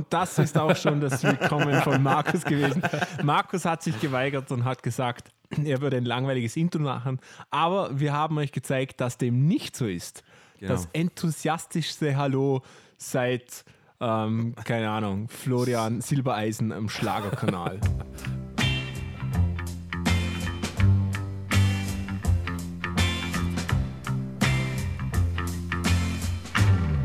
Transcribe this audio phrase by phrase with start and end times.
[0.00, 2.80] Und das ist auch schon das Willkommen von Markus gewesen.
[3.22, 5.28] Markus hat sich geweigert und hat gesagt,
[5.62, 7.20] er würde ein langweiliges Intro machen.
[7.50, 10.24] Aber wir haben euch gezeigt, dass dem nicht so ist.
[10.58, 10.72] Genau.
[10.72, 12.62] Das enthusiastischste Hallo
[12.96, 13.62] seit,
[14.00, 17.78] ähm, keine Ahnung, Florian Silbereisen am Schlagerkanal.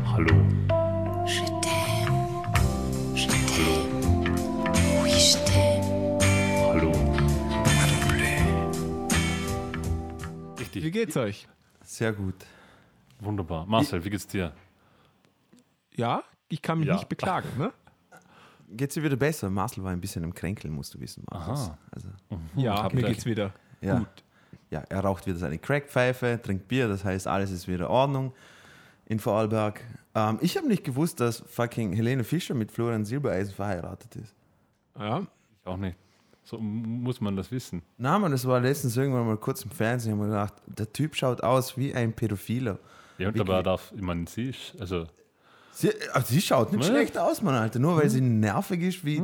[0.06, 0.45] Hallo.
[10.76, 10.92] Wie Richtig.
[10.92, 11.48] geht's euch?
[11.82, 12.34] Sehr gut.
[13.20, 13.64] Wunderbar.
[13.66, 14.52] Marcel, wie geht's dir?
[15.94, 16.94] Ja, ich kann mich Ja.
[16.94, 17.48] nicht beklagen.
[17.58, 17.72] Ne?
[18.68, 19.48] Geht's dir wieder besser?
[19.48, 21.24] Marcel war ein bisschen am Kränkeln, musst du wissen.
[21.30, 21.60] Markus.
[21.68, 21.78] Aha.
[21.92, 22.08] Also,
[22.56, 23.52] Ja, hab mir gleich- geht's wieder.
[23.80, 24.00] ja.
[24.00, 24.08] Gut.
[24.70, 28.32] ja, er raucht wieder seine Crackpfeife, trinkt Bier, das heißt, alles ist wieder in Ordnung
[29.06, 29.80] in Vorarlberg.
[30.16, 34.34] Ähm, ich habe nicht gewusst, dass fucking Helene Fischer mit Florian Silbereisen verheiratet ist.
[34.98, 35.96] Ja, Ich auch nicht.
[36.48, 37.82] So muss man das wissen.
[37.98, 41.16] Na, man, das war letztens irgendwann mal kurz im Fernsehen, haben wir gedacht, der Typ
[41.16, 42.78] schaut aus wie ein Pädophiler.
[43.18, 45.06] Ja, und dabei darf, ich meine, sie ist, also,
[45.72, 46.90] Sie, also sie schaut nicht Ja.
[46.90, 47.78] schlecht aus, Mann, Alter.
[47.80, 49.20] Nur weil sie nervig ist wie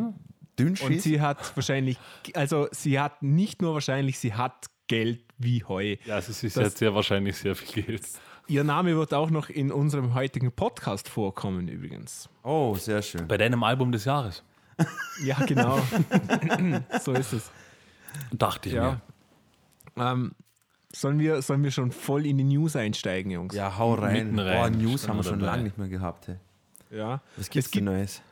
[0.58, 1.96] dünn und sie hat wahrscheinlich,
[2.34, 5.96] also sie hat nicht nur wahrscheinlich, sie hat Geld wie Heu.
[6.04, 8.02] ja, also sie Das- hat sehr wahrscheinlich sehr viel Geld.
[8.48, 12.28] Ihr Name wird auch noch in unserem heutigen Podcast vorkommen, übrigens.
[12.42, 13.28] Oh, sehr schön.
[13.28, 14.42] Bei deinem Album des Jahres.
[15.24, 15.78] Ja, genau.
[17.02, 17.50] so ist es.
[18.32, 19.00] Dachte ich Ja.
[19.96, 20.32] Ähm,
[20.92, 23.54] sollen, wir, sollen wir schon voll in die News einsteigen, Jungs?
[23.54, 24.38] Ja, hau rein.
[24.38, 24.58] Rein.
[24.58, 26.28] Boah, News haben wir schon lange nicht mehr gehabt.
[26.28, 26.36] Hey.
[26.90, 27.20] ja.
[27.36, 28.22] Was gibt's Es gibt- Neues?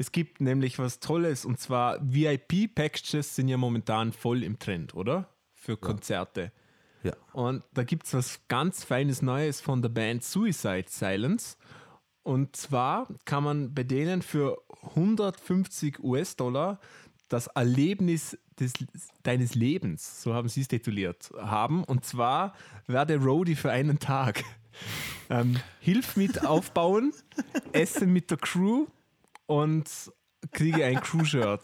[0.00, 5.28] Es gibt nämlich was Tolles und zwar VIP-Packages sind ja momentan voll im Trend, oder?
[5.54, 6.52] Für Konzerte.
[7.02, 7.14] Ja.
[7.32, 11.56] Und da gibt es was ganz Feines Neues von der Band Suicide Silence.
[12.28, 14.58] Und zwar kann man bei denen für
[14.90, 16.78] 150 US-Dollar
[17.30, 18.74] das Erlebnis des,
[19.22, 21.84] deines Lebens, so haben sie es tituliert, haben.
[21.84, 22.52] Und zwar
[22.86, 24.44] werde Roadie für einen Tag.
[25.28, 27.12] Ähm, Hilf mit aufbauen,
[27.72, 28.86] esse mit der Crew
[29.46, 29.90] und
[30.52, 31.62] kriege ein Crew-Shirt.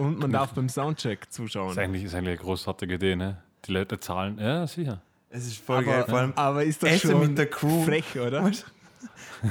[0.00, 1.72] Und man darf beim Soundcheck zuschauen.
[1.72, 3.42] Ist eigentlich, ist eigentlich eine großartige Idee, ne?
[3.66, 5.02] Die Leute zahlen, ja, sicher.
[5.28, 6.04] Es ist voll aber, geil.
[6.08, 7.84] Vor allem aber ist das Essen schon mit der Crew.
[7.84, 8.50] frech, oder?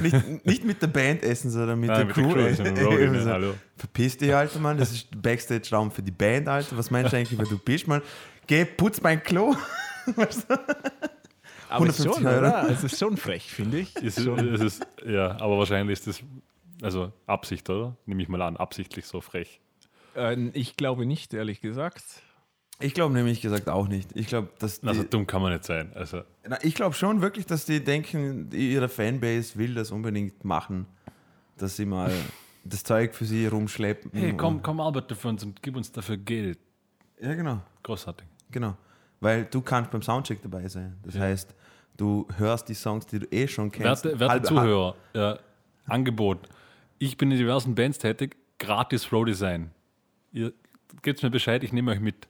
[0.01, 2.33] Nicht, nicht mit der Band essen, sondern mit Nein, der mit der Crew.
[2.33, 3.21] Crew, essen.
[3.23, 3.53] so Hallo.
[3.75, 4.77] Verpiss dich, Alter, Mann.
[4.77, 6.77] Das ist Backstage-Raum für die Band, Alter.
[6.77, 8.01] Was meinst du eigentlich, wer du bist, Mann?
[8.45, 9.55] Geh, putz mein Klo.
[11.69, 12.37] Aber ist 150 schon, Euro.
[12.39, 12.69] oder?
[12.69, 13.95] Es ist schon frech, finde ich.
[13.97, 16.23] Ist, es ist, ja, aber wahrscheinlich ist das,
[16.81, 17.97] also Absicht, oder?
[18.05, 19.59] Nehme ich mal an, absichtlich so frech.
[20.15, 22.03] Äh, ich glaube nicht, ehrlich gesagt.
[22.79, 24.09] Ich glaube nämlich gesagt auch nicht.
[24.15, 25.91] Ich glaube, dass die, Also dumm kann man nicht sein.
[25.95, 30.85] Also, Na, ich glaube schon wirklich, dass die denken, ihre Fanbase will das unbedingt machen,
[31.57, 32.11] dass sie mal
[32.63, 34.11] das Zeug für sie rumschleppen.
[34.13, 36.59] hey, komm, komm, arbeite für uns und gib uns dafür Geld.
[37.19, 38.27] Ja, genau, Großartig.
[38.51, 38.77] genau.
[39.19, 40.95] Weil du kannst beim Soundcheck dabei sein.
[41.03, 41.55] Das heißt,
[41.97, 44.05] du hörst die Songs, die du eh schon kennst.
[44.05, 45.39] Werte, werte Zuhörer, ja,
[45.87, 46.47] Angebot.
[46.99, 49.71] Ich bin in diversen Bands tätig, gratis Row Design.
[50.31, 50.53] Ihr
[51.01, 52.27] gebt mir Bescheid, ich nehme euch mit.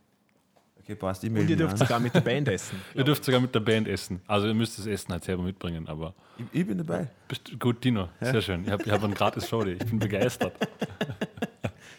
[0.88, 1.22] Okay, passt.
[1.25, 1.78] Ich Und ihr dürft an.
[1.80, 2.80] sogar mit der Band essen.
[2.94, 4.22] Ihr dürft sogar mit der Band essen.
[4.25, 7.09] Also ihr müsst das Essen halt selber mitbringen, aber Ich, ich bin dabei.
[7.28, 8.64] bist, gut, Tino, sehr schön.
[8.64, 10.53] Ich habe ich hab einen gratis Show Ich bin begeistert.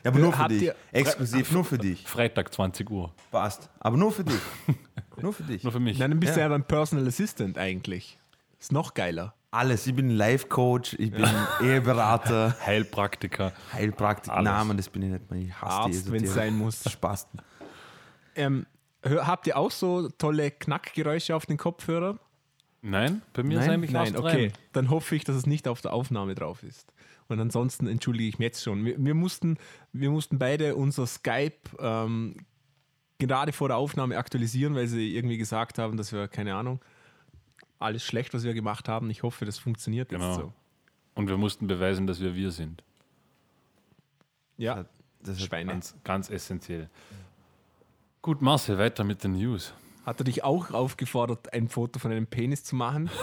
[0.05, 0.71] Ja, aber nur für Habt dich.
[0.93, 2.07] Exklusiv, nur für dich.
[2.07, 3.13] Freitag 20 Uhr.
[3.33, 3.69] Passt.
[3.81, 4.39] Aber nur für dich.
[5.21, 5.65] nur für dich.
[5.65, 5.99] Nur für mich.
[5.99, 6.47] Nein, dann bist du Ja.
[6.47, 8.17] ja beim Personal Assistant eigentlich.
[8.61, 9.35] Ist noch geiler.
[9.51, 9.89] Alles.
[9.89, 11.27] Ich bin Life-Coach, ich bin
[11.63, 13.53] Eheberater, Heilpraktiker.
[13.73, 14.41] Heilpraktiker.
[14.41, 15.29] Mann, das bin ich nicht.
[15.31, 15.41] Mann.
[15.43, 16.85] Ich hasse Arzt, wenn es sein muss.
[16.89, 17.41] Spasten.
[18.37, 18.67] Ähm,
[19.05, 22.19] habt ihr auch so tolle Knackgeräusche auf den Kopfhörern?
[22.81, 24.53] Nein, bei mir ist Nein, eigentlich Nein, okay.
[24.73, 26.93] Dann hoffe ich, dass es nicht auf der Aufnahme drauf ist.
[27.27, 28.85] Und ansonsten entschuldige ich mich jetzt schon.
[28.85, 29.59] Wir, wir, mussten,
[29.93, 32.37] wir mussten beide unser Skype ähm,
[33.19, 36.81] gerade vor der Aufnahme aktualisieren, weil sie irgendwie gesagt haben, dass wir, keine Ahnung,
[37.81, 39.11] alles schlecht, was wir gemacht haben.
[39.11, 40.29] Ich hoffe, das funktioniert Genau.
[40.29, 40.53] jetzt so.
[41.15, 42.83] Und wir mussten beweisen, dass wir wir sind.
[44.57, 44.87] Ja,
[45.21, 45.73] Das Schweine.
[45.73, 46.89] Ganz, ganz essentiell.
[48.21, 49.73] Gut, Marcel, weiter mit den News.
[50.05, 53.09] Hat er dich auch aufgefordert, ein Foto von einem Penis zu machen?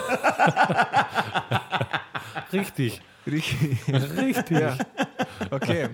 [2.53, 3.01] Richtig.
[3.27, 3.87] Richtig.
[3.89, 4.59] Richtig.
[4.59, 4.77] Ja.
[5.51, 5.89] Okay.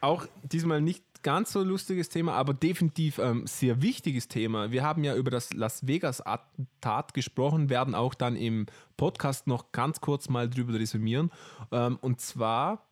[0.00, 4.70] Auch diesmal nicht ganz so lustiges Thema, aber definitiv ähm, sehr wichtiges Thema.
[4.70, 8.66] Wir haben ja über das Las Vegas-Attentat gesprochen, werden auch dann im
[8.96, 11.30] Podcast noch ganz kurz mal drüber resümieren.
[11.72, 12.84] Ähm, und zwar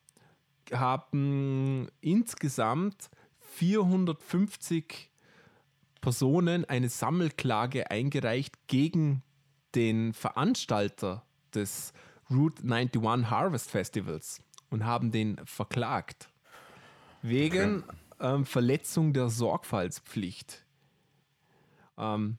[0.72, 3.10] haben insgesamt
[3.56, 5.10] 450
[6.02, 9.22] Personen eine Sammelklage eingereicht gegen
[9.74, 11.24] den Veranstalter
[11.54, 11.94] des
[12.30, 16.28] Route 91 Harvest Festivals und haben den verklagt.
[17.22, 17.82] Wegen
[18.20, 20.64] ähm, Verletzung der Sorgfaltspflicht.
[21.96, 22.36] Ähm,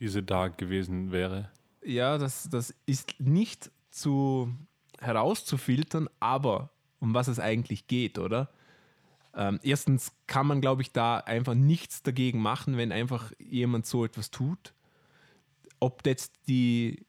[0.00, 1.50] diese da gewesen wäre.
[1.84, 4.52] ja, das, das ist nicht zu
[5.00, 8.50] herauszufiltern, aber um was es eigentlich geht, oder?
[9.36, 14.04] Ähm, erstens kann man, glaube ich, da einfach nichts dagegen machen, wenn einfach jemand so
[14.04, 14.72] etwas tut.
[15.78, 17.04] Ob jetzt die,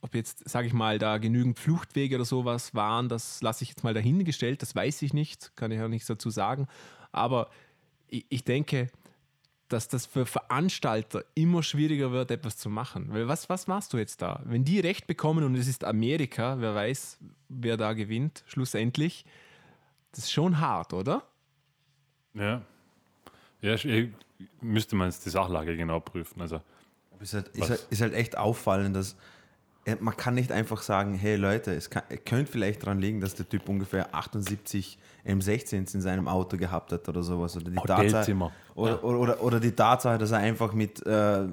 [0.00, 3.84] ob jetzt, sage ich mal, da genügend Fluchtwege oder sowas waren, das lasse ich jetzt
[3.84, 6.68] mal dahingestellt, das weiß ich nicht, kann ich auch nichts dazu sagen.
[7.12, 7.50] Aber
[8.08, 8.88] ich, ich denke,
[9.68, 13.12] dass das für Veranstalter immer schwieriger wird, etwas zu machen.
[13.12, 14.42] Weil was, was machst du jetzt da?
[14.46, 17.18] Wenn die Recht bekommen und es ist Amerika, wer weiß,
[17.50, 19.26] wer da gewinnt, schlussendlich,
[20.12, 21.22] das ist schon hart, oder?
[22.38, 22.62] Ja.
[23.60, 23.76] Ja,
[24.60, 26.40] müsste man jetzt die Sachlage genau prüfen.
[26.40, 26.60] Also,
[27.20, 29.16] Ist halt, ist, halt, ist halt echt auffallend, dass
[29.84, 33.34] äh, man kann nicht einfach sagen, hey Leute, es kann, könnte vielleicht daran liegen, dass
[33.34, 37.56] der Typ ungefähr 78 M16s in seinem Auto gehabt hat oder sowas.
[37.56, 38.52] Oder die, Tatsache, Hotelzimmer.
[38.74, 41.46] oder, oder, oder, oder die Tatsache, dass er einfach mit äh,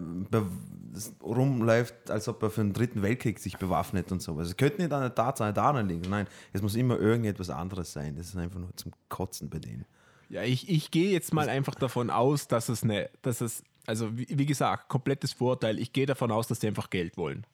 [1.23, 4.47] rumläuft, als ob er für den dritten Weltkrieg sich bewaffnet und sowas.
[4.47, 6.09] Es könnte nicht an der Tatsache daran liegen.
[6.09, 8.15] Nein, es muss immer irgendetwas anderes sein.
[8.15, 9.85] Das ist einfach nur zum Kotzen bei denen.
[10.30, 14.18] Ja, ich, ich gehe jetzt mal einfach davon aus, dass es eine, dass es, also
[14.18, 15.80] wie, wie gesagt, komplettes Vorteil.
[15.80, 17.45] Ich gehe davon aus, dass die einfach Geld wollen,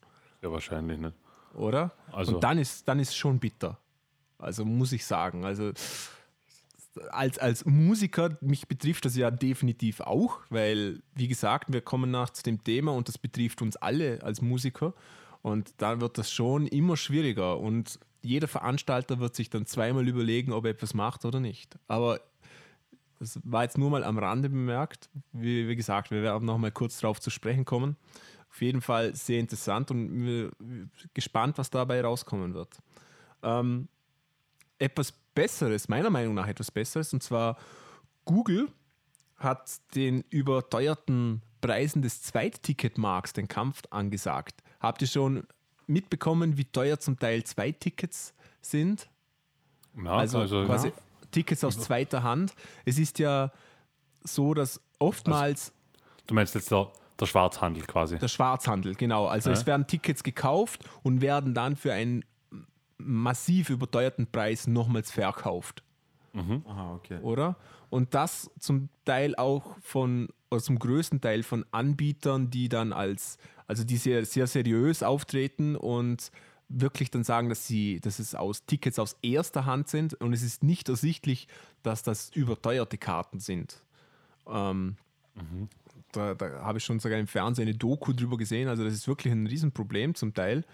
[0.42, 1.14] ja, wahrscheinlich nicht.
[1.54, 1.92] oder?
[2.12, 3.78] Also- Und dann ist, dann ist schon bitter.
[4.38, 5.46] Also muss ich sagen.
[5.46, 5.72] Also
[7.12, 12.30] als, als Musiker, mich betrifft das ja definitiv auch, weil, wie gesagt, wir kommen nach
[12.32, 14.94] zu dem Thema und das betrifft uns alle als Musiker.
[15.42, 17.60] Und dann wird das schon immer schwieriger.
[17.60, 21.78] Und jeder Veranstalter wird sich dann zweimal überlegen, ob er etwas macht oder nicht.
[21.88, 22.20] Aber
[23.22, 25.08] das war jetzt nur mal am Rande bemerkt.
[25.32, 27.96] Wie, wie gesagt, wir werden noch mal kurz darauf zu sprechen kommen.
[28.50, 30.52] Auf jeden Fall sehr interessant und
[31.14, 32.80] gespannt, was dabei rauskommen wird.
[33.44, 33.88] Ähm,
[34.80, 37.58] etwas Besseres, meiner Meinung nach etwas Besseres, und zwar
[38.26, 38.70] Google
[39.38, 44.64] hat den überteuerten Preisen des Zweitticketmarks den Kampf angesagt.
[44.80, 45.46] Habt ihr schon
[45.86, 49.10] mitbekommen, wie teuer zum Teil Zweittickets sind?
[49.96, 50.92] Ja, Also, also, quasi
[51.32, 52.54] Tickets aus zweiter Hand.
[52.86, 53.52] Es ist ja
[54.24, 55.74] so, dass oftmals
[56.28, 58.18] du meinst jetzt der, der Schwarzhandel quasi.
[58.20, 59.26] der Schwarzhandel, genau.
[59.28, 59.56] Also Ja.
[59.56, 62.24] es werden Tickets gekauft und werden dann für einen
[62.98, 65.84] massiv überteuerten Preis nochmals verkauft,
[66.34, 67.18] Aha, okay.
[67.22, 67.56] oder?
[67.90, 73.38] Und das zum Teil auch von, oder zum größten Teil von Anbietern, die dann als,
[73.68, 76.32] also die sehr, sehr seriös auftreten und
[76.74, 80.42] wirklich dann sagen, dass sie, dass es aus Tickets aus erster Hand sind und es
[80.44, 81.48] ist nicht ersichtlich,
[81.84, 83.82] dass das überteuerte Karten sind.
[84.48, 84.96] Ähm,
[86.14, 88.68] Da, da habe ich schon sogar im Fernsehen eine Doku drüber gesehen.
[88.68, 90.66] Also das ist wirklich ein Riesenproblem zum Teil.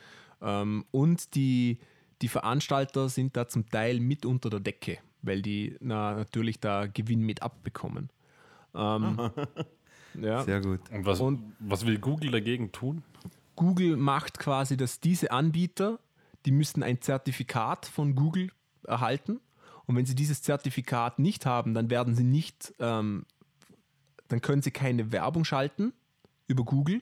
[0.41, 1.77] Ähm, und die,
[2.23, 6.87] die Veranstalter sind da zum Teil mit unter der Decke, weil die na, natürlich da
[6.87, 8.09] Gewinn mit abbekommen.
[8.73, 9.29] Ähm,
[10.19, 10.43] ja.
[10.43, 10.79] Sehr gut.
[10.91, 13.03] Und was, Und- was will Google dagegen tun?
[13.57, 15.99] Google macht quasi, dass diese Anbieter,
[16.45, 18.51] die müssen ein Zertifikat von Google
[18.83, 19.41] erhalten.
[19.85, 23.25] Und wenn sie dieses Zertifikat nicht haben, dann werden sie nicht, ähm,
[24.29, 25.91] dann können sie keine Werbung schalten
[26.47, 27.01] über Google,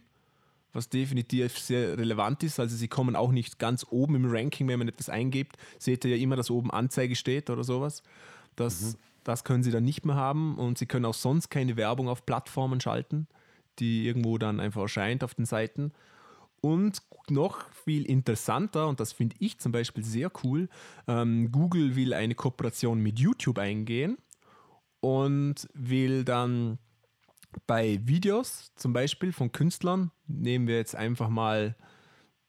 [0.71, 2.59] was definitiv sehr relevant ist.
[2.59, 5.57] Also sie kommen auch nicht ganz oben im Ranking, wenn man etwas eingibt.
[5.77, 8.01] Seht ihr ja immer, dass oben Anzeige steht oder sowas.
[8.55, 12.07] Das, das können sie dann nicht mehr haben und sie können auch sonst keine Werbung
[12.07, 13.27] auf Plattformen schalten,
[13.79, 15.91] die irgendwo dann einfach erscheint auf den Seiten.
[16.65, 20.67] Und noch viel interessanter, und das finde ich zum Beispiel sehr cool,
[21.07, 24.17] ähm, Google will eine Kooperation mit YouTube eingehen
[24.99, 26.79] und will dann
[27.67, 31.75] bei Videos zum Beispiel von Künstlern, nehmen wir jetzt einfach mal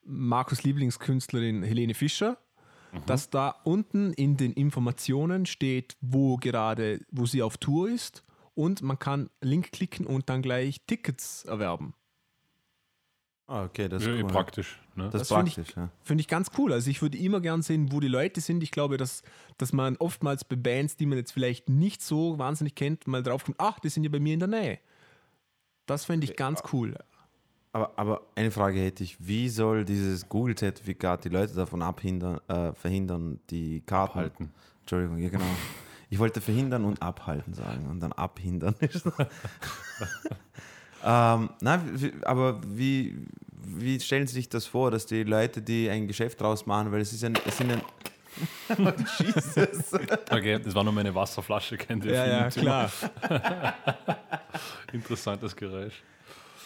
[0.02, 2.38] Markus Lieblingskünstlerin Helene Fischer,
[3.04, 8.80] dass da unten in den Informationen steht, wo gerade, wo sie auf Tour ist und
[8.80, 11.92] man kann Link klicken und dann gleich Tickets erwerben.
[13.48, 14.28] Ah, okay, das Ja, ist eh cool.
[14.30, 14.80] praktisch.
[14.96, 15.08] Ne?
[15.10, 15.88] Das ist Das finde ich- praktisch, ja.
[16.02, 16.72] Finde ich ganz cool.
[16.72, 18.60] Also ich würde immer gern sehen, wo die Leute sind.
[18.62, 19.22] Ich glaube, dass,
[19.56, 23.56] dass man oftmals bei Bands, die man jetzt vielleicht nicht so wahnsinnig kennt, mal draufkommt,
[23.60, 24.78] ach, die sind ja bei mir in der Nähe.
[25.86, 26.96] Das fände ich ganz cool.
[27.72, 32.72] Aber, aber eine Frage hätte ich, wie soll dieses Google-Zertifikat die Leute davon abhindern, äh,
[32.72, 34.18] verhindern, die Karten...
[34.18, 34.50] Abhalten.
[34.80, 35.44] Entschuldigung, ja genau.
[36.08, 38.74] Ich wollte verhindern und abhalten sagen und dann abhindern.
[41.04, 41.80] ähm, na,
[42.22, 43.14] aber wie,
[43.62, 47.00] wie stellen Sie sich das vor, dass die Leute, die ein Geschäft draus machen, weil
[47.00, 47.80] es ist ein, es sind ein
[49.18, 49.94] Jesus.
[50.30, 52.12] Okay, das war nur meine Wasserflasche, kennt ihr?
[52.12, 52.90] Ja, ja, klar.
[54.92, 55.94] Interessantes Geräusch.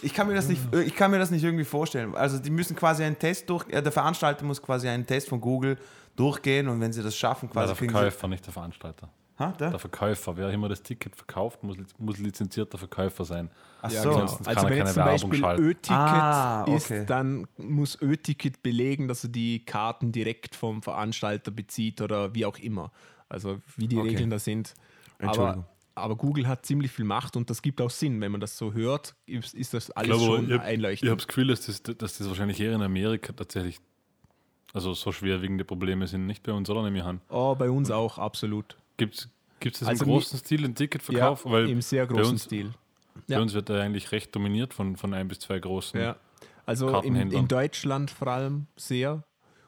[0.02, 2.14] Ich kann, mir das nicht, ich kann mir das nicht irgendwie vorstellen.
[2.14, 5.40] Also die müssen quasi einen Test durch, äh, der Veranstalter muss quasi einen Test von
[5.40, 5.76] Google
[6.16, 9.08] durchgehen und wenn sie das schaffen, Ja, quasi der kriegen sie- Verkäufer, nicht der Veranstalter.
[9.40, 9.70] Ha, der?
[9.70, 13.50] Der Verkäufer, wer immer das Ticket verkauft, muss, muss lizenzierter Verkäufer sein.
[13.82, 14.10] Ach Ja, so.
[14.10, 14.20] genau.
[14.20, 15.62] Ansonsten kann Also er wenn keine jetzt zum Werbung Beispiel schalten.
[15.62, 17.00] Ö-Ticket Ah, okay.
[17.00, 22.44] ist, dann muss Ö-Ticket belegen, dass er die Karten direkt vom Veranstalter bezieht oder wie
[22.44, 22.92] auch immer.
[23.28, 24.08] Also wie die Okay.
[24.08, 24.74] Regeln da sind.
[25.22, 28.20] Aber, aber Google hat ziemlich viel Macht und das gibt auch Sinn.
[28.20, 31.18] Wenn man das so hört, ist, ist das Ich alles glaube, schon ich habe einleuchtend.
[31.18, 33.78] das Gefühl, dass das, dass das wahrscheinlich eher in Amerika tatsächlich
[34.72, 36.26] also so schwerwiegende Probleme sind.
[36.26, 36.82] Nicht bei uns, oder?
[36.82, 37.20] Nehme ich an.
[37.28, 38.76] oh, bei uns auch, absolut.
[39.00, 41.44] Gibt es Also im mi- großen Stil den Ticketverkauf?
[41.44, 42.70] ja, Weil im sehr bei großen uns, Stil.
[43.26, 43.40] Bei Ja.
[43.40, 46.00] uns wird er eigentlich recht dominiert von, von ein bis zwei großen.
[46.00, 46.16] Ja.
[46.66, 49.24] Also in, in Deutschland vor allem sehr.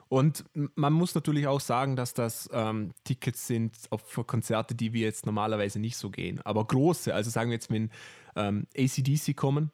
[0.07, 3.75] Und man muss natürlich auch sagen, dass das ähm, Tickets sind
[4.05, 6.39] für Konzerte, die wir jetzt normalerweise nicht so gehen.
[6.43, 7.89] Aber große, also sagen wir jetzt, wenn
[8.35, 9.71] ähm, ACDC kommen,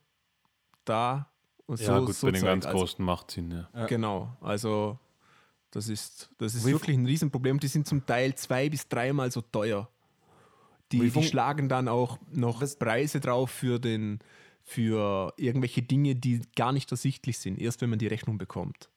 [0.85, 1.29] da
[1.65, 2.49] und Ja, so, gut, so bei den Zeug.
[2.49, 3.85] ganz also, großen macht Sinn, ja.
[3.87, 4.97] Genau, also
[5.71, 7.59] das ist, das ist Wie wirklich ein Riesenproblem.
[7.59, 9.89] Die sind zum Teil zwei bis dreimal so teuer.
[10.91, 14.19] Die, die schlagen dann auch noch Preise drauf für, den,
[14.63, 18.89] für irgendwelche Dinge, die gar nicht ersichtlich sind, erst wenn man die Rechnung bekommt.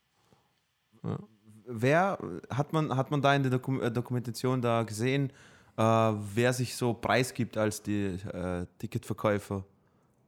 [1.67, 5.31] Wer hat man, hat man da in der Dokum äh, Dokumentation da gesehen,
[5.77, 9.65] äh, wer sich so preisgibt als die äh, Ticketverkäufer?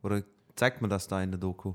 [0.02, 0.22] Oder
[0.56, 1.74] zeigt man das da in der Doku?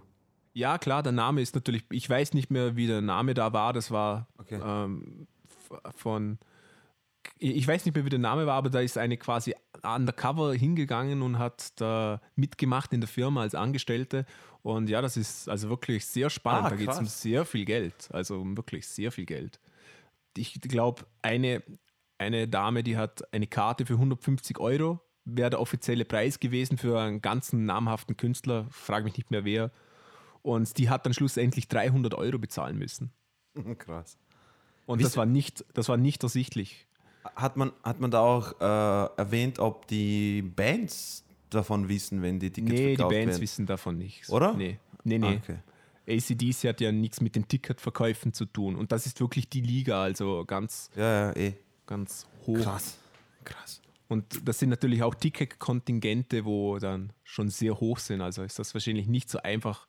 [0.59, 3.71] Ja, klar, der Name ist natürlich, ich weiß nicht mehr, wie der Name da war,
[3.71, 4.59] das war Okay.
[4.61, 5.25] ähm,
[5.95, 6.37] von,
[7.37, 11.21] ich weiß nicht mehr, wie der Name war, aber da ist eine quasi undercover hingegangen
[11.21, 14.25] und hat da mitgemacht in der Firma als Angestellte.
[14.61, 16.65] Und ja, das ist also wirklich sehr spannend.
[16.65, 19.61] Ah, da geht es um sehr viel Geld, also um wirklich sehr viel Geld.
[20.35, 21.63] Ich glaube, eine,
[22.17, 26.99] eine Dame, die hat eine Karte für 150 Euro, wäre der offizielle Preis gewesen für
[26.99, 29.71] einen ganzen namhaften Künstler, frage mich nicht mehr wer.
[30.41, 33.12] Und die hat dann schlussendlich 300 Euro bezahlen müssen.
[33.77, 34.17] Krass.
[34.86, 36.88] Und Wisst das war, nicht, das war nicht ersichtlich.
[37.36, 42.50] Hat man, hat man da auch äh, erwähnt, ob die Bands davon wissen, wenn die
[42.50, 43.41] Tickets nee, die verkauft Bands werden?
[43.41, 44.29] wissen davon nichts.
[44.29, 44.53] Oder?
[44.53, 45.27] Nee, nee, nee.
[45.27, 45.60] Ah, okay.
[46.08, 48.75] ACDC hat ja nichts mit den Ticketverkäufen zu tun.
[48.75, 51.53] Und das ist wirklich die Liga, also ganz, Ja, ja, eh.
[51.86, 52.60] ganz hoch.
[52.62, 52.98] Krass.
[53.43, 53.81] Krass.
[54.08, 58.22] Und das sind natürlich auch Ticketkontingente, wo dann schon sehr hoch sind.
[58.22, 59.88] Also ist das wahrscheinlich nicht so einfach.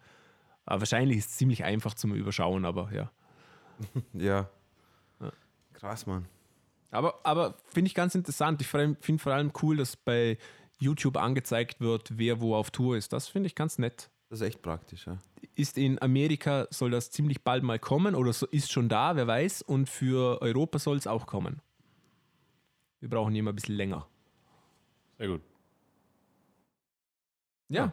[0.71, 3.11] Aber wahrscheinlich ist es ziemlich einfach zum Überschauen, aber ja.
[4.13, 4.49] Ja.
[5.73, 6.27] Krass, Mann.
[6.93, 8.61] Aber, aber finde ich ganz interessant.
[8.61, 10.39] Ich finde vor allem cool, dass bei
[10.79, 13.13] YouTube angezeigt wird, wer wo auf Tour ist.
[13.13, 14.11] Das finde ich ganz nett.
[14.29, 15.19] Das ist echt praktisch, ja.
[15.57, 19.27] Ist in Amerika, soll das ziemlich bald mal kommen oder so, ist schon da, wer
[19.27, 19.63] weiß.
[19.63, 21.61] Und für Europa soll es auch kommen.
[23.01, 24.07] Wir brauchen immer ein bisschen länger.
[25.19, 25.41] Sehr gut.
[27.69, 27.93] Ja.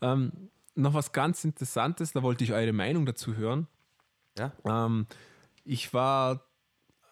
[0.00, 3.66] Ähm, noch was ganz Interessantes, da wollte ich eure Meinung dazu hören.
[4.38, 4.52] Ja?
[4.64, 5.06] Ähm,
[5.64, 6.42] ich war,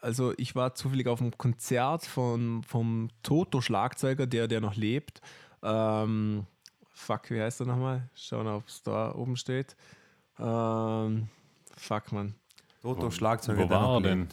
[0.00, 5.20] also ich war zufällig auf einem Konzert von, vom Toto-Schlagzeuger, der, der noch lebt.
[5.62, 6.46] Ähm,
[6.92, 8.08] fuck, wie heißt er nochmal?
[8.14, 9.76] Schauen, ob es da oben steht.
[10.38, 11.28] Ähm,
[11.76, 12.34] fuck, man.
[12.82, 13.58] Toto Schlagzeuger.
[13.58, 14.28] Wo der war noch er denn?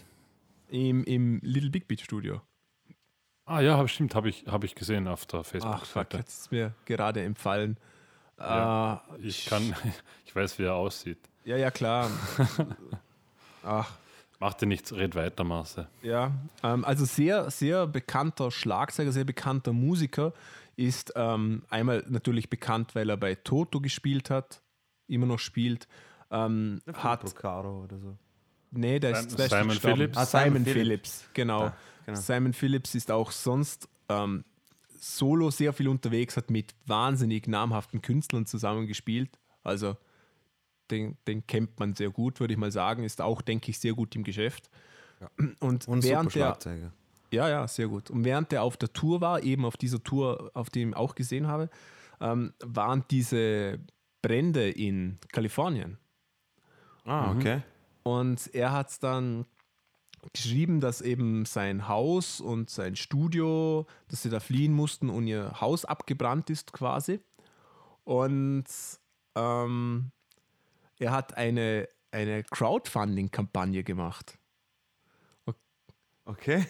[0.69, 2.41] Im, Im Little Big Beat Studio.
[3.45, 6.17] Ah ja, stimmt, habe ich, hab ich gesehen auf der Ach, fuck, Facebook-Seite.
[6.17, 7.77] jetzt ist mir gerade empfallen.
[8.43, 9.03] Ja.
[9.17, 9.75] Äh, Ich kann,
[10.25, 11.19] ich weiß, wie er aussieht.
[11.45, 12.09] ja, ja, klar.
[13.63, 13.91] Ach,
[14.39, 15.87] Mach dir nichts, red weiter, Marcel.
[16.01, 16.31] Ja,
[16.63, 20.33] ähm, also sehr, sehr bekannter Schlagzeuger, sehr bekannter Musiker
[20.75, 24.61] ist ähm, einmal natürlich bekannt, weil er bei Toto gespielt hat,
[25.07, 25.87] immer noch spielt.
[26.29, 28.17] Ähm, hat, Procaro oder so.
[28.71, 29.77] nee, der Simon- ist, der Simon.
[29.79, 30.17] Phillips?
[30.17, 30.73] Ah, Ah, Simon, Simon Phillips,
[31.21, 31.33] Phillips.
[31.33, 31.61] genau.
[31.65, 31.73] Ja,
[32.07, 32.19] genau.
[32.19, 34.43] Simon Phillips ist auch sonst ähm,
[35.03, 39.37] solo sehr viel unterwegs, hat mit wahnsinnig namhaften Künstlern zusammengespielt.
[39.63, 39.97] Also
[40.91, 43.03] den, den kennt man sehr gut, würde ich mal sagen.
[43.03, 44.69] Ist auch, denke ich, sehr gut im Geschäft.
[45.59, 46.91] Und, Und super während der,
[47.31, 48.11] ja, ja, sehr gut.
[48.11, 51.15] Und während der auf der Tour war, eben auf dieser Tour, auf die ich auch
[51.15, 51.69] gesehen habe,
[52.21, 53.79] ähm, waren diese
[54.21, 55.97] Brände in Kalifornien.
[57.05, 57.61] Ah, okay.
[58.03, 59.45] Und er hat dann
[60.31, 65.59] geschrieben, dass eben sein Haus und sein Studio, dass sie da fliehen mussten und ihr
[65.59, 67.19] Haus abgebrannt ist quasi.
[68.03, 68.65] Und
[69.35, 70.11] ähm,
[70.99, 74.37] er hat eine, eine Crowdfunding-Kampagne gemacht.
[76.25, 76.65] Okay.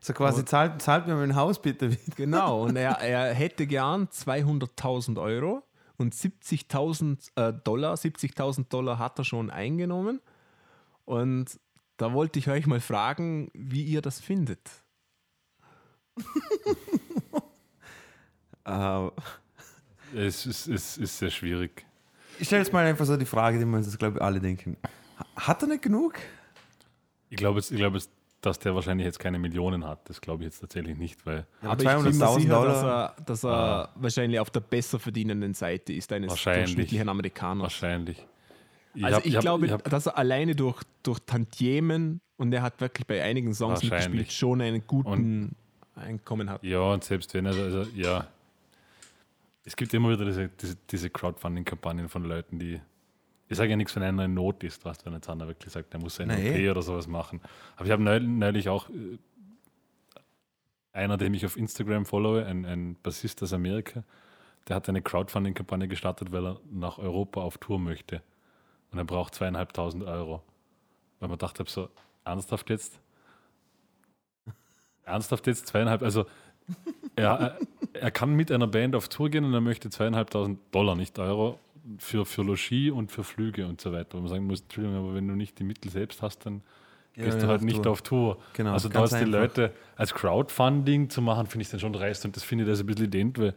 [0.00, 1.96] So quasi, zahlt, zahlt mir mein Haus bitte.
[2.16, 5.62] Genau, und er, er hätte gern 200.000 Euro
[5.96, 10.20] und 70.000 äh, Dollar, 70.000 Dollar hat er schon eingenommen.
[11.04, 11.58] Und
[12.02, 14.60] da wollte ich euch mal fragen, wie ihr das findet.
[18.64, 19.08] Äh,
[20.14, 21.84] Es ist, es ist sehr schwierig.
[22.38, 24.76] ich stelle jetzt mal einfach so die Frage, die wir uns, glaube ich, alle denken.
[25.36, 26.14] Hat er nicht genug?
[27.30, 30.08] Ich glaube, jetzt- ich glaube, jetzt, dass der wahrscheinlich jetzt keine Millionen hat.
[30.08, 32.66] Das glaube ich jetzt tatsächlich nicht, weil Aber ich bin mir 200.000 sicher, Dollar.
[32.68, 36.66] dass er, dass er wahrscheinlich auf der besser verdienenden Seite ist eines Wahrscheinlich.
[36.66, 37.62] durchschnittlichen Amerikaners.
[37.62, 38.26] wahrscheinlich.
[39.00, 42.62] Also hab- ich, hab- glaube, ich hab- dass er alleine durch, durch Tantiemen und er
[42.62, 45.54] hat wirklich bei einigen Songs mitgespielt, schon einen guten
[45.94, 46.62] Einkommen hat.
[46.62, 48.26] Ja, und selbst wenn er, also, ja.
[49.64, 52.80] Es gibt immer wieder diese, diese, diese Crowdfunding-Kampagnen von Leuten, die.
[53.48, 55.92] Ich sage ja nichts, wenn einer in Not ist, was wenn jetzt einer wirklich sagt,
[55.94, 56.32] er muss eine.
[56.34, 57.40] OP oder sowas machen.
[57.76, 59.18] Aber ich habe neulich, auch äh,
[60.92, 64.04] einer, den ich auf Instagram followe, ein, ein Bassist aus Amerika,
[64.68, 68.22] der hat eine Crowdfunding-Kampagne gestartet, weil er nach Europa auf Tour möchte.
[68.92, 70.42] Und er braucht zweieinhalbtausend Euro.
[71.18, 71.88] Weil man dachte, so,
[72.24, 73.00] ernsthaft jetzt?
[75.04, 76.26] Ernsthaft jetzt zweieinhalb, also
[77.16, 77.58] er,
[77.92, 81.58] er, kann mit einer Band auf Tour gehen und er möchte zweieinhalbtausend Dollar, nicht Euro,
[81.98, 84.14] für, für Logis und für Flüge und so weiter.
[84.14, 86.62] Wo man sagen muss, Entschuldigung, aber wenn du nicht die Mittel selbst hast, dann
[87.16, 87.92] Ja, gehst ja, du halt auf nicht Tour.
[87.92, 88.38] auf Tour.
[88.52, 89.26] Genau, also da die einfach.
[89.28, 92.80] Leute als Crowdfunding zu machen, finde ich dann schon dreist und das finde ich das
[92.80, 93.54] ein bisschen ident, weil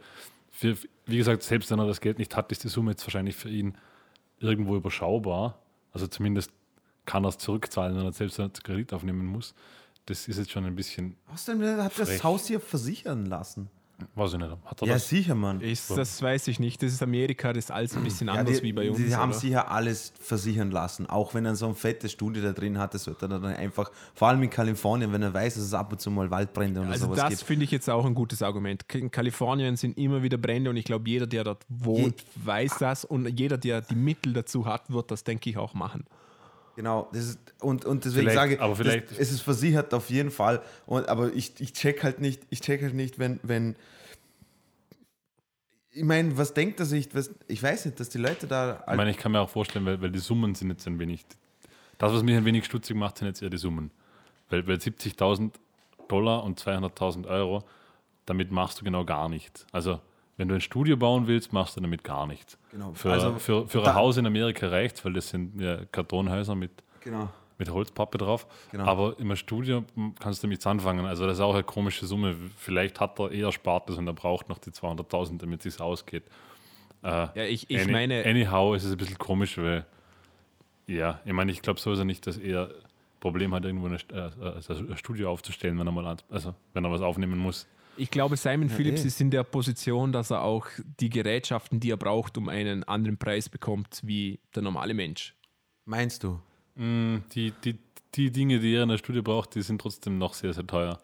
[0.50, 0.76] für,
[1.06, 3.50] wie gesagt, selbst wenn er das Geld nicht hat, ist die Summe jetzt wahrscheinlich für
[3.50, 3.76] ihn
[4.38, 5.58] irgendwo überschaubar.
[5.92, 6.50] Also zumindest
[7.04, 9.54] kann er es zurückzahlen, wenn er selbst einen Kredit aufnehmen muss.
[10.06, 12.24] Das ist jetzt schon ein bisschen, Außerdem der hat das Frech.
[12.24, 13.70] Haus hier versichern lassen.
[14.14, 15.08] Weiß ich nicht, hat er Ja, das?
[15.08, 15.60] sicher, Mann.
[15.60, 16.82] Ist, das weiß ich nicht.
[16.82, 18.98] Das ist Amerika, das ist alles ein bisschen anders die, wie bei uns.
[18.98, 19.38] Die haben oder?
[19.38, 21.06] sicher alles versichern lassen.
[21.06, 23.90] Auch wenn er so ein fettes Studio da drin hat, das wird er dann einfach,
[24.14, 26.90] vor allem in Kalifornien, wenn er weiß, dass es ab und zu mal Waldbrände oder
[26.90, 27.42] also sowas das gibt.
[27.42, 28.84] finde ich jetzt auch ein gutes Argument.
[28.92, 33.04] In Kalifornien sind immer wieder Brände und ich glaube, jeder, der dort wohnt, weiß das
[33.04, 36.04] und jeder, der die Mittel dazu hat, wird das, denke ich, auch machen.
[36.76, 39.94] Genau, das ist, und, und deswegen Vielleicht, sage ich, aber vielleicht- das, es ist versichert
[39.94, 40.62] auf jeden Fall.
[40.84, 43.76] Und, aber ich, ich check halt nicht, ich check halt nicht, wenn, wenn
[45.90, 48.94] ich meine, was denkt er sich, was, ich weiß nicht, dass die Leute da Ich
[48.94, 51.24] meine, ich kann mir auch vorstellen, weil, weil die Summen sind jetzt ein wenig.
[51.96, 53.90] Das, was mich ein wenig stutzig macht, sind jetzt eher die Summen.
[54.50, 55.52] Weil, weil 70.000
[56.08, 57.64] Dollar und 200.000 Euro,
[58.26, 59.66] damit machst du genau gar nichts.
[59.72, 59.98] Also,
[60.36, 62.58] wenn du ein Studio bauen willst, machst du damit gar nichts.
[62.70, 62.92] Genau.
[62.94, 66.54] Für, Also, für, für da- ein Haus in Amerika reicht weil das sind ja Kartonhäuser
[66.54, 66.70] mit,
[67.00, 67.30] genau.
[67.58, 68.46] mit Holzpappe drauf.
[68.70, 68.84] Genau.
[68.84, 69.84] Aber im Studio
[70.20, 71.06] kannst du nichts anfangen.
[71.06, 72.36] Also, das ist auch eine komische Summe.
[72.56, 76.24] Vielleicht hat er eher Spartes und er braucht noch die 200.000, damit es sich ausgeht.
[77.02, 79.86] Äh, Ja, ich, ich Any- meine, Anyhow ist es ein bisschen komisch, weil,
[80.86, 82.70] ja, ich meine, ich glaube sowieso nicht, dass er
[83.20, 86.84] Problem hat, irgendwo St- äh, also ein Studio aufzustellen, wenn er mal, an- also wenn
[86.84, 87.66] er was aufnehmen muss.
[87.96, 89.08] Ich glaube, Simon Phillips eh.
[89.08, 90.66] ist in der Position, dass er auch
[91.00, 95.34] die Gerätschaften, die er braucht, um einen anderen Preis bekommt wie der normale Mensch.
[95.84, 96.40] Meinst du?
[96.74, 97.78] Mm, Die, die,
[98.14, 100.98] die Dinge, die er in der Studio braucht, die sind trotzdem noch sehr, sehr teuer.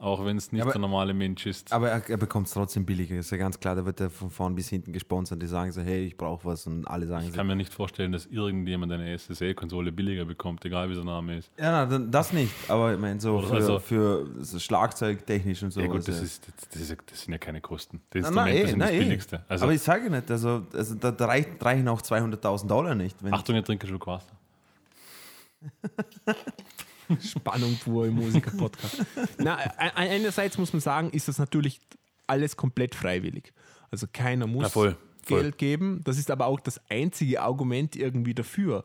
[0.00, 1.72] Auch wenn es nicht aber- der normale Mensch ist.
[1.72, 3.74] Aber er, er bekommt es trotzdem billiger, ist ja ganz klar.
[3.74, 5.42] Da wird er von vorn bis hinten gesponsert.
[5.42, 7.36] Die sagen so, hey, ich brauche was und alle sagen Ich so.
[7.36, 11.50] kann mir nicht vorstellen, dass irgendjemand eine SSL-Konsole billiger bekommt, egal wie der Name ist.
[11.58, 12.52] Ja, na, das nicht.
[12.68, 15.80] Aber ich meine, so Oder für, also- für so Schlagzeugtechnisch und so.
[15.80, 16.22] ja gut, das, ja.
[16.22, 18.00] ist, das, das, ist, das sind ja keine Kosten.
[18.14, 18.98] Die Na, na, Instrumente eh, sind na, das eh.
[19.00, 19.44] billigste.
[19.48, 23.16] Also, Aber ich sage nicht, also, also da, da reichen, auch 200.000 Dollar nicht.
[23.20, 24.26] Wenn Achtung, ihr trinkt Schluck Wasser.
[27.20, 29.04] Spannung pur im Musiker-Podcast.
[29.38, 31.80] Na, einerseits muss man sagen, ist das natürlich
[32.26, 33.52] alles komplett freiwillig.
[33.90, 35.42] Also keiner muss Ja, voll, voll.
[35.42, 36.00] Geld geben.
[36.04, 38.84] Das ist aber auch das einzige Argument irgendwie dafür.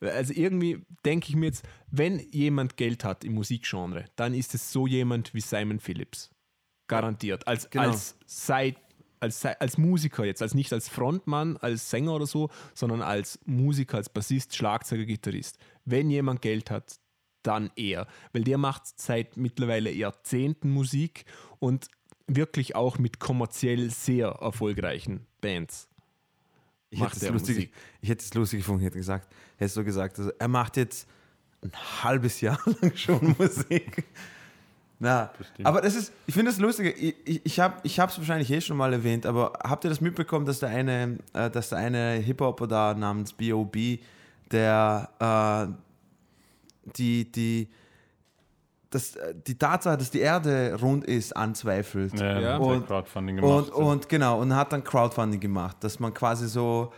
[0.00, 4.72] Also irgendwie denke ich mir jetzt, wenn jemand Geld hat im Musikgenre, dann ist es
[4.72, 6.30] so jemand wie Simon Phillips.
[6.88, 7.46] Garantiert.
[7.46, 7.90] Als, Genau.
[7.90, 8.76] als, Side,
[9.20, 13.98] als, als Musiker jetzt, als nicht als Frontmann, als Sänger oder so, sondern als Musiker,
[13.98, 15.58] als Bassist, Schlagzeuger, Gitarrist.
[15.84, 16.98] Wenn jemand Geld hat,
[17.42, 18.06] dann er.
[18.32, 21.24] Weil der macht seit mittlerweile Jahrzehnten Musik
[21.58, 21.88] und
[22.26, 25.88] wirklich auch mit kommerziell sehr erfolgreichen Bands.
[26.90, 27.72] ich, macht hätte es lustig, Musik.
[28.00, 31.08] ich hätte es lustig gefunden, ich hätte gesagt, hättest du gesagt, also er macht jetzt
[31.62, 31.72] ein
[32.02, 34.04] halbes Jahr lang schon Musik.
[35.02, 36.94] Na, aber das ist, ich finde das lustig.
[36.98, 40.44] Ich, ich, ich habe es wahrscheinlich eh schon mal erwähnt, aber habt ihr das mitbekommen,
[40.44, 43.98] dass der eine, äh, dass der eine Hip-Hopper da namens B.O.B.,
[44.52, 45.89] der äh,
[46.96, 47.68] die, die,
[48.90, 52.18] das, äh, die Tatsache, dass die Erde rund ist, anzweifelt.
[52.18, 52.56] Ja, Ja.
[52.56, 53.70] und, Und- Crowdfunding gemacht.
[53.70, 56.92] Und, und genau, und hat dann Crowdfunding gemacht, dass man quasi so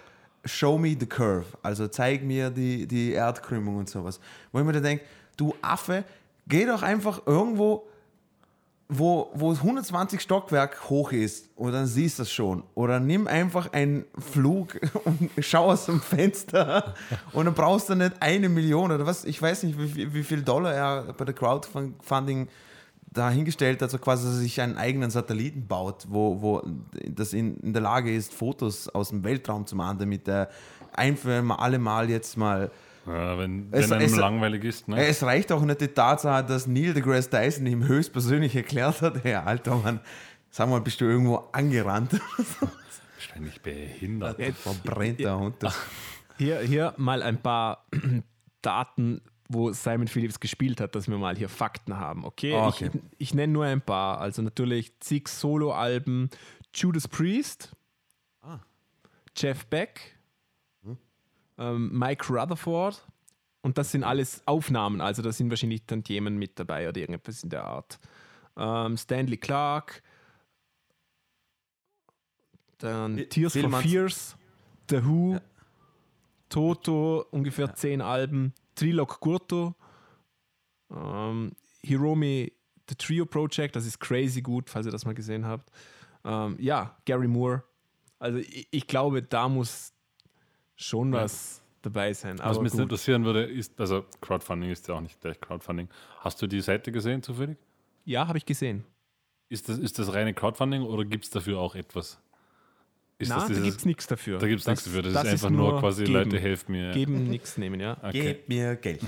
[0.44, 4.18] show me the curve, also zeig mir die, die Erdkrümmung und sowas.
[4.50, 5.04] Wo ich mir dann denke,
[5.36, 6.04] du Affe,
[6.48, 7.86] geh doch einfach irgendwo,
[8.94, 12.62] wo, wo es 120 Stockwerk hoch ist und dann siehst du es schon.
[12.74, 16.94] Oder nimm einfach einen Flug und schau aus dem Fenster
[17.32, 20.22] und dann brauchst du nicht eine Million oder was, ich weiß nicht, wie, viel- wie
[20.22, 22.48] viel Dollar er bei der Crowdfunding
[23.10, 26.62] dahingestellt, also quasi, dass er sich einen eigenen Satelliten baut, wo, wo
[27.08, 30.48] das in, in der Lage ist, Fotos aus dem Weltraum zu machen, damit er
[30.94, 32.70] ein für alle Mal jetzt mal
[33.06, 35.04] Ja, wenn Es- wenn einem es- langweilig ist, ne?
[35.04, 39.34] Es reicht auch nicht die Tatsache, dass Neil deGrasse Tyson ihm höchstpersönlich erklärt hat, hey,
[39.34, 40.00] alter Mann,
[40.50, 42.12] sag mal, bist du irgendwo angerannt?
[43.16, 44.40] Wahrscheinlich behindert.
[44.56, 45.56] Verbrennt der Hund.
[46.38, 47.86] Hier, hier mal ein paar
[48.62, 52.24] Daten, wo Simon Phillips gespielt hat, dass wir mal hier Fakten haben.
[52.24, 52.90] Okay, Ah, okay.
[53.18, 54.18] Ich, ich nenne nur ein paar.
[54.20, 56.30] Also natürlich zig Solo-Alben,
[56.74, 57.72] Judas Priest,
[58.42, 58.60] Ah.
[59.36, 60.16] Jeff Beck?
[61.62, 63.06] Ähm, Mike Rutherford.
[63.64, 67.44] Und das sind alles Aufnahmen, also da sind wahrscheinlich dann Themen mit dabei oder irgendetwas
[67.44, 68.00] in der Art.
[68.56, 70.02] Ähm, Stanley Clark,
[72.78, 74.36] dann Wie- Tears for Fears,
[74.90, 75.40] The Who, Ja.
[76.48, 79.74] Toto, ungefähr zehn Alben, Trilog Kurto,
[80.90, 82.52] ähm, Hiromi,
[82.88, 85.70] The Trio Project, das ist crazy gut, falls ihr das mal gesehen habt.
[86.24, 87.62] Ähm, ja, Gary Moore.
[88.18, 89.91] Also ich, ich glaube, da muss
[90.76, 91.22] schon Ja.
[91.22, 92.38] was dabei sein.
[92.38, 92.80] Was Aber mich gut.
[92.82, 95.88] interessieren würde, ist, also Crowdfunding ist ja auch nicht gleich Crowdfunding.
[96.20, 97.58] Hast du die Seite gesehen zufällig?
[98.04, 98.84] Ja, habe ich gesehen.
[99.48, 102.18] Ist das, ist das reine Crowdfunding oder gibt es dafür auch etwas?
[103.18, 104.38] Ist Na, das da dieses- gibt es nichts dafür.
[104.38, 105.02] Da gibt es nichts dafür.
[105.02, 106.14] Das, das ist einfach nur quasi, geben.
[106.14, 106.90] Leute, helft mir.
[106.92, 107.96] Geben, nichts nehmen, ja.
[108.02, 108.10] Okay.
[108.34, 109.00] Gib mir Geld.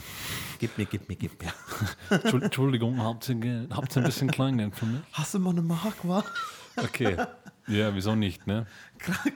[0.60, 1.52] Gib mir, gib mir, gib mir.
[2.10, 3.74] Entschuld- Entschuldigung, habt ihr, Geld?
[3.74, 5.00] habt ihr ein bisschen Kleingeld für mich?
[5.12, 6.22] Hast du mal eine Mark, wa?
[6.76, 7.16] Okay.
[7.66, 8.66] Ja, wieso nicht, ne?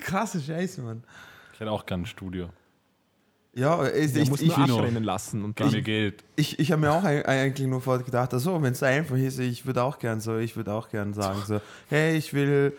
[0.00, 1.02] Krasse Scheiße, Mann.
[1.58, 2.50] Ich hätte auch gern ein Studio.
[3.52, 5.42] Ja, ich, ich, muss ich, nur ich, abrennen lassen.
[5.44, 6.22] Und Gib dann, mir Geld.
[6.36, 9.40] ich, ich habe mir auch eig- eigentlich nur vorher gedacht, also, wenn es einfach ist,
[9.40, 12.74] ich würde auch gern so, ich würde auch gern sagen, so, hey, ich will,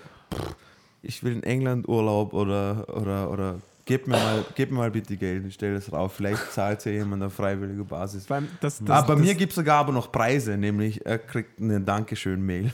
[1.01, 3.59] ich will in England Urlaub oder, oder, oder
[3.89, 6.13] gib mir mal, gib mir mal bitte Geld, ich stelle das drauf.
[6.13, 8.28] Vielleicht zahlt ja jemand auf freiwilliger Basis.
[8.28, 11.82] Das, das, bei das, mir gibt es sogar aber noch Preise, nämlich er kriegt eine
[11.82, 12.71] Dankeschön-Mail.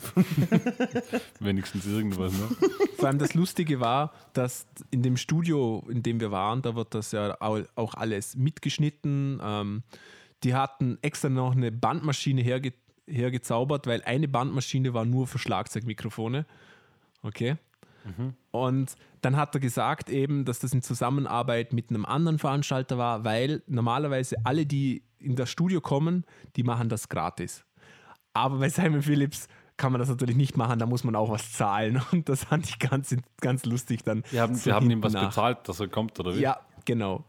[1.39, 2.49] Wenigstens irgendwas, ne?
[2.97, 6.93] Vor allem das Lustige war, dass in dem Studio, in dem wir waren, da wird
[6.93, 9.39] das ja au- auch alles mitgeschnitten.
[9.41, 9.84] Ähm,
[10.43, 12.73] die hatten extra noch eine Bandmaschine herge
[13.08, 16.45] hergezaubert, weil eine Bandmaschine war nur für Schlagzeugmikrofone.
[17.21, 17.56] Okay.
[18.51, 23.23] Und dann hat er gesagt eben, dass das in Zusammenarbeit mit einem anderen Veranstalter war,
[23.23, 26.23] weil normalerweise alle, die in das Studio kommen,
[26.55, 27.65] die machen das gratis.
[28.33, 31.51] Aber bei Simon Phillips kann man das natürlich nicht machen, da muss man auch was
[31.53, 32.01] zahlen.
[32.11, 34.23] Und das fand ich ganz, ganz lustig dann.
[34.31, 35.27] Die haben, so die haben ihm was nach.
[35.27, 36.41] bezahlt, dass er kommt, oder wie?
[36.41, 37.23] Ja, genau.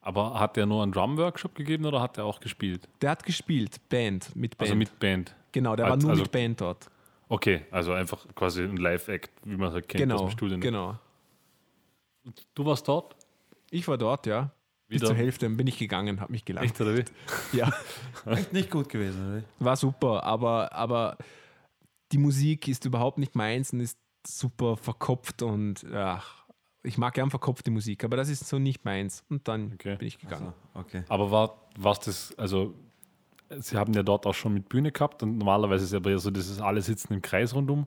[0.00, 2.88] Aber hat er nur einen Drum-Workshop gegeben oder hat er auch gespielt?
[3.02, 4.70] Der hat gespielt, Band, mit Band.
[4.70, 5.34] Also mit Band.
[5.52, 6.88] genau, der war als- nur also- mit Band dort.
[7.28, 10.56] Okay, also einfach quasi ein Live-Act, wie man es halt kennt aus Genau, dem Studio.
[10.56, 10.62] ne?
[10.62, 10.98] genau.
[12.54, 13.16] Du warst dort?
[13.70, 14.50] Ich war dort, ja.
[14.88, 15.08] Bis Wieder?
[15.08, 16.64] zur Hälfte dann bin ich gegangen, habe mich gelacht.
[16.64, 17.04] Echt, oder wie?
[17.56, 17.70] Ja,
[18.26, 19.44] Echt nicht gut gewesen, oder?
[19.58, 21.18] war super, aber, aber
[22.12, 26.46] die Musik ist überhaupt nicht meins und ist super verkopft und ach,
[26.82, 29.24] ich mag gern verkopfte Musik, aber das ist so nicht meins.
[29.28, 29.96] Und dann Okay.
[29.96, 30.54] bin ich gegangen.
[30.74, 31.04] Okay.
[31.08, 32.74] Aber war was das, also
[33.58, 36.18] Sie haben ja dort auch schon mit Bühne gehabt und normalerweise ist ja aber eher
[36.18, 37.86] so dieses alle sitzen im Kreis rundum.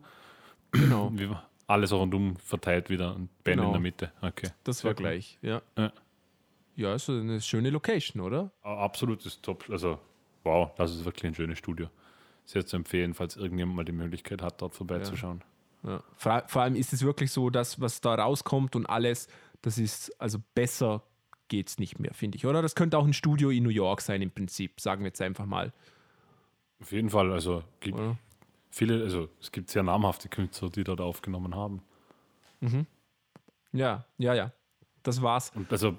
[0.71, 1.12] Genau,
[1.67, 3.67] alles rundum verteilt wieder und Band Genau.
[3.67, 4.12] in der Mitte.
[4.21, 4.50] Okay.
[4.63, 5.04] das Sehr war cool.
[5.04, 5.38] gleich.
[5.41, 5.62] Ja.
[5.78, 5.91] Ja.
[6.76, 8.52] ja, ist so eine schöne Location, oder?
[8.63, 9.65] A- Absolutes Top.
[9.69, 10.00] Also,
[10.43, 11.88] wow, das ist wirklich ein schönes Studio.
[12.45, 15.43] Sehr zu empfehlen, falls irgendjemand mal die Möglichkeit hat, dort vorbeizuschauen.
[15.84, 16.02] Ja.
[16.15, 19.28] Vor, vor allem ist es wirklich so, dass was da rauskommt und alles,
[19.62, 21.04] das ist, also besser
[21.52, 22.62] geht es nicht mehr, finde ich, oder?
[22.62, 25.46] Das könnte auch ein Studio in New York sein, im Prinzip, sagen wir jetzt einfach
[25.46, 25.74] mal.
[26.80, 28.18] Auf jeden Fall, also gibt Oder?
[28.70, 31.84] viele, also es gibt sehr namhafte Künstler, die dort aufgenommen haben.
[33.74, 34.54] Ja, ja, ja.
[35.04, 35.52] Das war's.
[35.54, 35.98] Und also,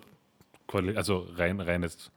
[0.96, 2.10] also rein, rein jetzt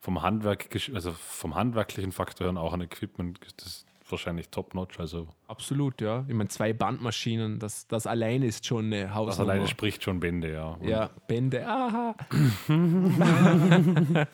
[0.00, 5.00] vom Handwerk, also vom handwerklichen Faktor her und auch an Equipment das wahrscheinlich top-notch.
[5.00, 6.24] Also Absolut, ja.
[6.28, 9.52] Ich meine, zwei Bandmaschinen, das, das alleine ist schon eine das Hausnummer.
[9.52, 10.68] alleine spricht schon Bände, ja.
[10.72, 12.14] Und Ja, Bände, aha.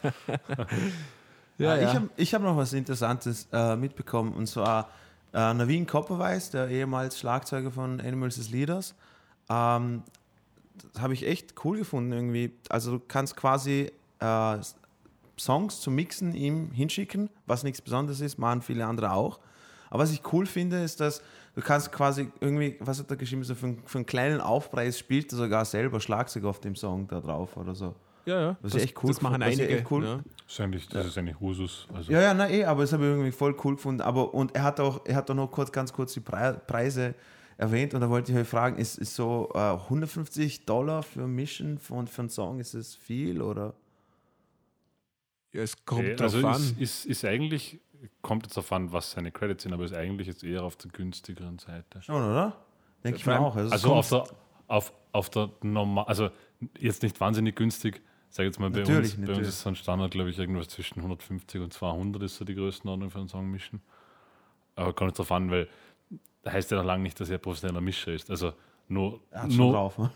[1.59, 1.95] ja, Ich ja.
[1.95, 4.91] habe ich hab noch was Interessantes äh, mitbekommen und zwar
[5.33, 8.95] äh, Navin Copperweiß, der ehemals Schlagzeuger von Animals as Leaders.
[9.49, 10.03] Ähm,
[10.93, 12.53] das habe ich echt cool gefunden irgendwie.
[12.69, 14.59] Also du kannst quasi äh,
[15.39, 19.39] Songs zum Mixen ihm hinschicken, was nichts Besonderes ist, machen viele andere auch.
[19.91, 21.21] Aber was ich cool finde, ist, dass
[21.55, 24.99] du kannst quasi irgendwie, was hat er geschrieben, so für, einen- für einen kleinen Aufpreis
[24.99, 27.95] spielt er sogar selber Schlagzeug auf dem Song da drauf oder so.
[28.25, 28.57] ja, ja.
[28.63, 29.69] Was das, ich echt cool das machen ich einige.
[29.69, 30.17] echt cool- ja.
[30.47, 31.87] Das ist eigentlich, das ist eigentlich Usus.
[31.93, 34.01] Also, Ja, ja, na eh, aber das habe ich irgendwie voll cool gefunden.
[34.01, 37.15] Aber und er hat auch, er hat auch noch kurz, ganz kurz die Pre Preise
[37.57, 41.79] erwähnt und da wollte ich euch fragen, ist, ist so äh, 150 Dollar für Mission
[41.79, 43.75] von, für einen Song, ist das viel oder?
[45.53, 46.55] ja, es kommt Okay, drauf also an.
[46.57, 47.81] ist, ist, ist eigentlich,
[48.23, 50.91] kommt jetzt darauf an, was seine Credits sind, aber ist eigentlich jetzt eher auf der
[50.91, 52.03] günstigeren Seite.
[52.03, 52.57] Schon, oder?
[53.05, 53.57] Denke ich mir auch.
[53.57, 54.25] Also, Also auf der,
[54.69, 56.31] auf, auf der normal, also
[56.79, 58.03] jetzt nicht wahnsinnig günstig.
[58.29, 59.49] Sag jetzt mal, bei, Natürlich, uns, bei uns natürlich.
[59.49, 63.11] ist so ein Standard, glaube ich, irgendwas zwischen 150 und 200 ist so die Größenordnung
[63.11, 63.81] für einen Song mischen.
[64.77, 65.69] Aber kommt jetzt darauf an, weil
[66.43, 68.31] da heißt ja noch lange nicht, dass er professioneller Mischer ist.
[68.31, 68.53] Also
[68.89, 69.99] nur, er hat schon nur drauf.
[69.99, 70.11] Ne?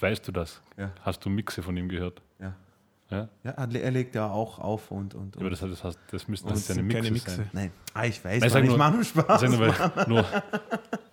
[0.00, 0.62] weißt du das?
[0.76, 0.92] Ja.
[1.02, 2.22] Hast du Mixe von ihm gehört?
[2.40, 2.54] Ja.
[3.12, 3.28] Ja?
[3.44, 5.14] Ja, er le- legt ja auch auf und.
[5.14, 5.50] und, Aber und.
[5.52, 7.30] das, das, heißt, das müssten Und das sind Mixe, keine Mixe.
[7.36, 7.50] sein.
[7.52, 9.42] Nein, ah, ich weiß, Nein, Mann, ich nur- mache nur Spaß.
[9.42, 10.24] Nur, weil, nur,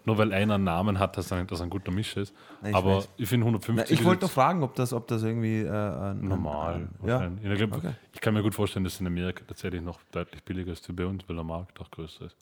[0.06, 2.34] nur weil einer einen Namen hat, dass er, dass ein guter Mischer ist.
[2.62, 3.10] Nein, ich Aber weiß.
[3.18, 5.70] ich finde Na, 150 ich ist wollte doch fragen, ob das, ob das irgendwie äh,
[5.70, 6.76] ein- normal.
[6.76, 7.32] ein- ja.
[7.44, 7.94] Ich, glaub, Okay.
[8.14, 11.06] ich kann mir gut vorstellen, dass in Amerika tatsächlich noch deutlich billiger ist wie bei
[11.06, 12.36] uns, weil der Markt auch größer ist.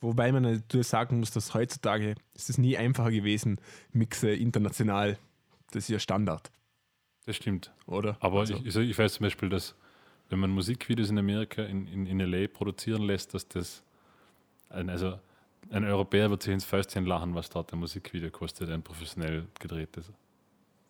[0.00, 5.18] Wobei man natürlich sagen muss, dass heutzutage ist es nie einfacher gewesen, Mixe international.
[5.72, 6.52] Das ist ja Standard,
[7.28, 7.70] Das stimmt.
[7.86, 8.16] oder?
[8.20, 9.74] Aber Also, ich, ich, ich weiß zum Beispiel, dass
[10.30, 13.82] wenn man Musikvideos in Amerika in, in, in LA produzieren lässt, dass das
[14.70, 15.18] ein, also
[15.70, 20.10] ein Europäer wird sich ins Fäustchen lachen, was dort ein Musikvideo kostet, ein professionell gedrehtes.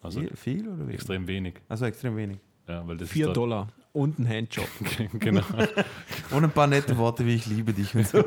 [0.01, 0.95] Also Viel, viel oder wenig?
[0.95, 1.55] extrem wenig.
[1.69, 2.39] Also extrem wenig.
[2.69, 4.69] Ja, weil das 4 ist dort- Dollar und ein Handjob.
[5.15, 5.43] genau.
[6.31, 8.23] Und ein paar nette Worte wie ich liebe dich und so.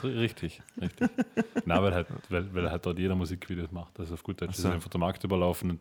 [0.00, 1.10] So, Richtig, richtig.
[1.66, 3.98] Na, weil halt, weil, weil halt dort jeder Musikvideos macht.
[4.00, 4.70] Also auf gut Deutsch Ach ist so.
[4.70, 5.78] einfach der Markt überlaufen.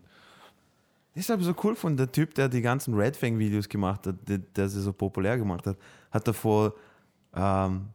[1.18, 4.16] Ist aber so cool von der Typ, der die ganzen Red Fang Videos gemacht hat,
[4.30, 5.76] der, der sie so populär gemacht hat,
[6.12, 6.76] hat davor
[7.36, 7.88] ähm,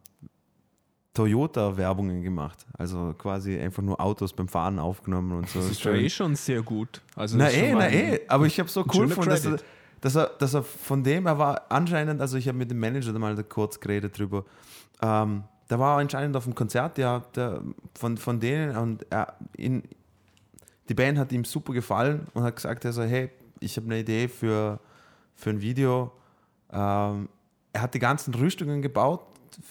[1.13, 2.65] Toyota-Werbungen gemacht.
[2.77, 5.59] Also quasi einfach nur Autos beim Fahren aufgenommen und so.
[5.59, 7.01] Das ist ja eh schon sehr gut.
[7.15, 8.19] Also Na eh, na eh.
[8.27, 9.57] Aber ich habe so cool gefunden, dass er,
[10.01, 13.13] dass, er, dass er von dem, er war anscheinend, also ich habe mit dem Manager
[13.13, 14.43] da mal kurz geredet drüber,
[15.01, 17.61] ähm, da war er anscheinend auf dem Konzert, ja, der,
[17.97, 19.83] von, von denen und er, in,
[20.89, 24.27] die Band hat ihm super gefallen und hat gesagt, also, hey, ich habe eine Idee
[24.27, 24.79] für,
[25.35, 26.11] für ein Video.
[26.71, 27.29] Ähm,
[27.71, 29.25] er hat die ganzen Rüstungen gebaut,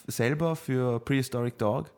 [0.07, 1.91] selber für Prehistoric Dog.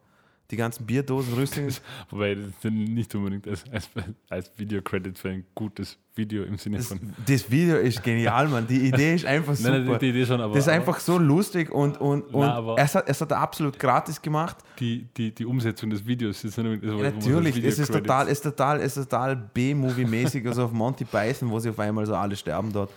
[0.52, 1.74] Die ganzen Bierdosenrüstungen.
[2.10, 3.90] wobei das dann nicht unbedingt als, als,
[4.30, 7.14] als Video-Credit für ein gutes Video im Sinne Das, von.
[7.26, 8.68] das Video ist genial, Mann.
[8.68, 9.72] Die Idee ist einfach super.
[9.80, 12.76] Nein, nein, die Idee schon, aber, das ist einfach so lustig und, und, und aber-
[12.78, 14.58] es, hat, es hat er absolut gratis gemacht.
[14.80, 18.34] die, die, die Umsetzung des Videos ist wo Ja, natürlich, das es ist total, es
[18.34, 22.16] ist total, es ist total B-Movie-mäßig, also auf Monty Python, wo sie auf einmal so
[22.16, 22.92] alle sterben dort.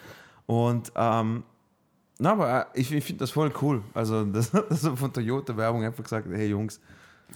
[0.47, 1.43] Und ähm,
[2.19, 3.83] na, aber äh, ich, ich finde das voll cool.
[3.95, 6.81] Also, das, das von Toyota-Werbung einfach gesagt, hey Jungs,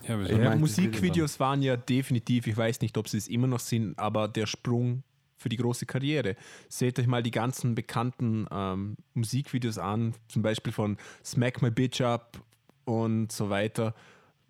[0.07, 0.19] Ja?
[0.19, 3.59] Ja, Ja, ich Musikvideos waren ja definitiv, ich weiß nicht, ob sie es immer noch
[3.59, 5.03] sind, aber der Sprung
[5.37, 6.35] für die große Karriere.
[6.69, 12.01] Seht euch mal die ganzen bekannten ähm, Musikvideos an, zum Beispiel von Smack My Bitch
[12.01, 12.41] Up
[12.85, 13.93] und so weiter.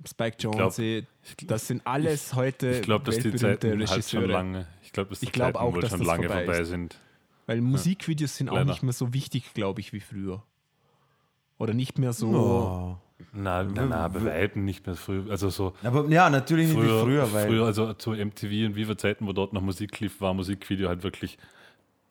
[0.07, 1.05] Spike glaub- Jonze,
[1.43, 4.27] das sind alles heute Ich glaube, dass die weltberühmte Zeiten halt schon Regisseure.
[4.27, 4.67] lange.
[4.83, 6.59] Ich glaube, dass die Ich glaub Zeiten auch, wohl dass schon das lange vorbei vorbei,
[6.59, 6.67] ist.
[6.69, 6.99] sind.
[7.45, 8.65] Weil Musikvideos sind auch Leider.
[8.71, 10.43] nicht mehr so wichtig, glaube ich, wie früher.
[11.57, 12.27] Oder nicht mehr so.
[12.29, 12.97] oh.
[13.31, 15.21] Na, na, na, bei Weitem nicht mehr früh.
[15.29, 17.47] Also so Aber ja, natürlich nicht früher, wie früher, weil.
[17.47, 21.03] früher, also zu MTV und Viva Zeiten, wo dort noch Musik lief, war Musikvideo halt
[21.03, 21.37] wirklich.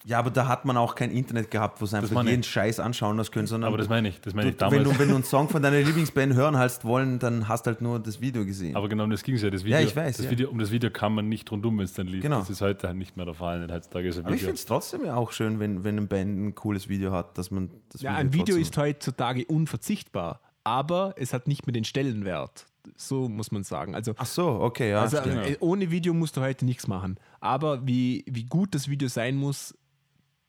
[0.04, 2.32] Ja, aber da hat man auch kein Internet gehabt, wo sie einfach meine ich.
[2.32, 4.70] jeden Scheiß anschauen hast können, sondern Aber das meine ich, das meine ich du, wenn,
[4.82, 4.96] damals.
[4.96, 8.00] du, wenn du einen Song von deiner Lieblingsband hören hast wollen, dann hast halt nur
[8.00, 8.74] das Video gesehen.
[8.74, 9.50] Aber genau um das ging es ja.
[9.50, 10.30] Das Video, Ja, ich weiß, das ja.
[10.32, 12.20] Video, um das Video kann man nicht rundum, wenn es dann lief.
[12.22, 12.40] Genau.
[12.40, 13.60] Das ist heute halt nicht mehr der Fall.
[13.60, 14.46] Nicht heutzutage ist ein Aber ich Video.
[14.48, 17.52] finde es trotzdem ja auch schön, wenn, wenn eine Band ein cooles Video hat, dass
[17.52, 21.84] man das Ja, ein Video trotzdem- ist heutzutage unverzichtbar, aber es hat nicht mehr den
[21.84, 22.66] Stellenwert.
[22.96, 23.94] So muss man sagen.
[23.94, 25.02] Also, Ach so, okay, ja.
[25.02, 25.46] also stimmt.
[25.46, 27.18] äh, ohne Video musst du heute nichts machen.
[27.40, 29.74] Aber wie, wie gut das Video sein muss,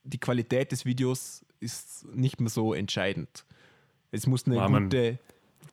[0.03, 3.45] die Qualität des Videos ist nicht mehr so entscheidend.
[4.11, 5.19] Es muss eine man- gute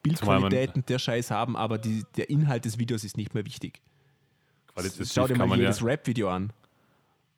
[0.02, 3.80] Bildqualität und der Scheiß haben, aber die, der Inhalt des Videos ist nicht mehr wichtig.
[4.74, 6.52] Qualitativ Schau dir mal man ja, jedes Rap-Video an.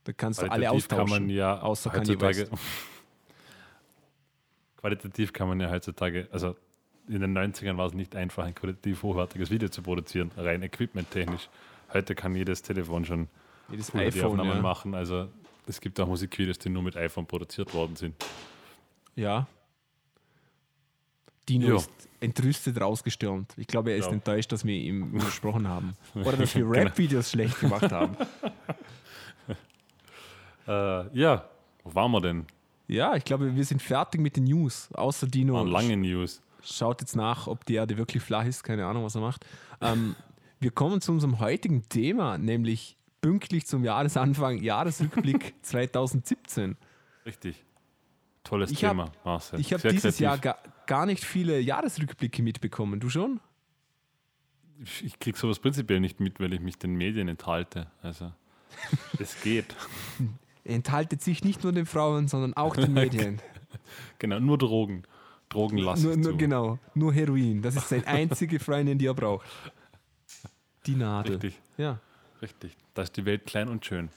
[0.05, 1.27] Da kannst du alle qualitativ kann austauschen.
[1.27, 2.21] man ja außer Kanye.
[2.21, 2.51] West.
[4.77, 6.57] Qualitativ kann man ja heutzutage, also
[7.15, 11.49] in den 90ern war es nicht einfach, ein qualitativ hochwertiges Video zu produzieren, rein equipmenttechnisch.
[11.93, 13.29] Heute kann jedes Telefon schon
[13.71, 14.61] Jedes iPhone, Aufnahmen ja.
[14.63, 14.95] machen.
[14.95, 15.29] Also
[15.67, 18.15] es gibt auch Musikvideos, die nur mit iPhone produziert worden sind.
[19.15, 19.47] Ja.
[21.49, 21.77] Dino Ja.
[21.77, 23.53] ist entrüstet rausgestürmt.
[23.57, 24.13] Ich glaube, er ist Ja.
[24.13, 25.95] enttäuscht, dass wir ihm gesprochen haben.
[26.15, 26.73] Oder dass wir Genau.
[26.75, 28.17] Rap-Videos schlecht gemacht haben.
[30.67, 31.45] Äh, ja,
[31.83, 32.47] wo waren wir denn?
[32.87, 34.89] Ja, ich glaube, wir sind fertig mit den News.
[34.93, 36.41] Außer Dino Waren lange News.
[36.63, 38.63] Schaut jetzt nach, ob die Erde wirklich flach ist.
[38.63, 39.45] Keine Ahnung, was er macht.
[39.81, 40.15] Ähm,
[40.61, 46.77] wir kommen zu unserem heutigen Thema, nämlich pünktlich zum Jahresanfang, Jahresrückblick 2017.
[47.27, 47.65] Richtig.
[48.45, 49.61] Tolles Ich hab- Thema, Marcel.
[49.61, 50.63] Ich habe dieses Jahr kreativ.
[50.65, 52.99] gar, gar nicht viele Jahresrückblicke mitbekommen.
[53.01, 53.41] Du schon?
[55.05, 57.87] Ich, kriege sowas prinzipiell nicht mit, weil ich mich den Medien enthalte.
[58.03, 58.33] Also,
[59.21, 59.77] es geht.
[60.65, 63.41] Enthaltet sich nicht nur den Frauen, sondern auch den Medien.
[64.19, 65.05] Genau, nur Drogen.
[65.53, 67.63] Drogen lasse Nur, nur, genau, nur Heroin.
[67.63, 69.47] Das ist seine einzige Freundin, die er braucht.
[70.87, 71.35] Die Nadel.
[71.37, 72.01] Richtig, Ja.
[72.41, 72.77] richtig.
[72.95, 74.09] Da ist die Welt klein und schön.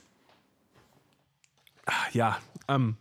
[2.13, 2.97] Ja, ähm,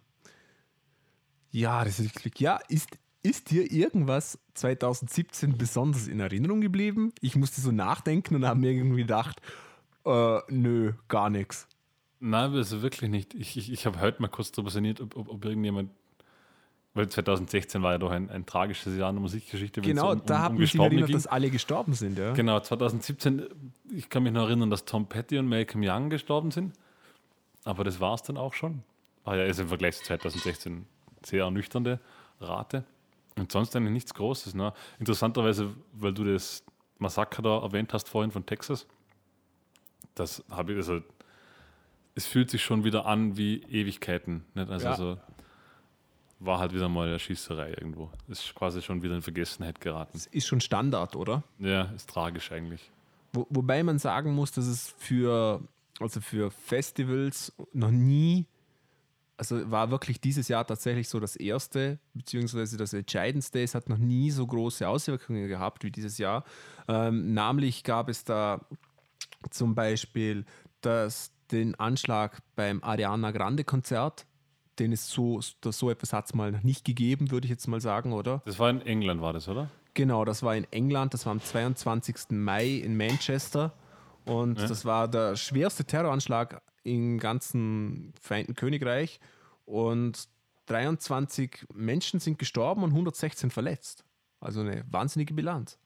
[1.51, 7.12] ja, das ist wirklich, ja, ist, ist dir irgendwas 2017 besonders in Erinnerung geblieben?
[7.20, 9.40] Ich musste so nachdenken und habe mir irgendwie gedacht,
[10.05, 11.66] äh, nö, gar nichts.
[12.20, 13.35] Nein, also wirklich nicht.
[13.35, 15.90] Ich, ich, ich habe heute mal kurz darüber sinniert, ob, ob, ob irgendjemand,
[16.95, 19.81] weil 2016 war ja doch ein, ein tragisches Jahr in der Musikgeschichte.
[19.81, 21.17] Genau, um, um, da hat um mich sich erinnert, ging.
[21.17, 22.33] dass alle gestorben sind, ja.
[22.33, 23.43] Genau, 2017,
[23.93, 26.73] ich kann mich noch erinnern, dass Tom Petty und Malcolm Young gestorben sind.
[27.65, 28.83] Aber das war es dann auch schon.
[29.25, 30.87] War ja ist im Vergleich zu 2016
[31.25, 31.99] sehr ernüchternde
[32.41, 32.85] Rate.
[33.37, 34.55] Und sonst eigentlich nichts Großes.
[34.55, 34.73] Ne?
[35.01, 36.63] Interessanterweise, weil du das
[36.99, 38.87] Massaker da erwähnt hast vorhin von Texas,
[40.15, 41.01] das habe ich, also
[42.15, 44.45] es fühlt sich schon wieder an wie Ewigkeiten.
[44.55, 44.71] Nicht?
[44.71, 44.95] Also Ja.
[44.95, 45.19] so,
[46.47, 48.11] war halt wieder mal eine Schießerei irgendwo.
[48.29, 50.13] Ist quasi schon wieder in Vergessenheit geraten.
[50.15, 51.43] Das ist schon Standard, oder?
[51.59, 52.91] Ja, ist tragisch eigentlich.
[53.33, 55.61] Wo, wobei man sagen muss, dass es für,
[56.01, 58.47] also für Festivals noch nie,
[59.37, 63.63] also war wirklich dieses Jahr tatsächlich so das erste, beziehungsweise das entscheidendste.
[63.63, 66.45] Es hat noch nie so große Auswirkungen gehabt wie dieses Jahr.
[66.87, 68.61] Ähm, namentlich gab es da
[69.51, 70.45] zum Beispiel
[70.81, 74.27] das, den Anschlag beim Ariana Grande Konzert.
[74.79, 78.13] Den es so, so etwas hat es mal nicht gegeben, würde ich jetzt mal sagen,
[78.13, 78.43] oder?
[78.45, 79.71] Das war in England, war das, oder?
[79.95, 82.31] Genau, das war in England, das war am 22.
[82.31, 83.73] Mai in Manchester.
[84.25, 89.21] Und das war der schwerste Terroranschlag im ganzen Vereinten Königreich.
[89.65, 90.29] Und
[90.67, 94.05] 23 Menschen sind gestorben und 116 verletzt.
[94.41, 95.79] Also eine wahnsinnige Bilanz.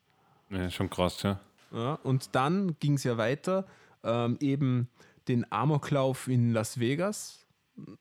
[0.51, 1.41] Ja, schon krass, ja.
[1.71, 3.67] Ja, und dann ging es ja weiter,
[4.03, 4.89] ähm, eben
[5.29, 7.47] den Amoklauf in Las Vegas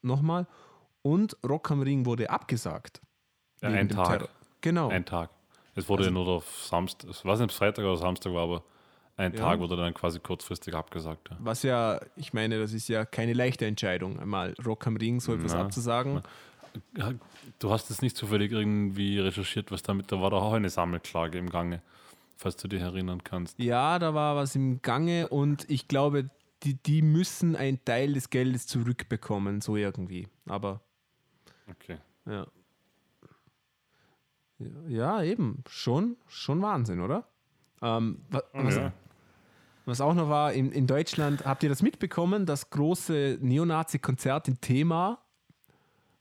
[0.01, 0.47] nochmal.
[1.07, 3.01] Und Rock am Ring wurde abgesagt.
[3.61, 4.19] ja ein Tag.
[4.19, 4.29] Terror.
[4.61, 4.89] Genau.
[4.89, 5.29] Ein Tag.
[5.75, 8.43] Es wurde ja nur auf Samstag, ich weiß nicht, ob es Freitag oder Samstag war,
[8.43, 8.63] aber
[9.15, 9.39] ein Ja.
[9.39, 11.29] Tag wurde dann quasi kurzfristig abgesagt.
[11.29, 11.37] Ja.
[11.39, 15.33] Was ja, ich meine, das ist ja keine leichte Entscheidung, einmal Rock am Ring so
[15.33, 16.21] etwas Na, abzusagen.
[16.95, 17.13] Ja,
[17.59, 21.37] Du hast es nicht zufällig irgendwie recherchiert, was damit, da war doch auch eine Sammelklage
[21.37, 21.81] im Gange,
[22.35, 23.57] falls du dich erinnern kannst.
[23.59, 26.29] Ja, da war was im Gange und ich glaube,
[26.63, 30.27] die, die müssen einen Teil des Geldes zurückbekommen, so irgendwie.
[30.47, 30.81] Aber
[31.69, 31.97] Okay.
[32.25, 32.47] ja.
[34.87, 37.27] Ja, eben, schon, schon Wahnsinn, oder?
[37.81, 38.91] Ähm, wa- was, Ja.
[39.85, 44.59] was auch noch war, in, in Deutschland, habt ihr das mitbekommen, das große Neonazi-Konzert in
[44.59, 45.19] Thema,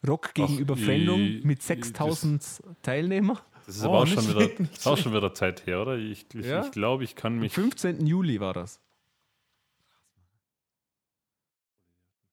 [0.06, 3.40] Rock gegen Ach, Überfremdung mit i- 6000 Teilnehmer?
[3.64, 5.96] Das ist Oh, aber auch nicht schon, wieder, ist auch schon wieder Zeit her, oder?
[5.96, 6.62] Ich, ich, Ja.
[6.62, 7.54] ich glaube, ich kann Am mich.
[7.54, 8.06] 15.
[8.06, 8.80] Juli war das.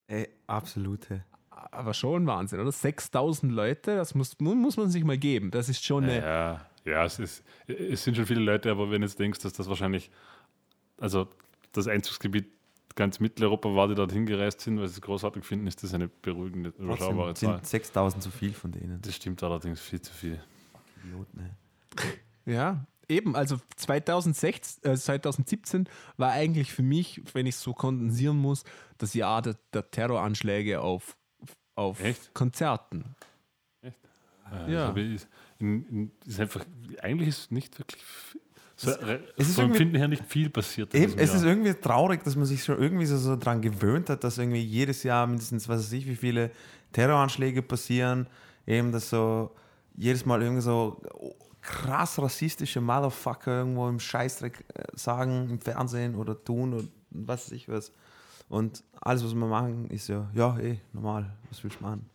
[0.07, 1.23] Ey, absolute.
[1.71, 2.71] Aber schon Wahnsinn, oder?
[2.71, 5.51] 6000 Leute, das muss, mu- muss man sich mal geben.
[5.51, 6.17] Das ist schon eine.
[6.19, 9.53] Ja, ja es, ist, es sind schon viele Leute, aber wenn du jetzt denkst, dass
[9.53, 10.11] das wahrscheinlich,
[10.99, 11.27] also
[11.71, 12.47] das Einzugsgebiet
[12.95, 16.07] ganz Mitteleuropa war, die dorthin gereist sind, weil sie es großartig finden, ist das eine
[16.07, 17.55] beruhigende, überschaubare Zahl.
[17.55, 19.01] sind 6000 zu viel von denen.
[19.01, 20.39] Das stimmt allerdings viel zu viel.
[21.03, 22.53] Idioten, ey.
[22.53, 23.35] Ja, eben.
[23.35, 28.63] Also 2016, äh, 2017 war eigentlich für mich, wenn ich es so kondensieren muss,
[28.99, 31.17] das Jahr der, der Terroranschläge auf,
[31.75, 32.33] auf Echt?
[32.33, 33.15] Konzerten.
[33.81, 33.97] Echt?
[34.67, 34.87] Ja.
[34.89, 35.25] Also, ich-
[35.59, 36.65] in, in, ist einfach,
[37.01, 38.03] eigentlich ist nicht wirklich,
[38.75, 40.93] so, es ist vom irgendwie- Empfinden her nicht viel passiert.
[40.93, 44.23] Eben, es ist irgendwie traurig, dass man sich schon irgendwie so, so dran gewöhnt hat,
[44.23, 46.51] dass irgendwie jedes Jahr mindestens, was weiß ich, wie viele
[46.91, 48.27] Terroranschläge passieren.
[48.67, 49.51] Eben, dass so
[49.95, 51.01] jedes Mal irgendwie so
[51.61, 57.51] krass rassistische Motherfucker irgendwo im Scheißdreck äh, sagen, im Fernsehen oder tun oder was weiß
[57.53, 57.91] ich was.
[58.53, 62.07] Und alles, was wir machen, ist ja, ja, eh, normal, was willst du machen?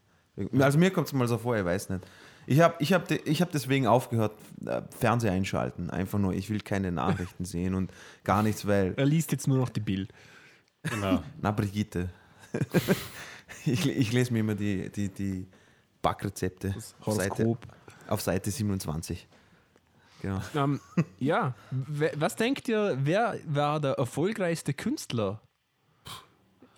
[0.60, 2.06] Also mir kommt es mal so vor, ich weiß nicht.
[2.46, 4.32] Ich habe ich hab, de- ich hab deswegen aufgehört,
[4.64, 5.90] äh, Fernseher einschalten.
[5.90, 7.90] Einfach nur, ich will keine Nachrichten sehen und
[8.22, 10.12] gar nichts, weil Er liest jetzt nur noch die Bild.
[10.84, 11.24] Genau.
[11.42, 12.08] na, Brigitte.
[13.66, 15.48] ich, ich lese mir immer die, die, die
[16.02, 17.58] Backrezepte auf Seite,
[18.06, 19.26] auf Seite 27.
[20.22, 20.40] Genau.
[20.54, 20.80] Ähm,
[21.18, 21.54] ja,
[22.14, 25.40] was denkt ihr, wer war der erfolgreichste Künstler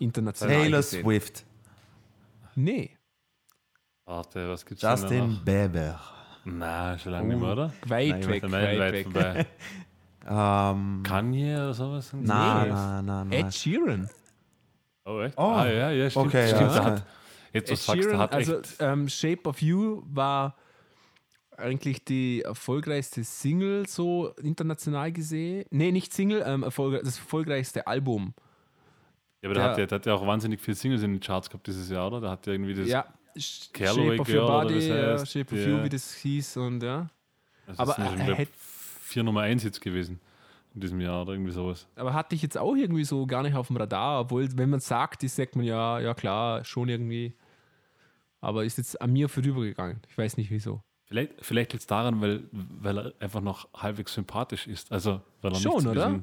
[0.00, 0.54] international?
[0.54, 1.02] Taylor gesehen?
[1.04, 1.44] Swift,
[2.56, 2.96] Nee,
[4.04, 5.44] Warte, was gibt's Justin noch?
[5.44, 6.00] Bieber,
[6.44, 7.72] Na, schon lange nicht mehr, oder?
[7.86, 9.04] weit Nein, weg, Weit, weit, weit weg.
[9.04, 9.46] vorbei.
[10.28, 12.12] ähm, Kanye oder sowas?
[12.12, 12.70] na, Nee.
[12.70, 13.32] na, na, na.
[13.36, 14.10] Ed Sheeran.
[15.04, 15.38] Oh, echt?
[15.38, 15.42] Oh.
[15.42, 16.26] Ah, ja, ja, stimmt.
[16.26, 16.84] Okay, stimmt ja.
[16.84, 17.06] hat,
[17.52, 18.76] jetzt, Ed was sagst Sheeran, hat also echt.
[18.80, 20.56] ähm, Shape of You war
[21.56, 25.66] eigentlich die erfolgreichste Single so international gesehen.
[25.70, 28.34] Nee, nicht Single, ähm, erfolg das erfolgreichste Album.
[29.42, 31.20] Ja, aber der, der- hat ja, der hat ja auch wahnsinnig viele Singles in den
[31.20, 32.20] Charts gehabt dieses Jahr, oder?
[32.20, 33.06] Der hat ja irgendwie das Ja.
[33.72, 36.82] Callaway Shape of Your Body, wie das heißt, Shape of You, wie das hieß und
[36.82, 37.08] ja.
[37.66, 38.52] Also Aber er hätte-
[39.02, 40.20] vier Nummer 1 Hits gewesen
[40.74, 41.86] in diesem Jahr oder irgendwie sowas.
[41.96, 44.80] Aber hatte ich jetzt auch irgendwie so gar nicht auf dem Radar, obwohl, wenn man
[44.80, 47.34] sagt, ist, sagt man ja, ja klar, schon irgendwie.
[48.40, 50.00] Aber ist jetzt an mir vorübergegangen.
[50.08, 50.82] Ich weiß nicht wieso.
[51.06, 54.90] Vielleicht, vielleicht liegt es daran, weil, weil er einfach noch halbwegs sympathisch ist.
[54.92, 56.20] Also, weil er Schon, nicht so oder?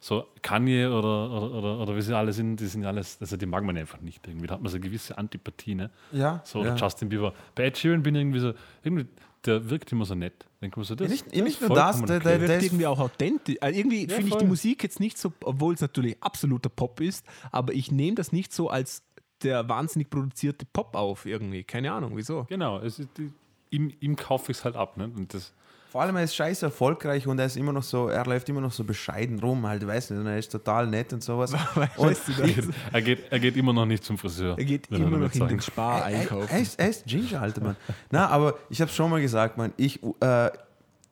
[0.00, 3.46] So Kanye oder, oder, oder, oder wie sie alle sind, die sind alles, also die
[3.46, 4.46] mag man einfach nicht irgendwie.
[4.46, 5.90] Da hat man so eine gewisse Antipathie, ne?
[6.12, 6.40] Ja.
[6.44, 6.74] So, ja.
[6.76, 7.34] Justin Bieber.
[7.54, 8.52] Bei Ed Sheeran bin ich irgendwie so,
[8.84, 9.06] irgendwie,
[9.44, 10.46] der wirkt immer so nett.
[10.62, 12.62] Denkt man so, das, Ja, nicht- das nicht ist nur das, der- der- Der wirkt
[12.62, 13.56] ist- irgendwie auch authentisch.
[13.60, 17.00] Also irgendwie Ja, finde ich die Musik jetzt nicht so, obwohl es natürlich absoluter Pop
[17.00, 19.02] ist, aber ich nehme das nicht so als
[19.42, 21.62] der wahnsinnig produzierte Pop auf irgendwie.
[21.64, 22.44] Keine Ahnung, wieso.
[22.48, 23.32] Genau, es ist die,
[23.70, 24.96] ihm, ihm kaufe ich es halt ab.
[24.96, 25.04] Ne?
[25.16, 25.52] Und das,
[25.90, 28.60] Vor allem, er ist scheiße erfolgreich und er ist immer noch so, er läuft immer
[28.60, 31.52] noch so bescheiden rum, halt, weiß nicht, und er ist total nett und sowas.
[31.96, 32.68] Und Weißt du das?
[32.92, 34.58] er, geht, er geht immer noch nicht zum Friseur.
[34.58, 35.60] Er geht immer noch in den sagen.
[35.62, 36.48] Spar er, er, einkaufen.
[36.50, 37.76] er, ist, er ist Ginger, alter Mann.
[38.10, 40.50] Na, aber ich habe schon mal gesagt, man, ich, äh,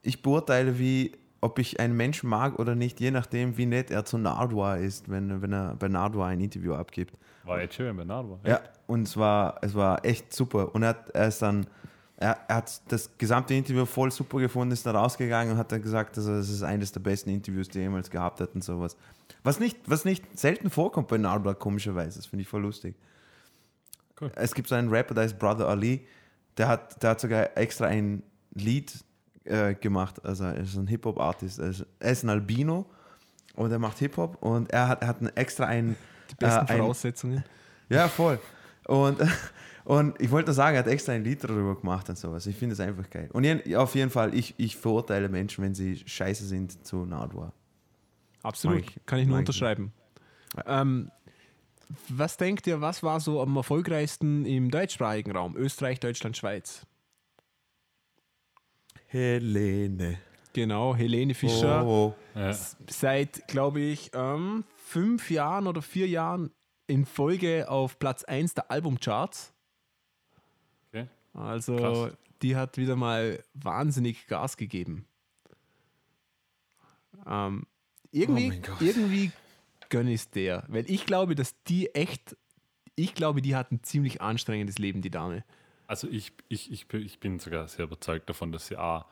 [0.02, 4.04] ich beurteile, wie, ob ich einen Menschen mag oder nicht, je nachdem, wie nett er
[4.04, 7.14] zu Nardwar ist, wenn, wenn er bei Nardwar ein Interview abgibt.
[7.44, 8.40] War Ed Sheeran bei Nardwar.
[8.44, 10.74] Ja, und es war, es war echt super.
[10.74, 11.66] Und er, hat, er ist dann,
[12.18, 15.82] er, er hat das gesamte Interview voll super gefunden, ist dann rausgegangen und hat dann
[15.82, 18.96] gesagt, also, das ist eines der besten Interviews, die er jemals gehabt hat und sowas.
[19.42, 22.18] Was nicht, was nicht selten vorkommt bei Nardwar, komischerweise.
[22.18, 22.94] Das finde ich voll lustig.
[24.20, 24.30] Cool.
[24.34, 26.06] Es gibt so einen Rapper, der ist Brother Ali,
[26.56, 28.22] der hat, der hat sogar extra ein
[28.54, 28.92] Lied
[29.44, 30.24] äh, gemacht.
[30.24, 31.58] Also er ist ein Hip-Hop-Artist.
[31.58, 32.86] Er, ist- er ist ein Albino
[33.56, 35.96] und er macht Hip-Hop und er hat, er hat einen extra ein
[36.30, 37.44] Die besten äh, ein, Voraussetzungen.
[37.90, 38.38] ja, voll.
[38.86, 39.18] Und,
[39.86, 42.46] und ich wollte nur sagen, er hat extra ein Lied darüber gemacht und sowas.
[42.46, 43.30] Ich finde es einfach geil.
[43.32, 47.52] Und auf jeden Fall, ich, ich verurteile Menschen, wenn sie scheiße sind zu Nardwar.
[48.42, 49.92] Absolut, ich- kann ich nur unterschreiben.
[50.66, 51.10] Ähm,
[52.08, 55.56] was denkt ihr, was war so am erfolgreichsten im deutschsprachigen Raum?
[55.56, 56.84] Österreich, Deutschland, Schweiz.
[59.08, 60.18] Helene.
[60.52, 61.84] Genau, Helene Fischer.
[61.86, 62.52] Oh, Ja.
[62.88, 66.50] Seit, glaube ich, ähm, fünf Jahren oder vier Jahren
[66.86, 69.52] in Folge auf Platz 1 der Albumcharts.
[71.36, 72.16] Also, Krass.
[72.42, 75.06] die hat wieder mal wahnsinnig Gas gegeben.
[77.26, 77.66] Ähm,
[78.10, 79.32] irgendwie, Oh irgendwie
[79.88, 80.64] gönne ich es der.
[80.68, 82.36] Weil ich glaube, dass die echt,
[82.94, 85.44] ich glaube, die hat ein ziemlich anstrengendes Leben, die Dame.
[85.86, 89.06] Also ich, ich, ich, bin- ich bin sogar sehr überzeugt davon, dass sie A,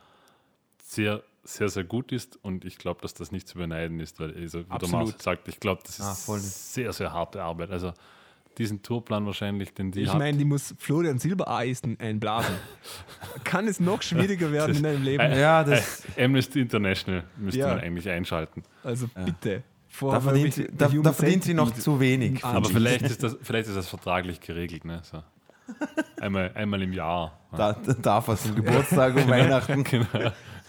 [0.82, 4.34] sehr, sehr, sehr gut ist und ich glaube, dass das nicht zu beneiden ist, weil,
[4.34, 5.06] also, wie der Absolut.
[5.06, 7.70] Marcel sagt, ich glaube, das ist Ah, sehr, sehr harte Arbeit.
[7.70, 7.92] Also
[8.58, 12.54] diesen Tourplan wahrscheinlich, den die Ich meine, die muss Florian Silbereisen einblasen.
[13.44, 15.22] Kann es noch schwieriger werden in deinem Leben?
[15.22, 17.68] Äh, Ja, das, Amnesty International müsste Ja.
[17.68, 18.62] man eigentlich einschalten.
[18.82, 19.62] Also bitte.
[19.88, 22.44] Vor da verdient, sie, da, da verdient sie noch zu wenig.
[22.44, 24.84] Ah, Aber vielleicht ist, das, vielleicht ist das vertraglich geregelt.
[24.84, 25.00] Ne?
[25.04, 25.22] So.
[26.20, 27.38] Einmal, einmal im Jahr.
[27.56, 29.84] Da, da darf er zum Geburtstag und Weihnachten.
[29.84, 30.06] Genau.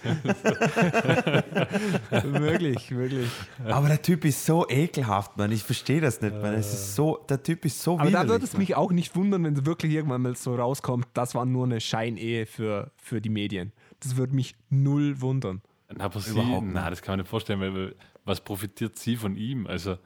[2.24, 3.30] Wirklich, wirklich.
[3.66, 5.51] Aber der Typ ist so ekelhaft, man.
[5.51, 6.53] Ich verstehe das nicht, man.
[6.53, 9.43] Es ist so, der Typ ist so Aber da würde es mich auch nicht wundern,
[9.43, 13.30] wenn es wirklich irgendwann mal so rauskommt, das war nur eine Scheinehe für, für die
[13.30, 13.72] Medien.
[13.99, 15.62] Das würde mich null wundern.
[15.99, 16.74] Aber sie, Überhaupt nicht.
[16.74, 19.68] na, das kann man nicht vorstellen, weil was profitiert sie von ihm?
[19.68, 19.97] Also,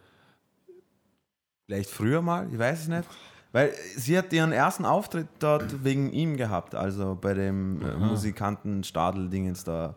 [1.65, 3.07] Vielleicht früher mal, ich weiß es nicht.
[3.51, 8.83] Weil sie hat ihren ersten Auftritt dort wegen ihm gehabt, also bei dem äh, Musikanten
[8.83, 9.95] Stadel-Dingens da.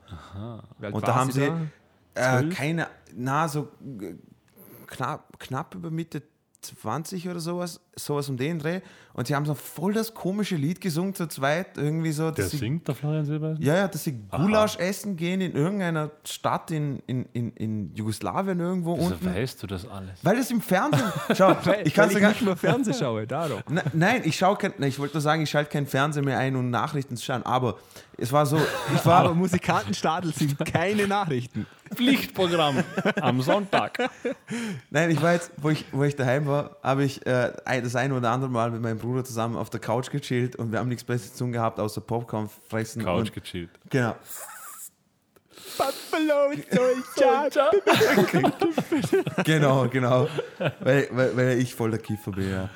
[0.79, 1.53] Wie alt Und da haben sie,
[2.15, 2.39] da?
[2.41, 3.69] äh, keine, na, so
[4.87, 6.23] knapp, knapp über Mitte
[6.63, 8.81] 20 oder sowas, sowas um den Dreh.
[9.15, 12.31] Und sie haben so voll das komische Lied gesungen zu zweit, irgendwie so.
[12.31, 13.63] der sie, singt der Florian Silbereisen?
[13.63, 18.59] ja, ja, dass sie Gulasch essen gehen in irgendeiner Stadt in, in, in, in Jugoslawien
[18.59, 19.27] irgendwo Wieso unten.
[19.35, 20.13] weißt du das alles?
[20.23, 23.61] Weil das im Fernsehen, schau, Weil, ich kann sogar, nicht nur Fernsehen schaue, darum.
[23.69, 26.39] Ne- Nein, ich schaue kein, nein, ich wollte nur sagen, ich schalte kein Fernseher mehr
[26.39, 27.43] ein, um Nachrichten zu schauen.
[27.45, 27.77] Aber
[28.17, 28.59] es war so,
[28.95, 31.67] ich war, Aber Musikantenstadel sind keine Nachrichten.
[31.95, 32.83] Pflichtprogramm
[33.21, 33.99] am Sonntag.
[34.89, 37.53] nein, ich war jetzt, wo ich, wo ich daheim war, habe ich äh,
[37.83, 40.73] ein- das eine oder andere Mal mit meinem Bruder zusammen auf der Couch gechillt und
[40.73, 43.05] wir haben nichts Besseres zu tun gehabt, außer Popcorn fressen.
[43.05, 43.71] Couch und, gechillt.
[43.91, 44.15] genau.
[45.79, 46.53] Buffalo
[47.17, 47.71] Soldier.
[49.45, 50.29] Genau, genau.
[50.81, 52.69] weil, weil, weil ich voll der Kiffer bin, ja.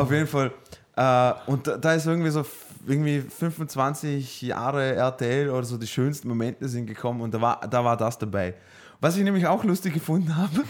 [0.00, 0.52] Auf jeden Fall.
[0.96, 2.44] Äh, und da, da ist irgendwie so
[2.86, 7.84] irgendwie 25 Jahre RTL oder so die schönsten Momente sind gekommen und da war, da
[7.84, 8.54] war das dabei.
[9.00, 10.52] Was ich nämlich auch lustig gefunden habe.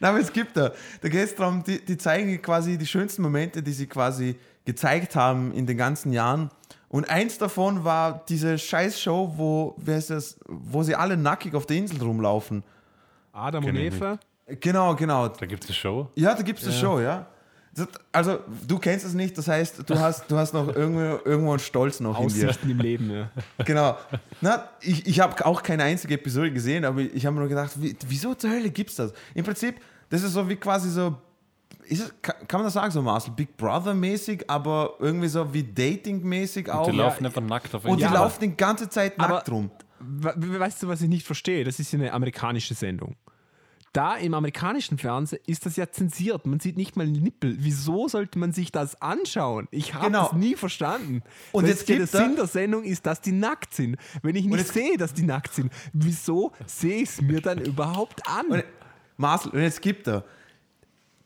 [0.00, 0.72] Na, aber es gibt da.
[1.00, 5.16] Da geht es darum, die, die zeigen quasi die schönsten Momente, die sie quasi gezeigt
[5.16, 6.50] haben in den ganzen Jahren.
[6.88, 11.66] Und eins davon war diese Scheißshow, wo, wer ist das, wo sie alle nackig auf
[11.66, 12.62] der Insel rumlaufen.
[13.32, 14.18] Adam Kenn und Eva.
[14.46, 15.28] Genau, genau.
[15.28, 16.10] Da gibt es eine Show.
[16.14, 17.26] Ja, da gibt es eine Show, ja.
[18.12, 21.58] Also, du kennst es nicht, das heißt, du hast, du hast noch irgendwo, irgendwo einen
[21.58, 22.48] Stolz noch in dir.
[22.48, 23.30] Aussichten im Leben, ja.
[23.64, 23.96] Genau.
[24.42, 27.72] Na, ich ich habe auch keine einzige Episode gesehen, aber ich habe mir nur gedacht,
[27.80, 29.12] wie, wieso zur Hölle gibt's das?
[29.34, 29.76] Im Prinzip,
[30.10, 31.16] das ist so wie quasi so,
[31.88, 36.70] ist es, kann, man das sagen, so Marcel, Big Brother-mäßig, aber irgendwie so wie Dating-mäßig
[36.70, 36.90] auch.
[36.90, 38.22] Die laufen einfach nackt auf Und die Instagram.
[38.22, 39.70] laufen die ganze Zeit Aber- nackt rum.
[39.98, 41.64] We- we- Weißt du, was ich nicht verstehe?
[41.64, 43.14] Das ist ja eine amerikanische Sendung.
[43.92, 46.46] Da im amerikanischen Fernsehen ist das ja zensiert.
[46.46, 47.56] Man sieht nicht mal einen Nippel.
[47.58, 49.68] Wieso sollte man sich das anschauen?
[49.70, 50.28] Ich habe Genau.
[50.28, 51.22] das nie verstanden.
[51.52, 53.96] Und jetzt ja der er- Sinn der Sendung ist, dass die nackt sind.
[54.22, 58.26] Wenn ich nicht sehe, dass die nackt sind, wieso sehe ich es mir dann überhaupt
[58.26, 58.46] an?
[58.46, 58.64] Und
[59.18, 60.24] Marcel, und jetzt gibt er.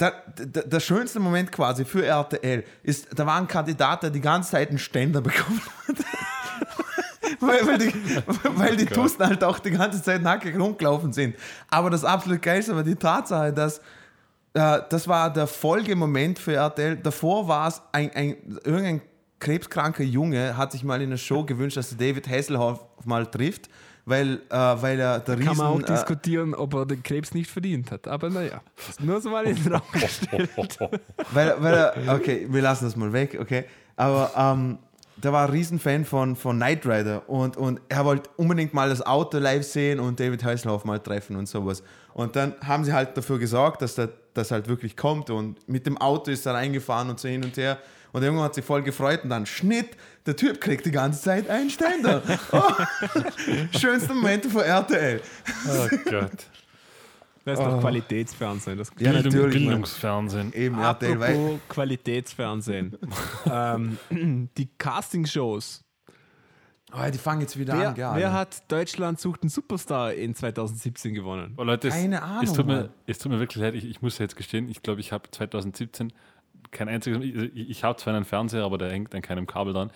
[0.00, 4.20] Der, der, der schönste Moment quasi für RTL ist, da war ein Kandidat, der die
[4.20, 5.96] ganze Zeit einen Ständer bekommen hat.
[7.40, 7.92] weil, weil die,
[8.56, 11.36] weil die Tusten halt auch die ganze Zeit nackig rumgelaufen sind.
[11.70, 13.80] Aber das absolut geilste war die Tatsache, dass
[14.56, 16.96] äh, das war der Folgemoment für RTL.
[16.96, 19.02] Davor war es ein, ein, irgendein
[19.38, 23.68] krebskranker Junge, hat sich mal in einer Show gewünscht, dass er David Hasselhoff mal trifft,
[24.06, 25.48] weil, äh, weil er der Riesen...
[25.48, 28.08] Kann man auch äh, diskutieren, ob er den Krebs nicht verdient hat.
[28.08, 28.62] Aber naja,
[28.98, 30.50] nur so mal in den Raum gestellt.
[31.32, 33.64] weil, weil er, okay, wir lassen das mal weg, okay.
[33.96, 34.78] Aber ähm,
[35.26, 39.04] der war ein Riesenfan von, von Knight Rider und, und er wollte unbedingt mal das
[39.04, 41.82] Auto live sehen und David Hasselhoff mal treffen und sowas.
[42.14, 45.84] Und dann haben sie halt dafür gesorgt, dass der, das halt wirklich kommt und mit
[45.84, 47.78] dem Auto ist er reingefahren und so hin und her.
[48.12, 49.96] Und irgendwann hat sich voll gefreut und dann Schnitt,
[50.26, 52.22] der Typ kriegt die ganze Zeit einen Ständer.
[52.52, 55.20] Oh, schönste Momente von RTL.
[55.68, 56.46] Oh Gott.
[57.46, 58.76] Das ist doch Qualitätsfernsehen.
[58.76, 59.62] Das Ja, Bildung, natürlich.
[59.62, 60.52] Bildungsfernsehen.
[60.52, 62.98] Eben weil Apropos Qualitätsfernsehen.
[63.50, 63.98] ähm,
[64.58, 65.84] die Castingshows.
[66.92, 68.16] oh, die fangen jetzt wieder Wer, an, ja.
[68.16, 71.54] wer hat Deutschland sucht einen Superstar in 2017 gewonnen?
[71.56, 74.02] Oh, Leute, es, Keine Ahnung, es, tut mir, es tut mir wirklich leid, ich, ich
[74.02, 76.12] muss jetzt gestehen, ich glaube, ich habe 2017
[76.72, 79.92] kein einziges, ich, ich habe zwar einen Fernseher, aber der hängt an keinem Kabel dran.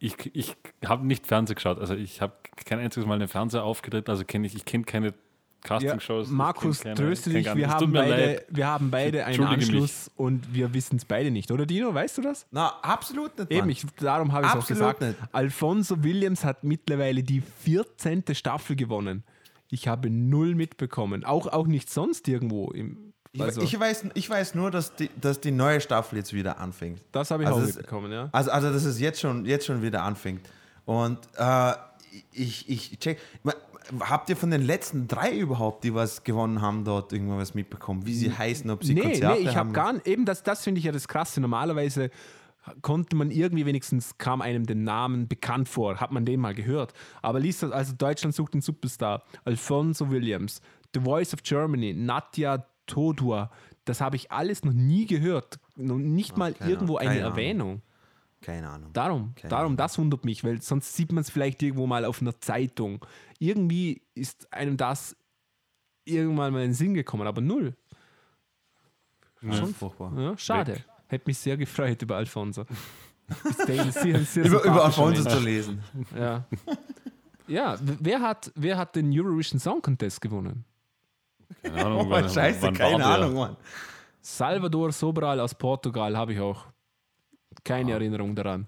[0.00, 2.32] Ich, ich habe nicht Fernsehen geschaut, also ich habe
[2.64, 5.14] kein einziges Mal einen Fernseher aufgedreht, also kenne ich, ich kenne keine
[5.62, 6.26] Castingshows.
[6.26, 8.46] ich Markus, tröste dich, wir haben, beide, leid.
[8.48, 9.82] wir haben beide einen Entschuldige mich.
[9.82, 11.50] Anschluss und wir wissen es beide nicht.
[11.50, 12.46] Oder Dino, weißt du das?
[12.50, 13.50] Na, absolut nicht.
[13.50, 15.00] Eben, ich, darum habe ich es auch gesagt.
[15.00, 15.16] nicht.
[15.30, 18.24] Alfonso Williams hat mittlerweile die 14.
[18.32, 19.22] Staffel gewonnen.
[19.68, 21.24] Ich habe null mitbekommen.
[21.24, 22.72] Auch, auch nicht sonst irgendwo.
[22.72, 26.32] Im, also, ich, ich, weiß, ich weiß nur, dass die, dass die neue Staffel jetzt
[26.34, 27.00] wieder anfängt.
[27.12, 28.28] das habe ich also auch mitbekommen, ja.
[28.32, 30.46] Also, also dass es jetzt schon, jetzt schon wieder anfängt.
[30.84, 31.72] Und äh,
[32.32, 33.18] ich, ich check.
[34.00, 38.06] Habt ihr von den letzten drei überhaupt, die was gewonnen haben, dort irgendwas mitbekommen?
[38.06, 40.62] Wie sie heißen, ob sie Nee, Konzerte nee, ich habe gar nicht, eben das, das
[40.62, 41.40] finde ich ja das Krasse.
[41.40, 42.10] Normalerweise
[42.80, 46.92] konnte man irgendwie wenigstens, kam einem den Namen bekannt vor, hat man den mal gehört.
[47.20, 50.60] Aber liest das, also Deutschland sucht einen Superstar, Alfonso Williams,
[50.94, 53.50] The Voice of Germany, Nadja Todua,
[53.84, 55.58] das habe ich alles noch nie gehört.
[55.76, 57.22] Nicht mal keine irgendwo eine Ahnung.
[57.22, 57.82] Erwähnung.
[58.42, 58.92] Keine Ahnung.
[58.92, 59.76] Darum, Keine darum, Ahnung.
[59.78, 63.04] das wundert mich, weil sonst sieht man es vielleicht irgendwo mal auf einer Zeitung.
[63.38, 65.16] Irgendwie ist einem das
[66.04, 67.74] irgendwann mal in den Sinn gekommen, aber null.
[69.50, 70.12] Schon furchtbar.
[70.16, 70.74] Ja, schade.
[70.74, 70.84] Weg.
[71.08, 72.64] Hätte mich sehr gefreut über Alfonso.
[73.66, 75.82] Sehr, sehr Über, über Alfonso zu lesen.
[76.16, 76.44] Ja.
[77.48, 80.64] Ja, wer hat, wer hat den Eurovision Song Contest gewonnen?
[81.62, 83.04] Keine Ahnung, Oh, wann- scheiße, keine?
[83.04, 83.56] Ahnung, Mann.
[84.20, 86.66] Salvador Sobral aus Portugal habe ich auch.
[87.64, 88.66] Keine Erinnerung daran.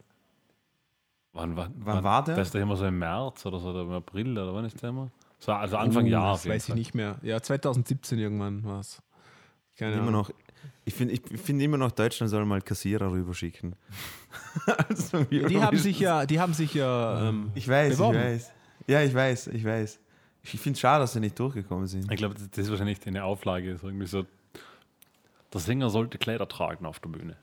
[1.33, 2.37] Wann, wann, Wann war der?
[2.37, 4.81] Das ist doch immer so im März oder so, oder im April, oder wann ist
[4.81, 5.11] der immer?
[5.41, 6.33] So, also Anfang Uh, Jahr.
[6.35, 7.17] Das weiß ich nicht mehr.
[7.23, 9.03] Ja, 2017 irgendwann war es.
[9.77, 10.13] Keine Immer Ahnung.
[10.13, 10.31] noch,
[10.85, 13.75] ich finde ich find immer noch, Deutschland soll mal Kassierer rüberschicken.
[14.89, 18.19] also, Die haben sich ja, die haben sich ja ähm, Ich weiß, beworben.
[18.19, 18.53] ich weiß.
[18.87, 20.01] Ja, ich weiß, ich weiß.
[20.45, 22.11] Ich finde es schade, dass sie nicht durchgekommen sind.
[22.13, 23.77] Ich glaube, das ist wahrscheinlich eine Auflage.
[23.79, 24.25] So irgendwie so,
[25.53, 27.37] der Sänger sollte Kleider tragen auf der Bühne.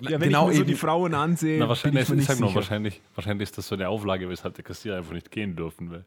[0.00, 0.68] Ja, wenn Genau ich mir so eben.
[0.70, 2.54] die Frauen ansehe, Na, bin wahrscheinlich, ich mir ich nur, sicher.
[2.54, 6.04] wahrscheinlich, wahrscheinlich ist das so eine Auflage, weshalb der Kassierer einfach nicht gehen dürfen will.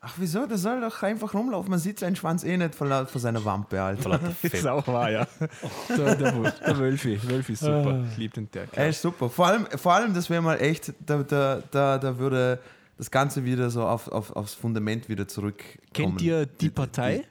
[0.00, 0.46] Ach, wieso?
[0.46, 1.68] Der soll doch einfach rumlaufen.
[1.70, 4.20] Man sieht seinen Schwanz eh nicht von, von seiner Wampe, Alter.
[4.40, 5.26] Das ist auch wahr, ja.
[5.88, 7.18] Der, der, der Wölfi.
[7.28, 8.04] Wölfi ist super.
[8.12, 8.66] Ich liebe den der.
[8.72, 9.28] Er ist super.
[9.28, 12.60] Vor allem, vor allem das wäre mal echt, da, da, da, da würde
[12.98, 15.80] das Ganze wieder so auf, auf, aufs Fundament wieder zurückkommen.
[15.92, 17.24] Kennt ihr die Partei?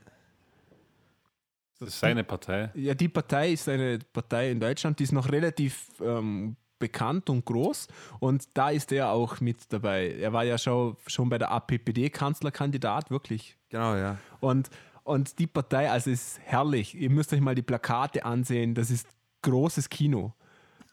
[1.85, 2.71] Das ist seine Partei.
[2.75, 7.45] Ja, die Partei ist eine Partei in Deutschland, die ist noch relativ ähm, bekannt und
[7.45, 7.87] groß
[8.19, 10.11] und da ist er auch mit dabei.
[10.11, 13.57] Er war ja schon, schon bei der APPD-Kanzlerkandidat, wirklich.
[13.69, 14.17] Genau, ja.
[14.39, 14.69] Und,
[15.03, 16.95] und die Partei, also ist herrlich.
[16.95, 19.07] Ihr müsst euch mal die Plakate ansehen, das ist
[19.41, 20.33] großes Kino.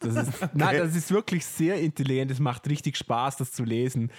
[0.00, 4.10] Das ist, Nein, das ist wirklich sehr intelligent, es macht richtig Spaß, das zu lesen.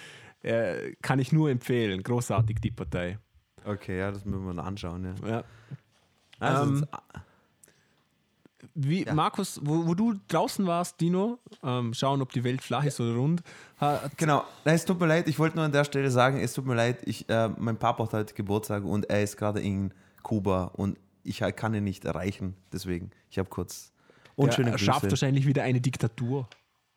[0.42, 2.02] Äh, kann ich nur empfehlen.
[2.02, 3.18] Großartig, die Partei.
[3.64, 5.28] Okay, ja, das müssen wir mal anschauen, ja.
[5.28, 5.44] Ja.
[6.44, 6.86] Also, Ähm,
[8.76, 12.98] Wie, Markus, wo, wo du draußen warst, Dino, ähm, schauen, ob die Welt flach ist
[12.98, 13.42] oder rund.
[13.80, 16.54] Ha, Genau, Nein, es tut mir leid, ich wollte nur an der Stelle sagen, es
[16.54, 19.92] tut mir leid, ich, äh, mein Papa hat heute Geburtstag und er ist gerade in
[20.22, 23.92] Kuba und ich kann ihn nicht erreichen, deswegen, ich habe kurz
[24.34, 26.48] und schöne er schafft wahrscheinlich wieder eine Diktatur.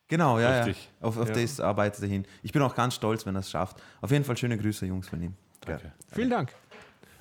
[0.07, 0.63] Genau, ja, ja.
[0.63, 0.89] Richtig.
[1.01, 1.35] Auf, auf Ja.
[1.35, 2.25] das arbeitet er hin.
[2.41, 3.81] Ich bin auch ganz stolz, wenn er es schafft.
[4.01, 5.35] Auf jeden Fall schöne Grüße, Jungs, von ihm.
[5.61, 5.91] Danke.
[6.13, 6.53] Vielen Dank.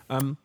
[0.08, 0.36] Ähm,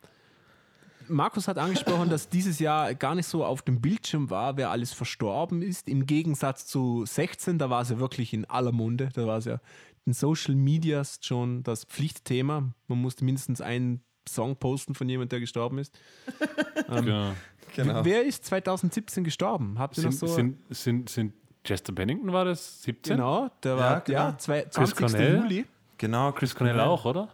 [1.11, 4.93] Markus hat angesprochen, dass dieses Jahr gar nicht so auf dem Bildschirm war, wer alles
[4.93, 5.87] verstorben ist.
[5.87, 9.09] Im Gegensatz zu 16, da war es ja wirklich in aller Munde.
[9.13, 9.59] Da war es ja
[10.05, 12.73] in Social Medias schon das Pflichtthema.
[12.87, 15.97] Man musste mindestens einen Song posten von jemandem, der gestorben ist.
[16.87, 17.31] Genau.
[17.75, 18.03] Genau.
[18.03, 19.79] Wer ist 2017 gestorben?
[19.79, 20.27] Habt ihr Sind, noch so?
[20.27, 21.33] sind, sind, sind
[21.63, 23.15] Chester Bennington war das 17?
[23.15, 24.19] genau, der war genau.
[24.19, 24.97] ja, zwei- 20.
[24.97, 25.37] Cornell?
[25.37, 25.65] Juli.
[25.97, 27.29] Genau, Chris Cornell auch, oder?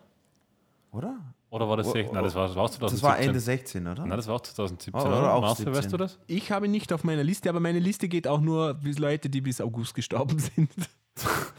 [0.92, 1.18] Oder?
[1.50, 2.14] Oder war das Oh, 16?
[2.14, 2.96] Nein, das war, das war auch 2017.
[2.98, 4.06] Das war Ende 16, oder?
[4.06, 5.34] Nein, das war auch 2017, Oh, oder oder?
[5.34, 5.74] auch Marcel, 17.
[5.84, 6.20] weißt du das?
[6.28, 9.30] Ich habe ihn nicht auf meiner Liste, aber meine Liste geht auch nur bis Leute,
[9.30, 10.70] die bis August gestorben sind.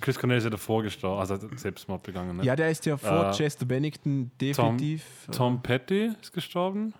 [0.00, 2.36] Chris Cornell ist ja davor gestorben, also hat Selbstmord begangen.
[2.38, 2.44] Ne?
[2.44, 5.04] Ja, der ist ja vor Äh, Chester Bennington definitiv.
[5.30, 6.94] Tom Petty ist gestorben.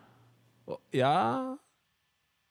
[0.67, 1.57] äh, ja.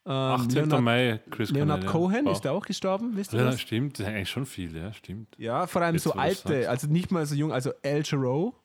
[0.06, 0.50] Ähm, 18.
[0.56, 2.10] Leonard, Mai, Chris Leonard Cornell.
[2.22, 2.32] Cohen ja.
[2.32, 3.60] ist der auch gestorben, wisst ihr Ja, das?
[3.60, 5.36] stimmt, das sind eigentlich schon viele, ja, stimmt.
[5.38, 8.56] Ja, vor allem Jetzt, so alte, also nicht mal so jung, also Al Jarreau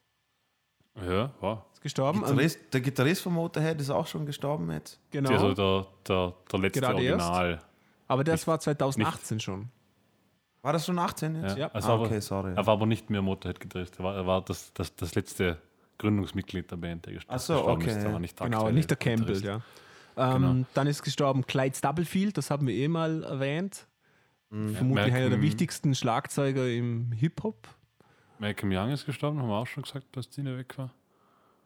[1.01, 1.61] Ja, wow.
[1.73, 2.21] ist gestorben.
[2.21, 5.01] Gitarrist, der Gitarrist von Motorhead ist auch schon gestorben jetzt.
[5.11, 5.31] genau.
[5.31, 7.27] Also der, der, der letzte Gerade erst.
[7.29, 7.63] Original.
[8.09, 9.69] aber das war 2018 schon.
[10.61, 11.53] War das schon 18 jetzt?
[11.57, 11.63] Ja.
[11.67, 11.71] Ja.
[11.73, 12.53] Also Ah, aber, okay, sorry.
[12.55, 13.99] Er war aber nicht mehr Motorhead-Gitarrist.
[13.99, 15.59] Er war, er war das, das, das letzte
[15.99, 18.03] Gründungsmitglied der Band, der gest- Ach so, gestorben okay, ist.
[18.05, 18.09] ja.
[18.11, 19.45] Aber nicht Genau, nicht der Campbell, Gitarrist.
[20.17, 20.35] ja.
[20.37, 20.67] Ähm, Genau.
[20.75, 23.87] Dann ist gestorben Clyde Stubblefield, das haben wir eh mal erwähnt.
[24.51, 24.75] Mhm.
[24.77, 27.67] Vermutlich einer der wichtigsten Schlagzeuger im Hip-Hop.
[28.43, 30.93] Malcolm Young ist gestorben, haben wir auch schon gesagt, dass Dina weg war.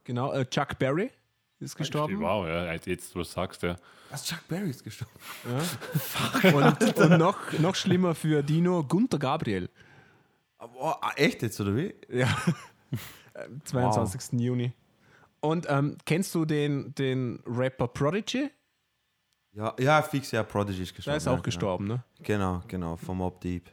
[0.05, 1.11] Genau, äh, Chuck Berry
[1.59, 2.20] ist gestorben.
[2.20, 3.77] Wow, ja, jetzt du sagst, ja.
[4.11, 5.14] Was, Chuck Berry ist gestorben?
[6.55, 9.70] Und, und noch, noch schlimmer für Dino, Gunter Gabriel.
[10.59, 11.95] Oh, echt jetzt, oder wie?
[12.11, 12.29] Ja.
[13.35, 14.39] Am 22.
[14.39, 14.72] Juni.
[15.41, 18.51] Und ähm, kennst du den, den Rapper Prodigy?
[19.53, 21.12] Ja, ja, fix, ja, Prodigy ist gestorben.
[21.12, 22.05] Der ist ja, auch gestorben, ne?
[22.22, 23.70] Genau, genau, vom Mob Deep.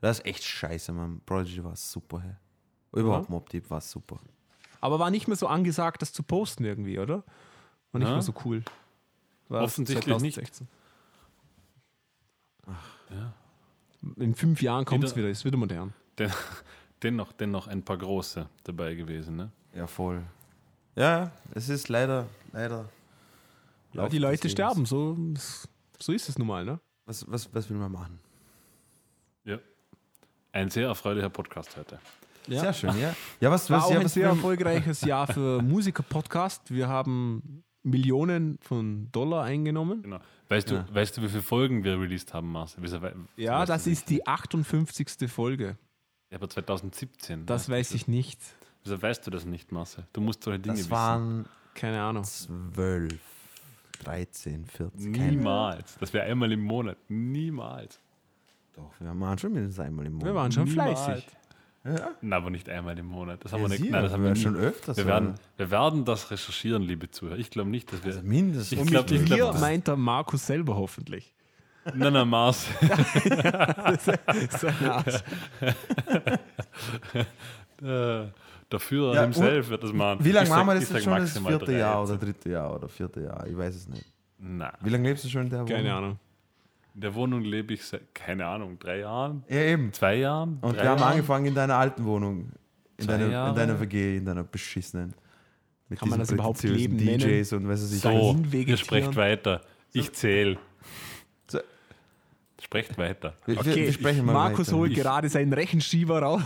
[0.00, 1.20] Das ist echt scheiße, man.
[1.26, 2.34] Prodigy war super, hey.
[2.92, 3.32] Überhaupt Ja.
[3.34, 4.18] Mob Deep war super.
[4.80, 7.24] Aber war nicht mehr so angesagt, das zu posten irgendwie, oder?
[7.92, 8.14] War nicht Ja.
[8.14, 8.62] mehr so cool.
[9.48, 10.34] War Offensichtlich nicht.
[10.36, 10.68] 2016.
[13.10, 13.32] ja.
[14.16, 15.92] In fünf Jahren kommt es Wieder- ist wieder modern.
[16.18, 16.30] Den,
[17.02, 19.36] dennoch, dennoch ein paar große dabei gewesen.
[19.36, 19.50] Ne?
[19.74, 20.22] Ja, voll.
[20.94, 22.88] Ja, es ist leider, leider.
[23.92, 25.16] Ja, die Leute sterben, so,
[25.98, 26.78] so ist es nun mal, ne?
[27.06, 28.20] Was, was, was will man machen?
[30.54, 30.60] Ja.
[30.60, 31.98] Ein sehr erfreulicher Podcast heute.
[32.46, 32.60] Ja.
[32.60, 33.14] Sehr schön, ja.
[33.40, 36.70] Ja, was, War was, auch ja, ein was sehr will- erfolgreiches Jahr für Musiker-Podcast.
[36.70, 40.02] Wir haben Millionen von Dollar eingenommen.
[40.02, 40.20] Genau.
[40.48, 40.82] Weißt, Ja.
[40.82, 42.82] du, weißt du, wie viele Folgen wir released haben, Marcel?
[43.36, 45.30] Ja, das ist die 58.
[45.30, 45.76] Folge.
[46.30, 47.44] Ja, aber 2017.
[47.46, 47.74] Das ne?
[47.76, 48.40] weiß ich nicht.
[48.82, 50.06] Wieso weißt du das nicht, Marcel?
[50.14, 50.90] Du musst solche Dinge Das wissen.
[50.90, 52.24] waren Keine Ahnung.
[52.24, 53.12] 12,
[54.02, 55.12] 13, 14.
[55.12, 55.96] keine- Niemals.
[56.00, 56.96] Das wäre einmal im Monat.
[57.08, 58.00] Niemals.
[58.78, 60.26] Doch, wir waren schon mindestens einmal im Monat.
[60.28, 61.04] Wir waren schon Niemals.
[61.04, 61.26] fleißig.
[61.84, 63.44] Ja, Na, aber nicht einmal im Monat.
[63.44, 63.90] Das haben ja, wir nicht.
[63.90, 64.96] Nein, das haben wir wir schon öfters.
[64.96, 67.38] Wir werden, wir werden das recherchieren, liebe Zuhörer.
[67.38, 68.12] Ich glaube nicht, dass wir.
[68.12, 68.72] also mindestens.
[68.72, 71.32] Ich Und glaub- mit ich glaub, das- meint der Markus selber hoffentlich.
[71.94, 72.66] nein, nein, Mars.
[74.26, 75.22] Arsch.
[77.80, 78.26] Äh,
[78.72, 80.24] der Führer Ja, himself wird das machen.
[80.24, 81.12] Wie lange machen wir das jetzt schon?
[81.12, 83.46] Das maximal vierte drei Jahr oder dritte Jahr oder vierte Jahr?
[83.46, 84.04] Ich weiß es nicht.
[84.38, 85.76] Na, Wie lange lebst du schon in der Wohnung?
[85.76, 86.18] Keine Ahnung.
[86.98, 89.92] In der Wohnung lebe ich seit, keine Ahnung, drei Jahren, Ja, eben.
[89.92, 90.58] zwei Jahren.
[90.62, 91.12] Und wir haben Jahren?
[91.12, 92.50] angefangen in deiner alten Wohnung.
[92.96, 93.54] In Zwei deiner, in Jahre.
[93.54, 95.14] deiner WG, in deiner beschissenen.
[95.88, 97.20] Mit Kann man das überhaupt Leben nennen?
[97.20, 98.00] DJs und weiß es ich.
[98.00, 99.60] So, ihr sprecht weiter.
[99.92, 100.58] Ich zähle.
[101.46, 101.60] So.
[102.60, 103.34] Sprecht weiter.
[103.46, 104.78] Wir, Okay, wir sprechen mal Markus weiter.
[104.78, 106.42] holt Ich- gerade seinen Rechenschieber raus.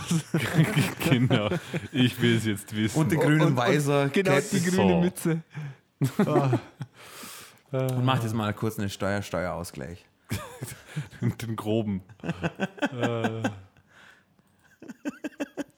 [1.09, 1.49] genau.
[1.91, 2.99] Ich will es jetzt wissen.
[2.99, 4.09] Und den grünen Und- Weiser.
[4.09, 4.43] Genau, Cap.
[4.51, 5.01] die grüne So.
[5.01, 5.41] Mütze.
[7.71, 10.05] Ah, Und macht jetzt mal kurz einen Steuer Steuerausgleich.
[11.41, 12.03] den groben.
[12.91, 13.43] äh,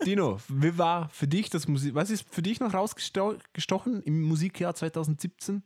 [0.06, 1.96] Dino, wie war für dich das Musik?
[1.96, 5.64] Was ist für dich noch rausgestochen im Musikjahr 2017?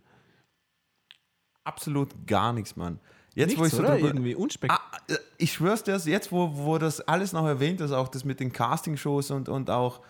[1.64, 3.00] Absolut gar nichts, Mann.
[3.36, 3.96] Jetzt, wo ich Nichts, so oder?
[3.96, 7.80] drüber, Irgendwie unspek Ah, äh, ich schwör's dir, jetzt, wo, wo das alles noch erwähnt
[7.82, 10.02] ist, auch das mit den Castingshows und, und auch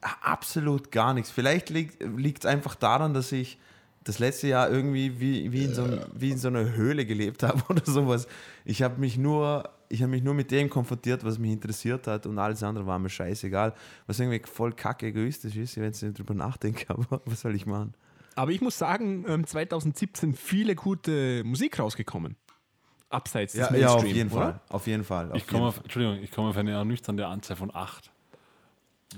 [0.00, 1.30] absolut gar nichts.
[1.30, 3.58] Vielleicht liegt es einfach daran, dass ich
[4.04, 7.62] das letzte Jahr irgendwie wie, wie, in so, wie in so einer Höhle gelebt habe
[7.68, 8.26] oder sowas.
[8.64, 12.26] Ich habe mich nur, ich habe mich nur mit dem konfrontiert, was mich interessiert hat
[12.26, 13.74] und alles andere war mir scheißegal.
[14.06, 17.66] Was irgendwie voll kacke egoistisch ist, wenn ich nicht drüber nachdenke, aber was soll ich
[17.66, 17.94] machen?
[18.34, 22.36] Aber ich muss sagen, ähm, 2017 viele gute Musik rausgekommen.
[23.10, 24.40] Abseits des Ja, Mainstream, ja auf jeden oder?
[24.40, 24.60] Fall.
[24.70, 25.30] Auf jeden Fall.
[25.32, 28.10] Auf Ich komme Entschuldigung, ich komme auf eine ernüchternde Anzahl von acht.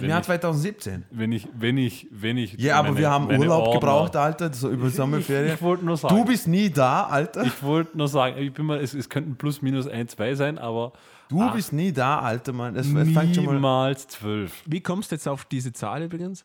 [0.00, 1.04] Im Jahr ich, 2017.
[1.10, 2.54] wenn ich, wenn ich, wenn ich.
[2.54, 5.48] Ja, aber meine- wir haben Urlaub Ordner- gebraucht, Alter, so über Sommerferien.
[5.48, 6.16] Ich, ich wollte nur sagen.
[6.16, 7.44] Du bist nie da, Alter.
[7.44, 10.58] Ich wollte nur sagen, ich bin mal, es, es könnten plus minus ein, zwei sein,
[10.58, 10.92] aber
[11.28, 11.54] Du Ach.
[11.54, 12.76] bist nie da, Alter, Mann.
[12.76, 13.54] Es, es fängt schon mal.
[13.54, 14.62] niemals zwölf.
[14.66, 16.44] Wie kommst du jetzt auf diese Zahl übrigens?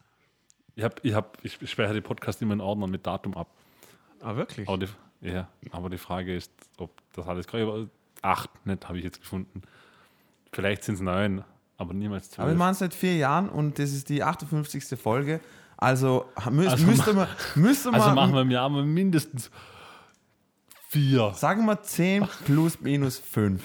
[0.75, 3.49] Ich, hab, ich, hab, ich speichere die Podcast immer in Ordnern mit Datum ab.
[4.21, 4.67] Ah, wirklich?
[4.69, 4.87] Aber die,
[5.21, 7.45] ja, aber die Frage ist, ob das alles
[8.21, 9.61] Acht, nicht, habe ich jetzt gefunden.
[10.51, 11.43] Vielleicht sind es neun,
[11.79, 12.39] aber niemals zwölf.
[12.39, 14.99] Aber wir machen es seit vier Jahren und das ist die 58.
[14.99, 15.39] Folge.
[15.77, 19.49] Also, müß, Also müsste man, müsste man also machen wir im Jahr mal mindestens
[20.89, 21.31] vier.
[21.35, 23.61] sagen wir 10 plus minus 5.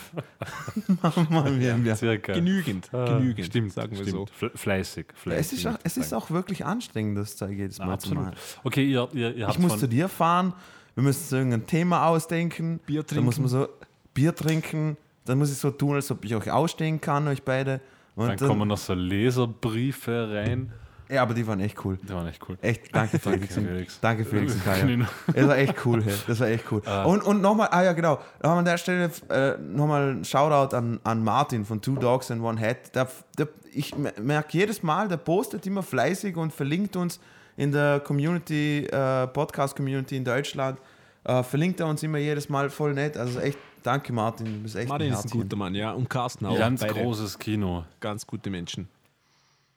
[1.31, 1.83] machen wir.
[1.85, 1.97] wir.
[1.97, 2.35] Circa.
[2.35, 4.31] Genügend, Ah, genügend, Stimmt, sagen wir stimmt.
[4.41, 4.47] so.
[4.47, 5.41] Fle- Fleißig, fleißig.
[5.41, 8.25] Es ist, auch, es ist auch wirklich anstrengend, das Zeug jedes Mal zu Absolut.
[8.27, 8.37] machen.
[8.63, 10.53] Okay, ihr, ihr, ihr habt Ich muss von, zu dir fahren,
[10.95, 12.79] wir müssen so irgendein Thema ausdenken.
[12.87, 13.51] Bier Dann muss trinken.
[13.53, 13.69] man so
[14.13, 14.97] Bier trinken.
[15.25, 17.81] Dann muss ich so tun, als ob ich euch ausstehen kann, euch beide.
[18.17, 20.73] Und dann kommen noch so Leserbriefe rein.
[21.09, 21.99] ja, aber die waren echt cool.
[22.03, 22.57] Die waren echt cool.
[22.63, 23.55] Echt, danke Felix.
[23.55, 24.01] Felix.
[24.01, 24.87] danke Felix und Kaya.
[24.87, 25.07] Genau.
[25.35, 26.15] Das war echt cool, hey.
[26.27, 26.83] das war echt cool.
[27.05, 31.01] Und, und nochmal, ah ja genau, noch an der Stelle äh, nochmal ein Shoutout an,
[31.03, 32.95] an Martin von Two Dogs and One Head.
[32.95, 37.19] Der, der, ich merke jedes Mal, der postet immer fleißig und verlinkt uns
[37.57, 40.79] in der Community, äh, Podcast-Community in Deutschland,
[41.25, 43.17] äh, verlinkt er uns immer jedes Mal voll nett.
[43.17, 45.93] Also echt, danke Martin, du bist echt Martin ein ist ein guter Mann, ja.
[45.93, 46.59] Und Carsten auch.
[46.59, 47.85] Ganz Beide großes Kino.
[48.01, 48.89] Ganz gute Menschen.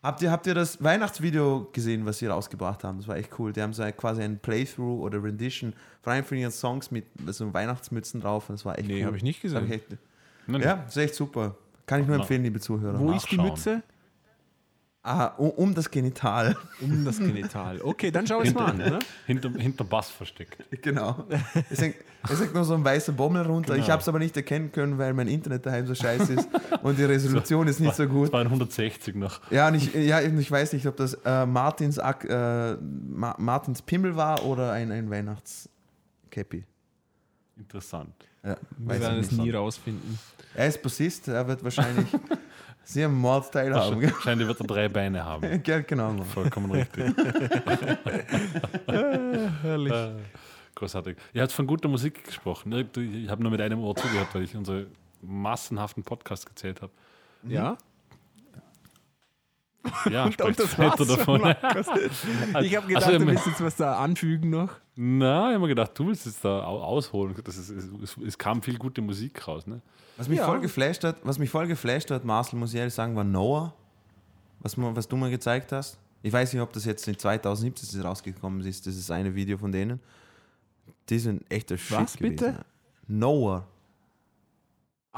[0.03, 2.99] Habt ihr, habt ihr das Weihnachtsvideo gesehen, was sie rausgebracht haben?
[2.99, 3.51] Das war echt cool.
[3.51, 7.05] Die haben so ein- quasi ein Playthrough oder Rendition von einem von ihren Songs mit
[7.27, 8.49] so Weihnachtsmützen drauf.
[8.49, 9.07] Und das war echt Nee, cool.
[9.07, 9.65] hab ich nicht gesehen.
[9.65, 9.85] ich echt,
[10.45, 11.55] Nein, ja, das ist echt super.
[11.85, 12.99] Kann ich nur empfehlen, liebe Zuhörer.
[12.99, 13.37] Wo ist die.
[13.37, 13.81] Mütze?
[15.09, 16.57] Ah, um, um das Genital.
[16.81, 17.79] Um das Genital.
[17.81, 18.77] Okay, dann schau es mal an.
[18.77, 18.99] Ne?
[19.25, 20.57] Hinter, hinter Bass versteckt.
[20.81, 21.25] genau.
[21.69, 21.95] Es hängt,
[22.29, 23.75] es hängt nur so ein weißer Bommel runter.
[23.75, 23.93] Ich Genau.
[23.93, 26.49] habe es aber nicht erkennen können, weil mein Internet daheim so scheiße ist
[26.83, 28.25] und die Resolution ist nicht so gut.
[28.27, 29.39] Es waren 160 noch.
[29.49, 32.75] Ja, und ich, ja, ich weiß nicht, ob das äh, Martins, äh,
[33.09, 36.65] Ma Martins Pimmel war oder ein, ein Weihnachtskäppi.
[37.57, 38.13] Interessant.
[38.43, 40.19] Ja, Wir werden ich es nie rausfinden.
[40.53, 42.07] Er ist Bassist, er wird wahrscheinlich
[42.87, 43.99] sehr am Mordteil haben.
[43.99, 44.11] gell?
[44.11, 45.61] Wahrscheinlich wird er drei Beine haben.
[45.65, 46.13] Ja, genau.
[46.13, 46.25] Mann.
[46.25, 47.13] Vollkommen richtig.
[48.87, 49.93] Herrlich.
[49.93, 50.11] Äh,
[50.75, 51.17] Großartig.
[51.33, 52.69] Ihr habt von guter Musik gesprochen.
[52.69, 52.87] ne?
[52.95, 54.85] Ich habe nur mit einem Ohr zugehört, weil ich unsere
[55.21, 56.91] massenhaften Podcast gezählt habe.
[57.47, 57.77] Ja?
[60.11, 61.41] Ja, sprecht das weiter davon.
[62.61, 64.69] Ich habe gedacht, Also, du willst jetzt was da anfügen noch.
[64.95, 67.35] Na, ich habe mir gedacht, du willst jetzt da au- ausholen.
[67.43, 69.65] Das ist, es, es, es kam viel gute Musik raus.
[69.67, 69.81] Ne?
[70.17, 70.45] Was mich Ja.
[70.45, 73.73] voll geflasht hat, was mich voll geflasht hat, Marcel, muss ich ehrlich sagen, war Noah.
[74.59, 75.97] Was, man- was du mir gezeigt hast.
[76.23, 78.87] Ich weiß nicht, ob das jetzt in 2017 rausgekommen ist.
[78.87, 79.99] Das ist eine Video von denen.
[81.09, 82.35] Die sind echter Shit Was, gewesen.
[82.35, 82.65] bitte?
[83.07, 83.65] Noah.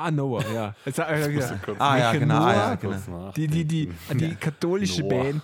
[0.01, 0.73] Ah, Noah, ja.
[0.85, 1.05] Jetzt, ja.
[1.77, 2.35] Ah ja, genau.
[2.35, 2.75] Ah, ja, Noah?
[2.77, 2.93] genau.
[2.93, 3.33] Kurz nach.
[3.33, 5.09] Die, die, die, die katholische Noah.
[5.09, 5.43] Band.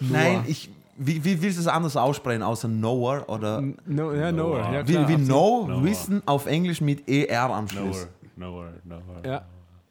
[0.00, 0.44] Nein, Noah.
[0.46, 4.58] ich, wie, wie willst du es anders aussprechen, außer Noah oder No, ja, Noah.
[4.58, 4.72] Noah.
[4.72, 5.26] Ja, wie, klar, wie absolut.
[5.28, 5.84] Know, Noah.
[5.84, 8.06] Wissen auf Englisch mit ER am Schluss.
[8.36, 9.28] Nowhere, nowhere, nowhere.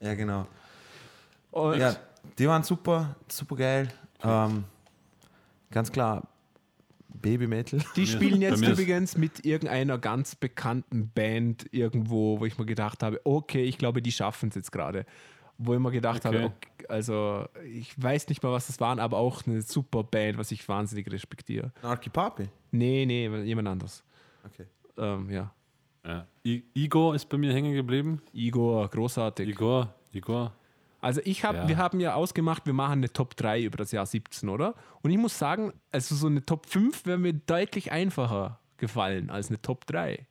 [0.02, 0.08] Ja.
[0.08, 0.46] Ja, genau.
[1.52, 1.96] Und Ja,
[2.38, 3.88] die waren super, super geil.
[4.24, 4.66] Ähm,
[5.72, 6.22] ganz klar,
[7.16, 7.80] Baby Metal.
[7.96, 13.20] Die spielen jetzt übrigens mit irgendeiner ganz bekannten Band irgendwo, wo ich mir gedacht habe,
[13.24, 15.06] okay, ich glaube, die schaffen es jetzt gerade.
[15.58, 16.38] Wo ich mir gedacht Okay.
[16.38, 20.38] habe, okay, also ich weiß nicht mal, was das waren, aber auch eine super Band,
[20.38, 21.72] was ich wahnsinnig respektiere.
[21.82, 22.50] Narki Papi.
[22.72, 24.04] Nee, nee, jemand anders.
[24.46, 24.66] Okay.
[24.98, 25.54] Ähm, ja.
[26.06, 26.28] Ja.
[26.46, 28.22] I Igor ist bei mir hängen geblieben.
[28.34, 29.48] Igor, großartig.
[29.50, 30.54] Igor, Igor.
[31.06, 31.68] Also ich hab, Ja.
[31.68, 34.74] wir haben ja ausgemacht, wir machen eine Top 3 über das Jahr 17, oder?
[35.04, 39.50] Und ich muss sagen, also so eine Top 5 wäre mir deutlich einfacher gefallen als
[39.50, 40.26] eine Top 3.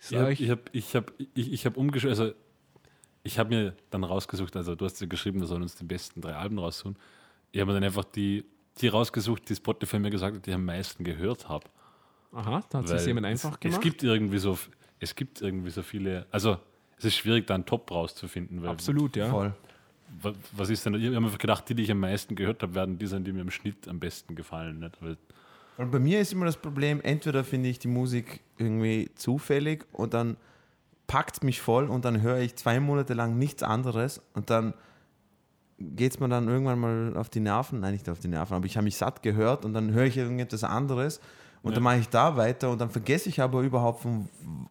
[0.00, 2.32] Ich habe ich hab, ich hab, ich, ich hab umgeschrieben, also
[3.22, 6.22] ich habe mir dann rausgesucht, also du hast ja geschrieben, wir sollen uns die besten
[6.22, 6.96] drei Alben raussuchen.
[7.52, 8.46] Ich habe mir dann einfach die,
[8.80, 11.66] die rausgesucht, die Spotify mir gesagt hat, die ich am meisten gehört habe.
[12.32, 13.76] Aha, da hat sich jemand es, einfach gemacht.
[13.76, 14.58] Es gibt irgendwie so,
[15.00, 16.56] es gibt irgendwie so viele, also
[16.96, 18.62] es ist schwierig, da einen Top rauszufinden.
[18.62, 19.28] Weil Absolut, ja.
[19.28, 19.54] Voll.
[20.22, 22.74] Wa- Was ist denn, ich habe mir gedacht, die, die ich am meisten gehört habe,
[22.74, 24.78] werden die sein, die mir im Schnitt am besten gefallen.
[24.80, 24.96] Nicht?
[25.02, 25.16] Weil,
[25.76, 30.14] Und bei mir ist immer das Problem, entweder finde ich die Musik irgendwie zufällig und
[30.14, 30.36] dann
[31.06, 34.74] packt es mich voll und dann höre ich zwei Monate lang nichts anderes und dann
[35.78, 38.66] geht es mir dann irgendwann mal auf die Nerven, nein, nicht auf die Nerven, aber
[38.66, 41.20] ich habe mich satt gehört und dann höre ich irgendetwas anderes
[41.68, 44.28] und dann mache ich da weiter und dann vergesse ich aber überhaupt, von,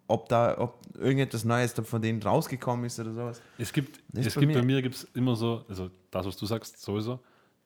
[0.07, 3.41] ob da ob irgendetwas Neues von denen rausgekommen ist oder sowas.
[3.57, 6.45] Es gibt, es bei gibt mir- bei mir gibt's immer so, also das, was du
[6.45, 7.19] sagst, sowieso.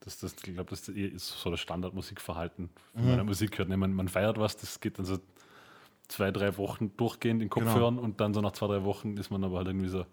[0.03, 2.99] Das, das, ich glaube, das ist so das Standardmusikverhalten Mhm.
[2.99, 3.69] von meiner Musik hört.
[3.69, 3.77] Ne?
[3.77, 5.19] Man, man feiert was, das geht dann so
[6.07, 7.75] zwei, drei Wochen durchgehend in den Kopf Genau.
[7.75, 10.05] hören und dann so nach zwei, drei Wochen ist man aber halt irgendwie so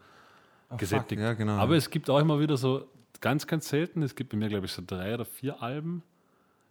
[0.77, 1.21] gesättigt.
[1.21, 1.57] ja, genau.
[1.57, 2.87] Aber es gibt auch immer wieder so,
[3.21, 6.03] ganz, ganz selten, es gibt bei mir, glaube ich, so drei oder vier Alben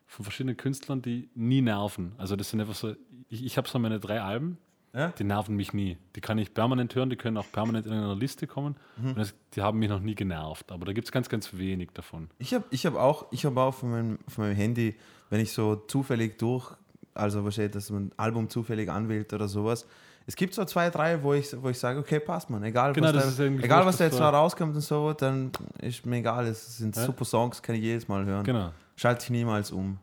[0.08, 2.14] von verschiedenen Künstlern, die nie nerven.
[2.18, 2.96] Also das sind einfach so,
[3.30, 4.58] ich, ich habe so meine drei Alben,
[4.94, 5.10] Ja?
[5.10, 5.98] die nerven mich nie.
[6.16, 8.76] Die kann ich permanent hören, die können auch permanent in einer Liste kommen.
[8.98, 9.16] Mhm.
[9.16, 10.72] Das, die haben mich noch nie genervt.
[10.72, 12.30] Aber da gibt es ganz, ganz wenig davon.
[12.40, 14.96] Ich habe ich hab auch, ich hab auch von meinem, von meinem Handy,
[15.30, 16.72] wenn ich so zufällig durch,
[17.14, 19.86] also wahrscheinlich, dass man ein Album zufällig anwählt oder sowas.
[20.26, 22.64] Es gibt so zwei, drei, wo ich, wo ich sage, okay, passt man.
[22.64, 25.52] Egal, Genau, was, da, egal was da jetzt noch rauskommt und so, dann
[25.82, 26.48] ist mir egal.
[26.48, 27.04] Es sind Ja.
[27.06, 28.44] super Songs, kann ich jedes Mal hören.
[28.44, 28.72] Genau.
[28.98, 30.00] Schalte ich niemals um.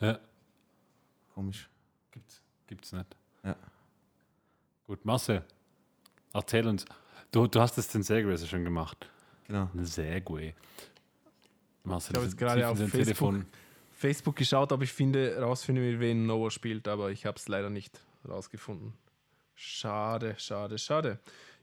[0.00, 0.18] Ja,
[1.34, 1.68] Komisch.
[2.10, 3.16] gibt's, gibt's nicht.
[3.44, 3.56] Ja.
[4.86, 5.44] Gut, Marcel,
[6.32, 6.84] erzähl uns.
[7.30, 9.08] Du, du hast das den Segway so schon gemacht.
[9.46, 9.68] Genau.
[9.74, 10.54] Ein Segway.
[11.84, 13.46] Marcel, Ich habe jetzt gerade auf Facebook, Telefon.
[13.92, 17.70] Facebook geschaut, ob ich finde, rausfinde, mit wem Noah spielt, aber ich habe es leider
[17.70, 18.92] nicht rausgefunden.
[19.54, 21.18] Schade, schade, schade.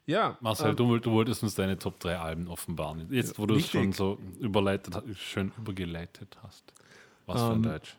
[0.09, 3.07] Ja, Marcel, ähm, du, woll- du wolltest uns deine Top 3 Alben offenbaren.
[3.11, 6.73] Jetzt, wo du es schon so überleitet, schön übergeleitet hast.
[7.27, 7.95] Was für ein Ähm, Deutsch.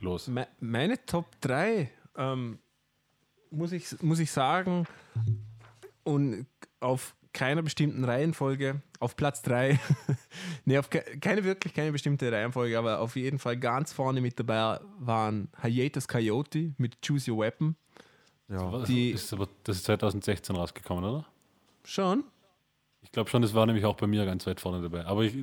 [0.00, 0.26] Los.
[0.28, 2.58] Me meine Top 3, ähm,
[3.50, 4.86] muss, ich, muss ich sagen,
[6.04, 6.46] und
[6.80, 9.78] auf keiner bestimmten Reihenfolge, auf Platz 3,
[10.64, 14.38] nee, auf ke keine wirklich keine bestimmte Reihenfolge, aber auf jeden Fall ganz vorne mit
[14.40, 17.76] dabei waren Hiatus Coyote mit Choose Your Weapon.
[18.48, 18.82] Ja.
[18.84, 21.26] Die- ist aber, das ist 2016 rausgekommen, oder?
[21.84, 22.24] Schon?
[23.02, 25.04] Ich glaube schon, das war nämlich auch bei mir ganz weit vorne dabei.
[25.06, 25.34] Aber ich,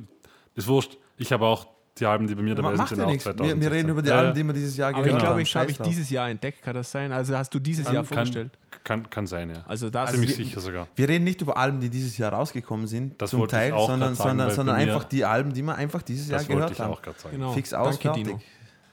[0.54, 0.96] das ist wurscht.
[1.16, 1.66] Ich habe auch
[1.98, 3.24] die Alben, die bei mir dabei Macht sind, ja sind auch nichts.
[3.26, 3.60] Wir, 2016.
[3.60, 4.34] wir reden über die Ja, Alben, ja.
[4.34, 5.40] die wir dieses Jahr Aber gehört ich glaube, haben.
[5.42, 7.10] ich habe ich dieses Jahr entdeckt, kann das sein?
[7.10, 8.52] Also hast du dieses Jahr Kann, vorgestellt?
[8.84, 9.64] kann, kann sein, ja.
[9.66, 10.86] Also das Ziemlich wir- sicher sogar.
[10.94, 14.14] Wir reden nicht über Alben, die dieses Jahr rausgekommen sind, Das zum Teil, auch sondern,
[14.14, 16.80] sagen, sondern, sondern einfach die Alben, die wir einfach dieses Jahr Das wollte gehört ich
[16.80, 16.92] haben.
[16.92, 17.34] auch gerade sagen.
[17.36, 17.52] Genau.
[17.52, 18.22] Fix aus, Danke.
[18.22, 18.40] Dino.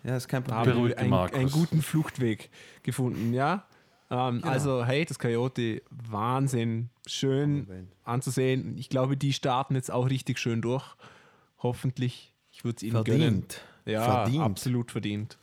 [0.03, 0.73] Ja, ist kein Da Problem.
[0.73, 1.01] haben Beruhigt
[1.33, 2.49] wir einen guten Fluchtweg
[2.81, 3.65] gefunden, ja.
[4.11, 4.47] Ähm, Genau.
[4.51, 8.77] Also, hey, das Coyote, Wahnsinn, schön anzusehen.
[8.77, 10.83] Ich glaube, die starten jetzt auch richtig schön durch.
[11.59, 12.33] Hoffentlich.
[12.51, 13.19] Ich würde es ihnen gönnen.
[13.21, 13.61] Verdient.
[13.85, 14.43] Ja, Verdient.
[14.43, 15.37] absolut verdient.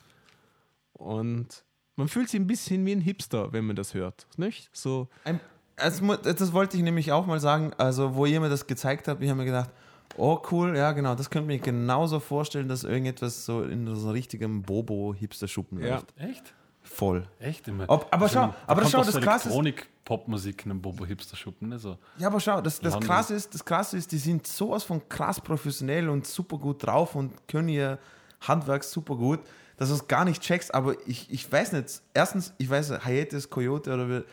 [0.93, 1.65] Und
[1.97, 4.71] man fühlt sich ein bisschen wie ein Hipster, wenn man das hört, nicht?
[4.73, 5.41] So, Ein,
[5.77, 7.73] das, mu- das wollte ich nämlich auch mal sagen.
[7.79, 9.71] Also, wo ihr mir das gezeigt habt, ich habe mir gedacht,
[10.17, 14.63] oh cool, ja genau, das könnte mir genauso vorstellen, dass irgendetwas so in so richtigem
[14.63, 15.97] Bobo-Hipster-Schuppen Ja.
[15.97, 16.15] läuft.
[16.19, 16.55] Echt?
[16.95, 17.27] Voll.
[17.39, 17.85] Echt immer.
[17.89, 21.69] Ob- aber schau, da aber kommt schau, das so Krasse ist- Elektronik-Popmusik in einem Bobo-Hipster-Schuppen.
[21.71, 21.79] Ne?
[21.79, 21.97] So.
[22.19, 25.41] Ja, aber schau, das, das, krasse ist, das Krasse ist, die sind sowas von krass
[25.41, 27.99] professionell und super gut drauf und können ihr
[28.43, 29.41] Handwerk super gut,
[29.77, 30.75] dass du es gar nicht checkst.
[30.75, 34.25] Aber ich, ich weiß nicht, erstens, ich weiß, Hiatus, Coyote oder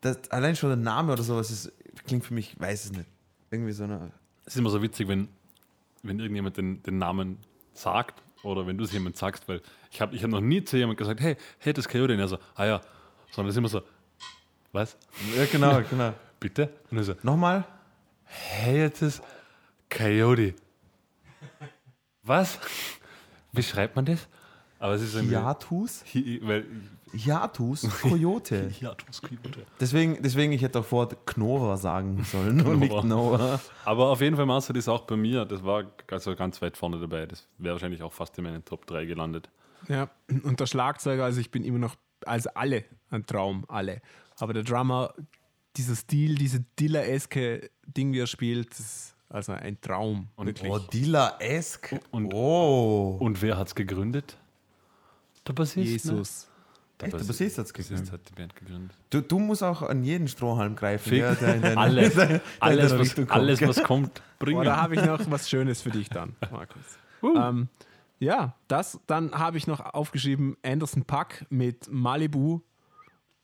[0.00, 1.70] das, allein schon der Name oder sowas ist,
[2.06, 3.08] klingt für mich, ich weiß es nicht.
[3.50, 4.10] Irgendwie so eine.
[4.46, 5.28] Es ist immer so witzig, wenn,
[6.02, 7.38] wenn irgendjemand den, den Namen
[7.74, 9.60] sagt oder wenn du es jemand sagst, weil
[9.90, 12.14] ich habe ich hab noch nie zu jemandem gesagt, hey, hey, das ist Coyote.
[12.14, 12.80] Und er so, ah ja,
[13.32, 13.82] sondern es ist immer so,
[14.72, 14.96] was?
[15.36, 16.12] Ja, genau, genau.
[16.38, 16.70] Bitte?
[16.90, 17.64] Und er so, Nochmal?
[18.24, 19.22] hey, das ist
[19.90, 20.54] Coyote.
[22.22, 22.58] Was?
[23.52, 24.28] Wie schreibt man das?
[24.78, 25.18] Aber es ist.
[25.18, 26.04] Hiatus?
[26.14, 26.64] Hi, weil,
[27.12, 28.68] Hiatus, Coyote.
[28.68, 29.64] Hiatus Coyote.
[29.80, 33.04] deswegen, deswegen, ich hätte auch vor Knova sagen sollen und nicht.
[33.04, 33.60] Noah.
[33.84, 36.98] Aber auf jeden Fall, Marcel ist auch bei mir, das war also ganz weit vorne
[37.00, 37.26] dabei.
[37.26, 39.48] Das wäre wahrscheinlich auch fast in meinen Top 3 gelandet.
[39.88, 40.10] ja.
[40.42, 41.94] Und der Schlagzeuger, also ich bin immer noch,
[42.26, 44.02] also alle ein Traum, alle.
[44.38, 45.14] Aber der Drummer,
[45.76, 50.28] dieser Stil, diese Dilla-eske Ding, wie er spielt, das ist also ein Traum.
[50.36, 50.70] Und- wirklich.
[50.70, 51.98] Oh, Dilla-esk.
[52.10, 53.16] Und- Oh.
[53.20, 54.36] Und wer hat es gegründet?
[55.46, 55.76] Der Bassist.
[56.06, 56.12] Ne?
[56.12, 56.48] Jesus.
[57.00, 58.12] Der Echt, der Bassist hat's Bassist gegründet?
[58.12, 58.96] hat die Band gegründet.
[59.10, 61.14] Du, du musst auch an jeden Strohhalm greifen.
[61.14, 63.30] Ja, der in deine- Alles, der in alles, was, kommt.
[63.30, 64.64] alles, was kommt, bringen.
[64.64, 66.82] Da habe ich noch was Schönes für dich dann, Markus.
[67.22, 67.68] Ähm,
[68.18, 72.60] ja, das, dann habe ich noch aufgeschrieben Anderson Pack mit Malibu.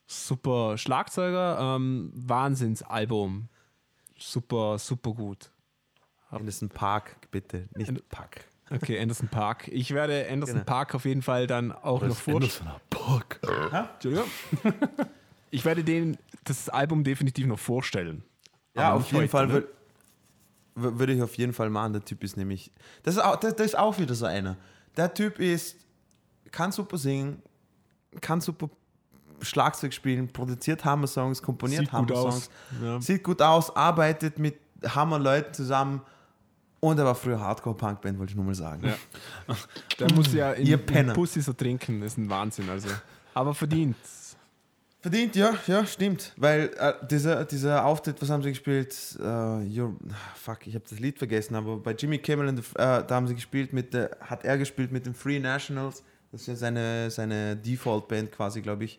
[0.06, 3.48] Super Schlagzeuger, ähm, Wahnsinnsalbum.
[4.18, 5.50] Super, super gut.
[6.30, 8.46] Anderson Park, bitte, nicht Pack.
[8.74, 9.68] Okay, Anderson Park.
[9.68, 10.64] Ich werde Anderson Genau.
[10.64, 12.70] Park auf jeden Fall dann auch noch vorstellen.
[12.90, 13.40] Park.
[13.94, 14.28] Entschuldigung.
[15.54, 18.22] Ich werde den, das Album definitiv noch vorstellen.
[18.74, 19.58] Ja, Aber auf jeden heute, Fall ne?
[19.58, 19.66] wür-
[20.82, 21.92] wür- würde ich auf jeden Fall machen.
[21.92, 22.70] Der Typ ist nämlich.
[23.02, 24.56] Das ist auch, das, das ist auch wieder so einer.
[24.96, 25.76] Der Typ ist,
[26.52, 27.42] kann super singen,
[28.22, 28.70] kann super
[29.42, 32.48] Schlagzeug spielen, produziert Hammer-Songs, komponiert Hammer-Songs.
[32.82, 32.98] Ja.
[33.02, 36.00] sieht gut aus, arbeitet mit Hammer-Leuten zusammen.
[36.84, 38.82] Und er war früher Hardcore-Punk-Band, wollte ich nur mal sagen.
[38.84, 39.56] Ja.
[40.00, 41.12] Der muss ja in, Ihr in Penner.
[41.14, 42.68] Pussy so trinken, das ist ein Wahnsinn.
[42.68, 42.88] Also.
[43.34, 43.94] Aber verdient.
[45.00, 46.32] Verdient, ja, ja, stimmt.
[46.36, 48.92] Weil äh, dieser, dieser Auftritt, was haben sie gespielt?
[48.92, 49.94] You're-
[50.34, 53.28] fuck, ich habe das Lied vergessen, aber bei Jimmy Kimmel, in the, äh, da haben
[53.28, 56.02] sie gespielt mit, der, hat er gespielt mit den Free Nationals.
[56.32, 58.98] Das ist ja seine, seine Default-Band quasi, glaube ich,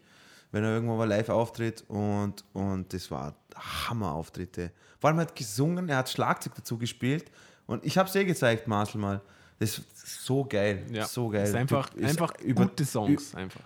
[0.54, 1.84] wenn er irgendwo mal live auftritt.
[1.90, 4.72] Und, und das war Hammer-Auftritte.
[5.02, 7.30] Vor allem er hat gesungen, er hat Schlagzeug dazu gespielt.
[7.74, 9.22] Und ich habe es eh gezeigt, Marcel, mal.
[9.60, 11.06] Das ist so geil, Ja.
[11.06, 11.42] so geil.
[11.42, 13.34] Das ist einfach, Typ ist einfach über- gute Songs.
[13.36, 13.62] Einfach.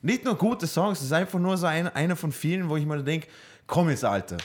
[0.00, 2.84] nicht nur gute Songs, es ist einfach nur so ein, einer von vielen, wo ich
[2.86, 3.28] mir denke,
[3.66, 4.36] komm jetzt, Alter.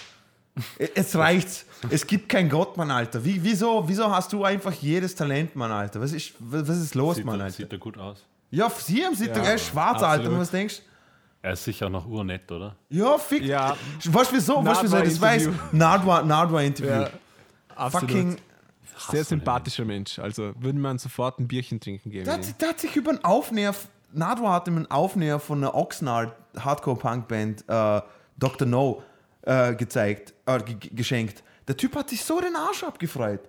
[0.95, 1.65] Es reicht.
[1.89, 3.24] Es gibt kein Gott, Mann, Alter.
[3.24, 6.01] Wie, wieso, wieso hast du einfach jedes Talent, Mann, Alter?
[6.01, 7.57] Was ist, was ist los, Sieht, Mann, er, Alter?
[7.57, 8.24] sieht er gut aus.
[8.49, 10.07] Ja, sie haben sieht Ja, doch, er ist schwarz, Alter.
[10.09, 10.34] absolut.
[10.34, 10.82] Und was denkst
[11.43, 12.76] Er ist sicher noch urnett, oder?
[12.89, 13.43] Ja, fick.
[13.43, 13.78] Ja.
[14.05, 14.65] Weißt du wieso?
[14.65, 14.99] Weißt du wieso?
[14.99, 15.49] Das weiß.
[15.74, 17.09] Ja,
[17.76, 18.09] absolut.
[18.11, 18.38] Fucking.
[19.10, 20.20] Sehr sympathischer Mensch.
[20.20, 22.26] Also würde man sofort ein Bierchen trinken gehen.
[22.26, 23.76] Der hat, der hat sich über einen Aufnäher,
[24.14, 28.02] Nardwar hat ihm einen Aufnäher von einer Oxnard Hardcore-Punk-Band äh,
[28.38, 28.68] Dr.
[28.68, 29.04] No
[29.44, 31.44] äh, gezeigt, äh, ge ge- geschenkt.
[31.68, 33.42] Der Typ hat sich so den Arsch abgefreut.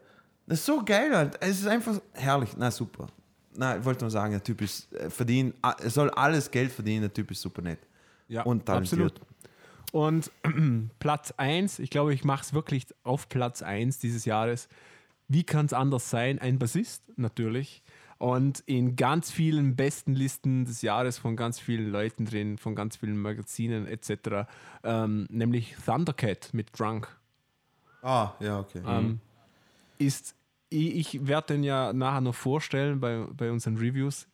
[0.47, 1.36] Das ist so geil, halt.
[1.41, 2.51] Es ist einfach herrlich.
[2.57, 3.07] Na, super.
[3.55, 7.03] Na, ich wollte nur sagen, der Typ ist äh, verdient, er soll alles Geld verdienen,
[7.03, 7.78] der Typ ist super nett.
[8.28, 9.20] Ja, Und talentiert.
[9.93, 10.30] Und
[10.99, 14.68] Platz 1, ich glaube, ich mache es wirklich auf Platz 1 dieses Jahres.
[15.29, 16.39] Wie kann es anders sein?
[16.39, 17.83] Ein Bassist, natürlich.
[18.18, 22.97] Und in ganz vielen besten Listen des Jahres von ganz vielen Leuten drin, von ganz
[22.97, 24.49] vielen Magazinen etc.
[24.83, 27.14] Ähm, nämlich Thundercat mit Drunk.
[28.03, 28.81] Ah, ja, okay.
[28.87, 29.20] Ähm,
[29.99, 30.35] ist,
[30.70, 34.26] ich, ich werde den ja nachher noch vorstellen bei, bei unseren Reviews.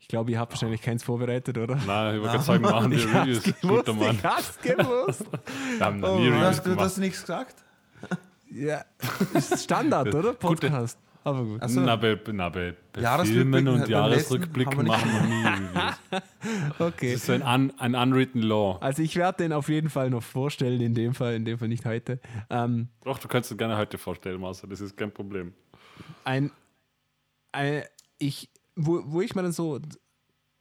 [0.00, 1.76] Ich glaube, ihr habt wahrscheinlich keins vorbereitet, oder?
[1.76, 3.42] Nein, ich wollte gerade sagen, machen wir Ich hab's Reviews.
[3.44, 4.16] gewusst, Guter Mann.
[4.16, 5.24] ich hab's gewusst.
[5.78, 6.98] Wir haben noch Oh nie Reviews hast, du gemacht.
[6.98, 7.64] nichts gesagt?
[8.54, 8.84] Ja,
[9.34, 10.34] ist Standard, oder?
[10.34, 10.98] Gute- Podcast.
[11.24, 11.62] Aber gut.
[11.62, 11.80] Achso.
[11.80, 15.94] Na, bei, na, bei, bei Jahresrückblick- Filmen und Jahresrückblicken machen wir nie Reviews.
[16.80, 17.12] Okay.
[17.12, 18.76] Das ist so ein, un, ein unwritten law.
[18.80, 21.68] Also ich werde den auf jeden Fall noch vorstellen, in dem Fall, in dem Fall
[21.68, 22.18] nicht heute.
[22.50, 25.54] Ähm, Doch, du kannst es gerne heute vorstellen, Marcel, das ist kein Problem.
[26.24, 26.50] ein,
[27.52, 27.84] ein
[28.18, 29.78] ich, wo, wo ich mir dann so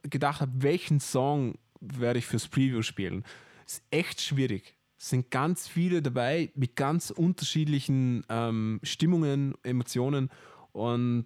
[0.04, 3.24] gedacht habe, welchen Song werde ich fürs Preview spielen,
[3.66, 4.76] ist echt schwierig.
[5.04, 10.30] Sind ganz viele dabei mit ganz unterschiedlichen ähm, Stimmungen, Emotionen
[10.74, 11.26] und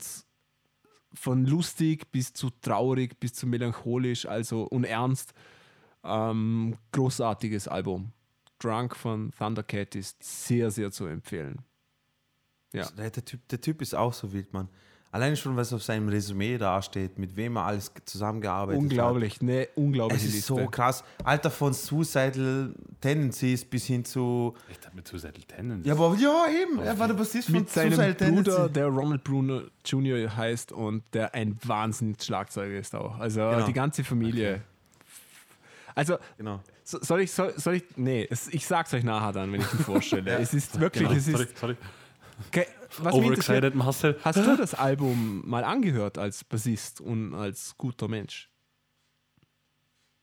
[1.13, 5.34] von lustig bis zu traurig bis zu melancholisch, also und ernst.
[6.05, 8.13] Ähm, großartiges Album.
[8.59, 11.59] Drunk von Thundercat ist sehr, sehr zu empfehlen.
[12.71, 12.89] Ja.
[12.91, 14.69] Der, der, typ, der Typ ist auch so wild, Mann.
[15.16, 18.84] Alleine schon, was auf seinem Resümee dasteht, mit wem er alles zusammengearbeitet hat.
[18.84, 20.55] Unglaublich, ne, unglaubliche Es ist Liste.
[20.63, 21.05] so krass.
[21.24, 24.53] Alter, von Suicidal Tendencies bis hin zu.
[24.70, 25.88] Echt, mit Suicidal Tendencies.
[25.88, 26.80] Ja, aber ja, eben.
[26.80, 28.74] Er war der Bassist von mit seinem Suicidal Bruder, Tendencies.
[28.74, 30.36] der Ronald Bruno Jr.
[30.36, 33.18] heißt und der ein Wahnsinns-Schlagzeuger ist auch.
[33.18, 33.66] Also Genau.
[33.66, 34.63] die ganze Familie.
[35.95, 36.59] Also Genau.
[36.84, 39.74] so- soll ich, soll, soll ich, nee, es, ich sag's euch nachher dann, wenn ich
[39.74, 40.38] ihn vorstelle.
[40.39, 41.76] Es ist wirklich, sorry, es sorry, ist, sorry.
[42.51, 42.68] Ke-
[43.01, 44.17] was Overexcited, Marcel.
[44.23, 48.49] hast du das Album mal angehört als Bassist und als guter Mensch?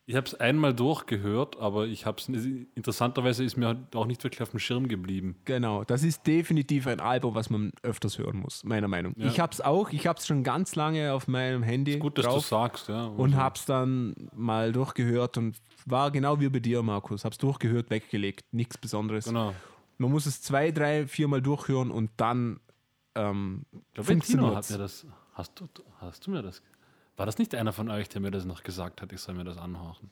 [0.04, 2.28] Ich habe es einmal durchgehört, aber ich habe es
[2.74, 5.36] interessanterweise ist mir halt auch nicht wirklich auf dem Schirm geblieben.
[5.44, 9.14] Genau, das ist definitiv ein Album, was man öfters hören muss, meiner Meinung.
[9.16, 9.28] Ja.
[9.28, 12.88] Ich hab's auch, ich hab's schon ganz lange auf meinem Handy Gut, dass du sagst,
[12.88, 13.06] ja.
[13.06, 15.56] und Also, hab's dann mal durchgehört und
[15.86, 17.24] war genau wie bei dir, Markus.
[17.24, 19.26] Hab's durchgehört, weggelegt, nichts Besonderes.
[19.26, 19.54] Genau.
[19.98, 22.60] Man muss es zwei, drei, viermal durchhören und dann
[23.14, 23.64] ähm,
[23.94, 25.06] Ich glaube, Tino hat mir das.
[25.34, 25.68] Hast du,
[26.00, 26.62] hast du mir das?
[27.16, 29.44] War das nicht einer von euch, der mir das noch gesagt hat, ich soll mir
[29.44, 30.10] das anhören?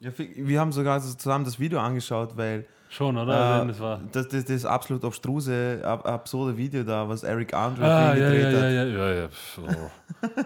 [0.00, 3.62] Ja, wir haben sogar so zusammen das Video angeschaut, weil Schon, oder?
[3.62, 4.00] äh, das war.
[4.12, 8.42] das, das, das absolut abstruse, ab, absurde Video da, was Eric Andre Ah, ja, gedreht
[8.42, 8.54] ja, hat.
[8.54, 9.28] ja, ja, ja, ja.
[9.58, 9.90] Oh.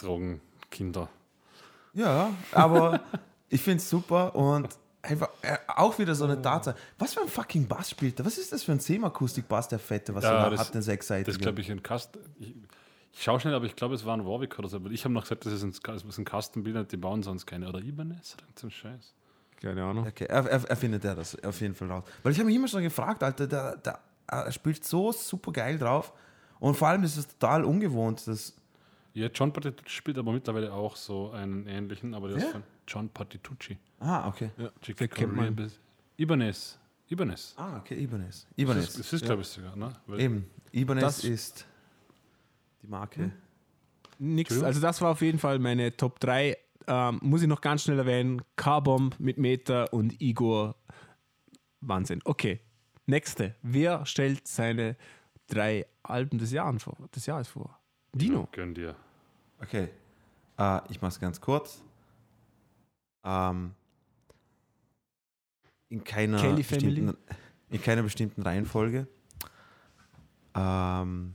[0.00, 1.08] Drogenkinder.
[1.94, 3.00] Ja, aber
[3.48, 4.68] ich finde es super und
[5.02, 6.76] einfach äh, auch wieder so eine Tatsache.
[6.98, 8.26] Was für ein fucking Bass spielt er?
[8.26, 11.30] Was ist das für ein Semakustik-Bass, der fette, was Ja, er da hat, eine sechsseitige?
[11.30, 12.18] Das glaube ich ein Cast.
[12.38, 12.54] Ich,
[13.12, 14.76] ich schaue schnell, aber ich glaube, es war ein Warwick oder so.
[14.76, 17.46] Aber ich habe noch gesagt, das ist ein, das ist ein Custom-Bild, die bauen sonst
[17.46, 17.68] keine.
[17.68, 19.14] Oder Ibanez oder so ein Scheiß.
[19.60, 20.06] Keine Ahnung.
[20.06, 22.04] Okay, er, er, er findet er das auf jeden Fall raus.
[22.22, 25.78] Weil ich habe mich immer schon gefragt, Alter, der, der, er spielt so super geil
[25.78, 26.12] drauf.
[26.60, 28.54] Und vor allem ist es total ungewohnt, dass.
[29.12, 32.52] Ja, John Patitucci spielt aber mittlerweile auch so einen ähnlichen, aber der ist Wer?
[32.52, 33.78] von John Patitucci.
[34.00, 34.50] Ah, okay.
[34.56, 35.54] Ja, Chick den kennt man.
[35.56, 35.70] Corea-
[36.16, 36.78] Ibanez.
[37.08, 37.54] Ibanez.
[37.56, 38.46] Ah, okay, Ibanez.
[38.48, 38.88] Das Ibanez.
[38.88, 39.76] ist, das ist glaube ich, sogar.
[39.76, 39.92] Ne?
[40.06, 41.66] Weil- Eben, Ibanez Das- ist
[42.82, 43.30] die Marke.
[44.18, 44.50] Nix.
[44.50, 44.66] Entschuldigung?
[44.66, 46.56] Also das war auf jeden Fall meine Top 3.
[46.86, 48.42] Ähm, muss ich noch ganz schnell erwähnen.
[48.56, 50.74] Carbomb mit Meta und Igor.
[51.80, 52.20] Wahnsinn.
[52.24, 52.60] Okay.
[53.06, 53.54] Nächste.
[53.62, 54.96] Wer stellt seine
[55.46, 57.78] drei Alben des, Jahres vor, des Jahres vor?
[58.12, 58.48] Dino.
[58.52, 58.96] Gönn dir.
[59.62, 59.88] Okay,
[60.58, 61.82] äh, ich mache es ganz kurz.
[63.24, 63.72] Ähm,
[65.88, 67.00] in keiner, Kelly Family?
[67.00, 67.16] bestimmten,
[67.70, 69.06] in keiner bestimmten Reihenfolge.
[70.54, 71.34] Ähm,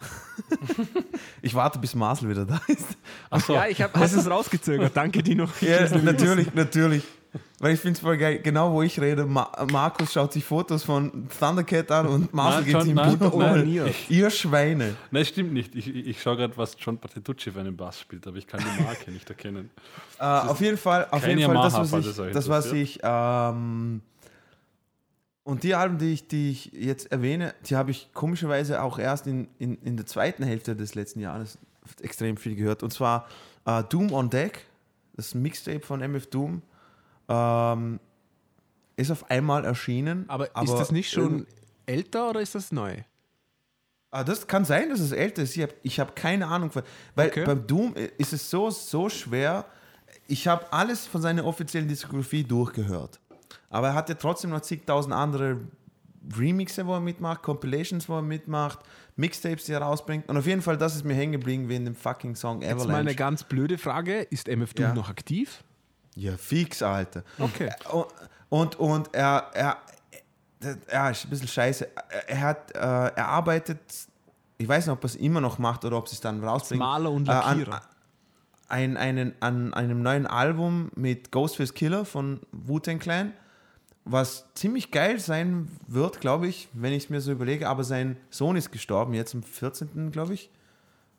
[1.42, 2.96] ich warte, bis Marcel wieder da ist.
[3.30, 4.96] Achso, Ja, ich habe es rausgezögert.
[4.96, 5.48] Danke, Dino.
[5.60, 7.04] Ja, natürlich, natürlich.
[7.58, 10.84] Weil ich finde es voll geil, genau wo ich rede, Ma Markus schaut sich Fotos
[10.84, 13.84] von Thundercat an und Marcel geht ihm nein, um.
[14.08, 14.96] Ihr Schweine.
[15.10, 15.74] Nein, stimmt nicht.
[15.74, 18.82] Ich, ich, schaue gerade, was John Patitucci für einen Bass spielt, aber ich kann die
[18.82, 19.70] Marke nicht erkennen.
[20.16, 24.00] Äh, auf jeden Fall, auf jeden Fall das, was ich, das, was ich ähm,
[25.44, 29.26] und die Alben, die ich, die ich jetzt erwähne, die habe ich komischerweise auch erst
[29.26, 31.58] in, in, in der zweiten Hälfte des letzten Jahres
[32.00, 32.82] extrem viel gehört.
[32.82, 33.28] Und zwar
[33.66, 34.64] äh, Doom on Deck,
[35.16, 36.62] das Mixtape von MF Doom,
[37.28, 38.00] ähm,
[38.96, 40.24] ist auf einmal erschienen.
[40.28, 41.46] Aber, ist das nicht schon
[41.86, 42.96] älter oder ist das neu?
[44.10, 45.56] Ah, das kann sein, dass es älter ist.
[45.56, 46.70] Ich habe ich hab keine Ahnung.
[47.16, 47.44] Weil Okay.
[47.44, 49.64] beim Doom ist es so, so schwer.
[50.28, 53.18] Ich habe alles von seiner offiziellen Diskografie durchgehört.
[53.70, 55.58] Aber er hat ja trotzdem noch zigtausend andere
[56.36, 58.78] Remixe, wo er mitmacht, Compilations, wo er mitmacht,
[59.16, 60.28] Mixtapes, die er rausbringt.
[60.28, 62.70] Und auf jeden Fall, das ist mir hängen geblieben wie in dem fucking Song Jetzt
[62.76, 63.16] mal eine Avalanche.
[63.16, 64.20] ganz blöde Frage.
[64.22, 64.94] Ist MF Doom Ja.
[64.94, 65.64] noch aktiv?
[66.14, 67.22] Ja, fix, Alter.
[67.38, 67.70] Okay.
[67.90, 68.06] Und,
[68.48, 69.76] und, und er, er,
[70.60, 71.88] er, er ist ein bisschen scheiße.
[72.26, 73.80] Er, hat, äh, er arbeitet,
[74.58, 76.78] ich weiß nicht, ob er es immer noch macht oder ob sie es dann rausbringt.
[76.78, 77.82] Maler und äh, an, Lackierer.
[78.68, 83.32] ein, einen, an einem neuen Album mit Ghostface Killer von Wu-Tang Clan,
[84.04, 87.68] was ziemlich geil sein wird, glaube ich, wenn ich es mir so überlege.
[87.68, 90.50] Aber sein Sohn ist gestorben, jetzt am 14., glaube ich.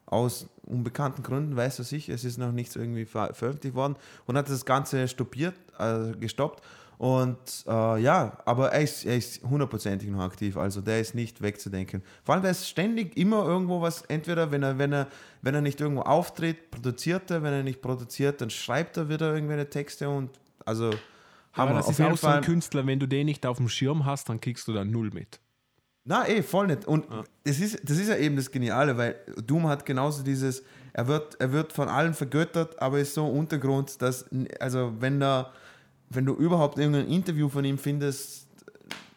[0.05, 2.09] Aus unbekannten Gründen, weiß er sich.
[2.09, 3.95] Es ist noch nichts irgendwie ver veröffentlicht worden
[4.25, 6.63] und hat das Ganze stoppiert, äh, gestoppt.
[6.97, 11.41] Und äh, ja, aber er ist, er ist hundertprozentig noch aktiv, also der ist nicht
[11.41, 12.01] wegzudenken.
[12.23, 15.07] Vor allem, der ist ständig immer irgendwo was, entweder wenn er, wenn er,
[15.41, 19.33] wenn er nicht irgendwo auftritt, produziert er, wenn er nicht produziert, dann schreibt er wieder
[19.33, 20.29] irgendwelche Texte und
[20.63, 20.91] also
[21.51, 21.73] Aber Hammer.
[21.79, 22.41] das ist auch so ein Fall.
[22.41, 25.41] Künstler, wenn du den nicht auf dem Schirm hast, dann kriegst du da null mit.
[26.07, 26.85] Na, eh, voll nicht.
[26.85, 27.07] Und
[27.43, 31.35] das, ist, das ist ja eben das Geniale, weil Doom hat genauso dieses, er wird,
[31.41, 34.25] er wird von allen vergöttert, aber ist so Untergrund, dass,
[34.59, 35.51] also wenn da,
[36.11, 38.47] wenn du überhaupt irgendein Interview von ihm findest,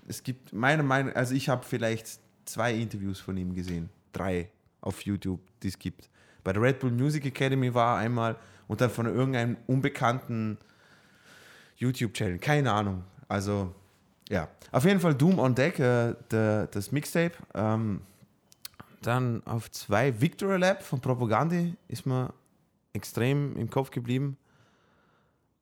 [0.08, 4.48] es gibt meiner Meinung, also ich habe vielleicht zwei Interviews von ihm gesehen, drei
[4.80, 6.08] auf YouTube, die es gibt.
[6.42, 8.36] Bei der Red Bull Music Academy war er einmal
[8.66, 10.56] und dann von irgendeinem unbekannten
[11.76, 13.04] YouTube-Channel, keine Ahnung.
[13.28, 13.74] Also
[14.28, 17.32] ja, auf jeden Fall Doom on Deck, äh, der, das Mixtape.
[17.54, 18.02] Ähm,
[19.02, 22.32] dann auf zwei Victory Lab von Propagandi ist mir
[22.92, 24.36] extrem im Kopf geblieben.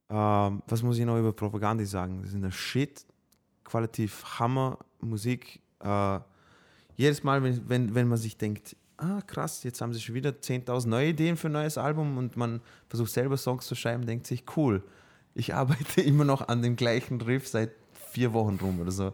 [0.09, 2.21] Ähm, was muss ich noch über Propagandi sagen?
[2.23, 3.05] Das ist eine Shit,
[3.65, 5.61] qualitativ Hammer Musik.
[5.81, 6.21] Äh,
[6.97, 10.31] jedes Mal, wenn, wenn, wenn man sich denkt, ah krass, jetzt haben sie schon wieder
[10.31, 14.27] 10.000 neue Ideen für ein neues Album und man versucht selber Songs zu schreiben, denkt
[14.27, 14.83] sich, cool,
[15.35, 17.71] ich arbeite immer noch an dem gleichen Riff seit
[18.17, 19.13] vier Wochen rum oder so.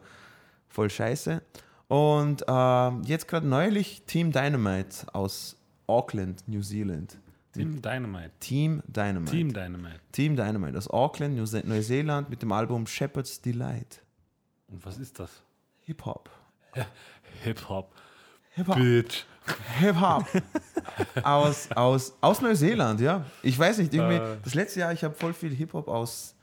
[0.68, 1.42] Voll scheiße.
[1.88, 5.56] Und ähm, jetzt gerade neulich Team Dynamite aus
[5.88, 7.18] Auckland, New Zealand.
[7.52, 8.30] Team Dynamite.
[8.38, 9.32] Team Dynamite.
[9.32, 10.00] Team Dynamite.
[10.12, 14.02] Team Dynamite aus Auckland, Neuseeland mit dem Album Shepherd's Delight.
[14.68, 15.30] Und was ist das?
[15.80, 16.30] Hip-Hop.
[17.42, 17.92] Hip-Hop.
[18.54, 18.76] Hip-Hop.
[18.76, 19.24] Bitch.
[19.80, 20.24] Hip-Hop.
[21.24, 23.26] aus, aus, aus Neuseeland, ja.
[23.42, 24.36] Ich weiß nicht, irgendwie, Äh.
[24.44, 26.36] das letzte Jahr, ich habe voll viel Hip-Hop aus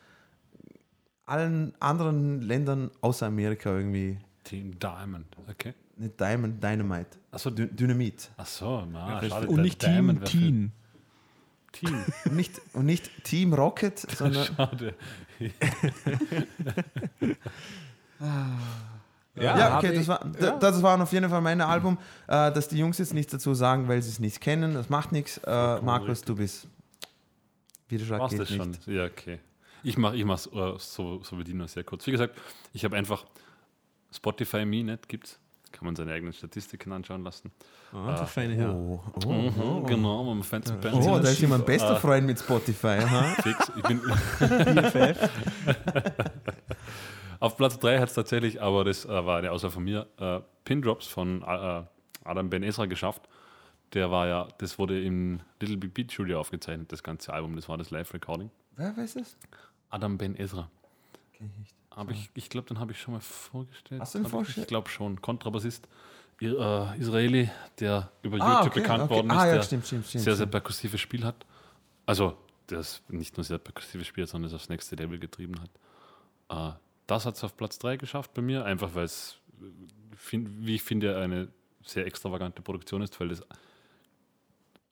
[1.30, 4.18] allen anderen Ländern außer Amerika irgendwie.
[4.44, 5.26] Team Diamond.
[5.50, 5.74] Okay.
[5.98, 7.18] Nicht Diamond, Dynamite.
[7.32, 8.30] Achso, Dy Dynamit.
[8.38, 9.48] Achso, na, Ja, schade.
[9.48, 10.72] Und nicht Diamond Team
[11.72, 11.88] Teen.
[11.92, 12.04] Team.
[12.26, 14.96] Und nicht, und nicht Team Rocket, sondern Schade.
[19.36, 21.98] Ja, hab okay, das, war, da- das waren auf jeden Fall meine Album.
[22.28, 25.12] Äh, dass die Jungs jetzt nichts dazu sagen, weil sie es nicht kennen, das macht
[25.14, 25.38] nichts.
[25.46, 26.68] Äh, Markus, du bist.
[27.88, 28.84] Widerschlag geht das nicht.
[28.84, 28.94] schon?
[28.94, 29.40] Ja, okay.
[29.84, 32.06] Ich mache ich mach's, äh, so, so Dino sehr kurz.
[32.08, 32.38] Wie gesagt,
[32.74, 33.26] ich habe einfach
[34.12, 35.08] Spotify Me, nicht?
[35.08, 35.40] Gibt's?
[35.72, 37.52] Kann man seine eigenen Statistiken anschauen lassen.
[37.94, 38.74] Ah, der feine Herr.
[38.74, 39.84] Oh, oh, Mhm, oh.
[39.84, 42.98] Genau, man Bands Oh, da ist jemand bester Äh, Freund mit Spotify.
[43.04, 43.22] Aha.
[43.44, 43.72] Fix.
[43.76, 44.02] Ich bin
[47.40, 50.40] Auf Platz 3 hat es tatsächlich, aber das äh, war eine Aussage von mir, äh,
[50.66, 51.84] Pin Drops von äh,
[52.26, 53.30] Adam Ben Ezra geschafft.
[53.94, 57.70] Der war ja, das wurde im Little Big Beat Studio aufgezeichnet, das ganze Album, das
[57.70, 58.52] war das Live-Recording.
[58.76, 59.38] Wer weiß es?
[59.90, 60.70] Adam Ben Ezra.
[61.34, 61.76] Kenn ich nicht.
[61.90, 64.00] Aber ich, ich glaube, den habe ich schon mal vorgestellt.
[64.02, 64.66] Hast du ihn Hab ich- vorgestellt?
[64.66, 65.22] Ich glaube schon.
[65.22, 65.88] Kontrabassist,
[66.42, 67.50] äh, Israeli,
[67.80, 69.14] der über YouTube Ah, okay, bekannt okay.
[69.16, 70.24] worden ist, Ah, ja, der stimmt, stimmt, stimmt.
[70.24, 71.46] sehr, sehr perkussives Spiel hat.
[72.06, 72.38] Also,
[72.70, 76.74] der ist nicht nur sehr perkussives Spiel, sondern es aufs nächste Level getrieben hat.
[76.76, 79.66] Äh, das hat es auf Platz 3 geschafft bei mir, einfach weil es, äh,
[80.32, 81.50] wie ich finde, eine
[81.84, 83.42] sehr extravagante Produktion ist, weil das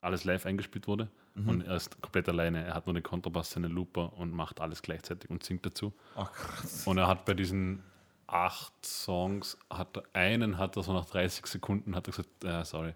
[0.01, 1.09] alles live eingespielt wurde.
[1.45, 2.65] Und er ist komplett alleine.
[2.65, 5.93] Er hat nur den Kontrabass, seinen Looper und macht alles gleichzeitig und singt dazu.
[6.15, 6.87] Ach, krass.
[6.87, 7.83] Und er hat bei diesen
[8.27, 12.93] acht Songs, hat einen hat er so nach 30 Sekunden hat er gesagt, uh, sorry,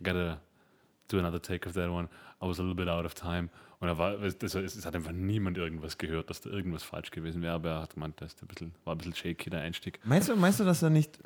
[0.00, 0.40] I gotta
[1.08, 2.08] do another take of that one.
[2.40, 3.50] I was a little bit out of time.
[3.80, 7.10] Und er war, es, es, es hat einfach niemand irgendwas gehört, dass da irgendwas falsch
[7.10, 9.98] gewesen wäre, aber er hat gemeint, das ein bisschen, war ein bisschen shaky, der Einstieg.
[10.04, 11.18] Meinst du, meinst du, dass er nicht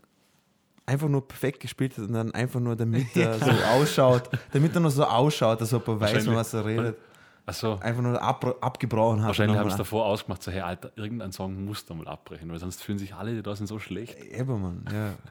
[0.86, 4.80] einfach nur perfekt gespielt hat und dann einfach nur, damit er so ausschaut, damit er
[4.80, 6.96] nur so ausschaut, als ob er weiß, was er redet,
[7.44, 9.28] Also, einfach nur ab, abgebrochen hat.
[9.28, 12.58] wahrscheinlich haben sie davor ausgemacht, so, hey Alter, irgendein Song muss da mal abbrechen, weil
[12.58, 14.18] sonst fühlen sich alle, die da sind, so schlecht.
[14.24, 15.14] Ebermann, ja.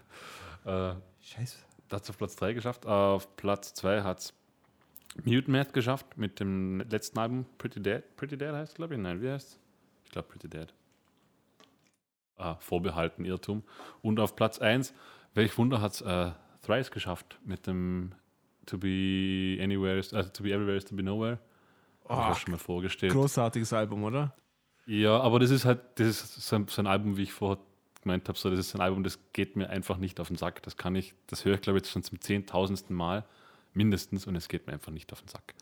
[0.66, 1.58] Äh, Scheiße.
[1.90, 2.88] Das hat es auf Platz 3 geschafft.
[2.88, 4.34] Auf Platz 2 hat es
[5.24, 8.02] Mute Math geschafft mit dem letzten Album Pretty Dead.
[8.18, 9.00] Pretty Dead heißt glaube ich.
[9.00, 9.60] Nein, wie heißt
[10.06, 10.74] Ich glaube Pretty Dead.
[12.38, 13.62] Ah, vorbehalten, Irrtum.
[14.02, 14.94] Und auf Platz 1,
[15.36, 16.32] welch Wunder, hat es äh,
[16.64, 18.14] Thrice geschafft mit dem
[18.66, 21.40] To Be Anywhere, is, also To Be Everywhere is To Be Nowhere.
[22.10, 23.14] Hab ich schon mal vorgestellt.
[23.14, 24.36] Großartiges Album, oder?
[24.86, 27.64] Ja, aber das ist halt, das ist so ein, so ein Album, wie ich vorher
[28.02, 30.62] gemeint habe, so, das ist ein Album, das geht mir einfach nicht auf den Sack.
[30.64, 33.26] Das kann ich, das höre ich glaube ich jetzt schon zum zehntausendsten Mal
[33.74, 35.56] mindestens und es geht mir einfach nicht auf den Sack.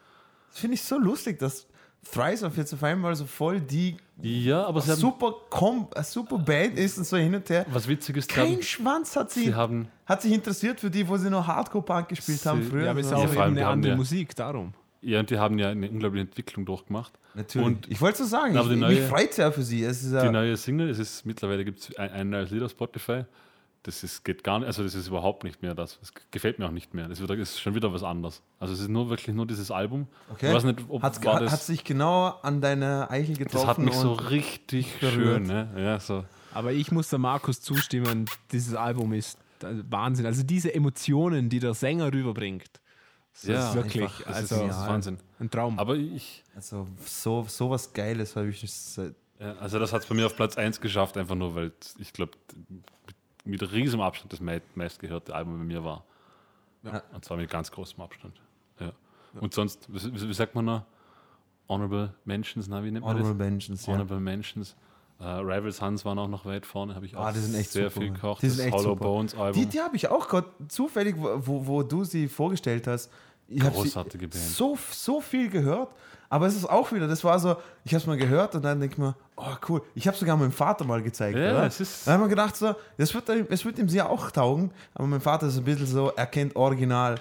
[0.50, 1.68] Das finde ich so lustig, dass
[2.12, 6.38] Thrice auf jetzt auf einmal so voll die Ja, aber sie super, Com eine super
[6.38, 7.66] Band ist und so hin und her.
[7.72, 11.08] was witzig ist, Kein haben, Schwanz hat sie, sie haben, hat sich interessiert für die,
[11.08, 12.86] wo sie noch Hardcore-Punk gespielt Sie- haben früher.
[12.86, 14.74] Ja, aber es ist auch Ja, eben eine andere ja- Musik, darum.
[15.02, 17.14] ja, und die haben ja eine unglaubliche Entwicklung durchgemacht.
[17.36, 17.66] Natürlich.
[17.66, 19.84] Und ich wollte so sagen, Aber ich, die mich neue- freut es ja für sie.
[19.84, 22.72] Es ist Die neue Single, es ist mittlerweile gibt es ein, ein neues Lied auf
[22.72, 23.24] Spotify.
[23.84, 26.00] Das ist, geht gar nicht, also das ist überhaupt nicht mehr das.
[26.00, 27.10] Das gefällt mir auch nicht mehr.
[27.10, 28.42] Das ist, schon wieder was anderes.
[28.58, 30.08] Also es ist nur wirklich nur dieses Album.
[30.32, 30.48] Okay.
[30.48, 33.68] Ich weiß nicht, ob hat, war das, hat sich genau an deine Eichel getroffen.
[33.68, 35.14] das hat mich so richtig berührt.
[35.14, 35.70] schön, ne?
[35.76, 36.24] Ja, so.
[36.54, 40.26] Aber ich muss der Markus zustimmen, dieses Album ist äh, Wahnsinn.
[40.28, 42.80] Also diese Emotionen, die der Sänger rüberbringt,
[43.34, 45.18] das Ja, ist wirklich einfach, Das also ist, das ist Wahnsinn.
[45.40, 45.78] ein Traum.
[45.78, 50.04] Aber ich, also so, so was Geiles habe ich nicht seit ja, also das hat
[50.04, 52.32] es bei mir auf Platz 1 geschafft, einfach nur, weil ich glaube,
[53.46, 56.04] mit, riesem Abstand das mei- meistgehörte Album bei mir war.
[56.84, 57.02] Ja.
[57.14, 58.40] Und zwar mit ganz großem Abstand.
[58.80, 58.92] Ja.
[59.40, 60.84] Und sonst, wie, wie sagt man noch?
[61.70, 63.24] Honorable Mentions, na, wie nennt man das?
[63.26, 63.86] Honorable Mentions.
[63.86, 63.94] Ja.
[63.94, 64.76] Honorable Mentions.
[65.20, 67.90] Äh, Rival Sons waren auch noch weit vorne, habe ich auch Ah, sind echt sehr
[67.90, 68.02] super.
[68.02, 68.42] viel gekocht.
[68.42, 69.04] Die sind das echt Hollow super.
[69.06, 69.62] Bones Album.
[69.62, 73.12] Die, die habe ich auch gerade zufällig, wo, wo, du sie vorgestellt hast.
[73.48, 73.76] Ich habe
[74.28, 74.34] Band.
[74.34, 75.94] so, so viel gehört,
[76.34, 78.80] aber es ist auch wieder, das war so, ich habe es mal gehört und dann
[78.80, 81.38] denke ich mir, oh cool, ich habe sogar meinem Vater mal gezeigt.
[81.38, 81.66] Ja, oder?
[81.68, 84.72] es ist- Dann haben wir gedacht, so, das wird, es wird ihm sehr auch taugen,
[84.96, 87.16] aber mein Vater ist ein bisschen so, er kennt original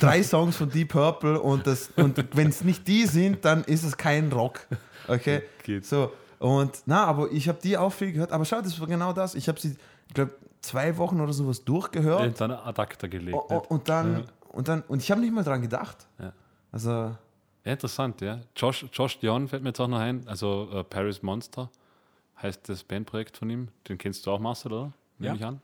[0.00, 3.84] drei Songs von Deep Purple und, das, und wenn es nicht die sind, dann ist
[3.84, 4.60] es kein Rock.
[5.06, 5.42] Okay?
[5.62, 5.86] Geht.
[5.86, 9.12] So, und na, aber ich habe die auch viel gehört, aber schau, das war genau
[9.12, 9.34] das.
[9.34, 9.76] Ich habe sie,
[10.08, 12.24] ich glaube, zwei Wochen oder sowas durchgehört.
[12.24, 13.36] in seine Adapter gelegt.
[13.50, 13.70] Nicht?
[13.70, 14.22] und dann, Ja.
[14.52, 15.98] und dann, und ich habe nicht mal dran gedacht.
[16.18, 16.32] Ja.
[16.72, 17.14] Also,
[17.64, 18.40] Ja, interessant, ja.
[18.56, 21.70] Josh, Josh Dion fällt mir jetzt auch noch ein, also äh, Paris Monster
[22.42, 23.68] heißt das Bandprojekt von ihm.
[23.88, 24.92] Den kennst du auch, Marcel, oder?
[25.18, 25.38] Nehme Ja.
[25.40, 25.60] ich an.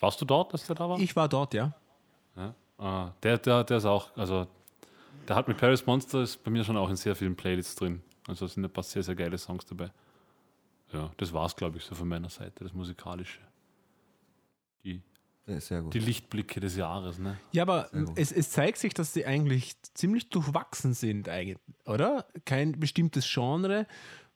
[0.00, 0.98] Warst du dort, als der da war?
[0.98, 1.72] ich war dort, ja.
[2.36, 2.54] Ja.
[2.78, 4.46] Ah, der, der, der ist auch, also
[5.28, 8.02] der hat mit Paris Monster ist bei mir schon auch in sehr vielen Playlists drin.
[8.26, 9.90] Also sind ein paar sehr, sehr geile Songs dabei.
[10.92, 13.40] Ja, das war es, glaube ich, so von meiner Seite, das Musikalische.
[14.82, 15.00] Die,
[15.58, 15.92] sehr gut.
[15.94, 17.36] die Lichtblicke des Jahres, ne?
[17.52, 22.26] Ja, aber es, es zeigt sich, dass die eigentlich ziemlich durchwachsen sind, eigentlich, oder?
[22.44, 23.86] Kein bestimmtes Genre.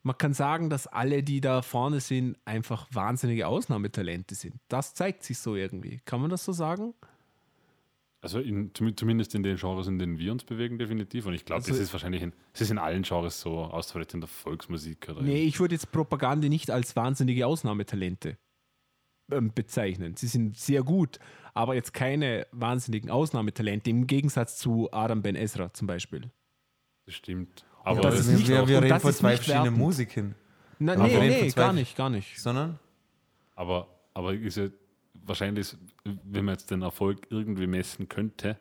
[0.03, 4.57] Man kann sagen, dass alle, die da vorne sind, einfach wahnsinnige Ausnahmetalente sind.
[4.69, 6.01] Das zeigt sich so irgendwie.
[6.05, 6.93] Kann man das so sagen?
[8.21, 11.27] Also in, zum- zumindest in den Genres, in denen wir uns bewegen, definitiv.
[11.27, 13.93] Und ich glaube, Also- das ist wahrscheinlich in, es ist in allen Genres so, außer
[13.93, 18.39] vielleicht in der Volksmusik oder Nee, ich würde jetzt Propaganda nicht als wahnsinnige Ausnahmetalente
[19.29, 20.17] bezeichnen.
[20.17, 21.19] Sie sind sehr gut,
[21.55, 26.31] aber jetzt keine wahnsinnigen Ausnahmetalente im Gegensatz zu Adam Ben Ezra zum Beispiel.
[27.07, 27.65] Das stimmt.
[27.85, 29.95] Aber das ist wir, nicht- wir, wir reden von ist zwei verschiedenen
[30.79, 32.41] Na, Aber nee, nee, gar nicht, gar nicht.
[32.41, 32.79] sondern
[33.55, 34.69] Aber, aber ist ja
[35.25, 38.59] wahrscheinlich, wenn man jetzt den Erfolg irgendwie messen könnte,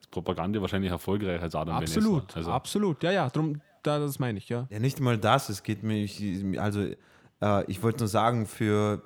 [0.00, 2.38] ist Propaganda wahrscheinlich erfolgreicher als Adam Absolut, Benezra.
[2.38, 3.02] Also, absolut.
[3.02, 4.66] Ja, ja, drum, da, das meine ich, ja.
[4.70, 5.48] ja nicht mal das.
[5.48, 6.08] Es geht mir,
[6.60, 6.88] also
[7.40, 9.02] äh, ich wollte nur sagen, für,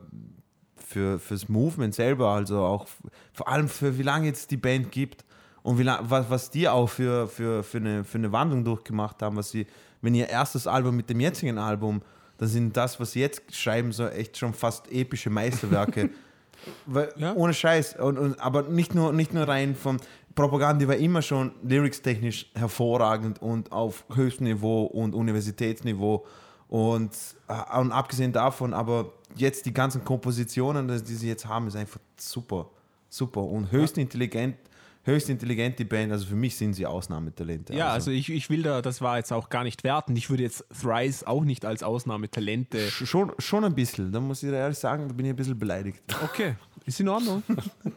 [0.90, 2.86] für fürs Movement selber, also auch
[3.32, 5.24] vor allem für wie lange jetzt die Band gibt
[5.62, 9.22] und wie lang, was, was die auch für, für, für, eine, für eine Wandlung durchgemacht
[9.22, 9.66] haben, was sie,
[10.02, 12.02] wenn ihr erstes Album mit dem jetzigen Album,
[12.38, 16.10] dann sind das, was sie jetzt schreiben, so echt schon fast epische Meisterwerke.
[16.86, 17.34] Weil, Ja.
[17.34, 17.96] Ohne Scheiß.
[17.96, 19.98] Und, und, aber nicht nur, nicht nur rein vom
[20.34, 26.26] Propaganda war immer schon lyrics-technisch hervorragend und auf höchstem Niveau und Universitätsniveau.
[26.70, 27.10] Und,
[27.48, 32.00] äh, und abgesehen davon, aber jetzt die ganzen Kompositionen, die sie jetzt haben, ist einfach
[32.16, 32.70] super.
[33.08, 34.56] Super und höchst intelligent
[35.02, 36.12] höchst intelligente Band.
[36.12, 37.74] Also für mich sind sie Ausnahmetalente.
[37.74, 40.14] Ja, also ich, ich will da, das war jetzt auch gar nicht werten.
[40.14, 42.78] Ich würde jetzt Thrice auch nicht als Ausnahmetalente.
[42.88, 44.12] Sch- schon, schon ein bisschen.
[44.12, 46.02] Da muss ich ehrlich sagen, da bin ich ein bisschen beleidigt.
[46.22, 46.54] Okay,
[46.86, 47.42] ist in Ordnung.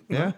[0.10, 0.34] Ja,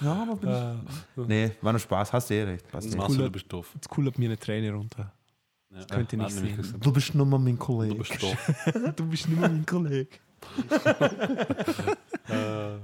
[0.00, 1.28] ja aber bin ich.
[1.28, 2.12] Nee, war nur Spaß.
[2.12, 2.68] Hast du eh recht.
[2.70, 2.96] Passt eh.
[2.98, 3.70] Cooler- du bist doof.
[3.74, 5.12] Jetzt kullert mir eine Träne runter.
[5.74, 5.84] Ja.
[5.86, 7.94] könnt ihr nicht gesagt, Du bist nur mal mein Du Kollege.
[7.96, 8.64] bist doof.
[8.96, 10.08] Du bist nicht mehr mein Kollege.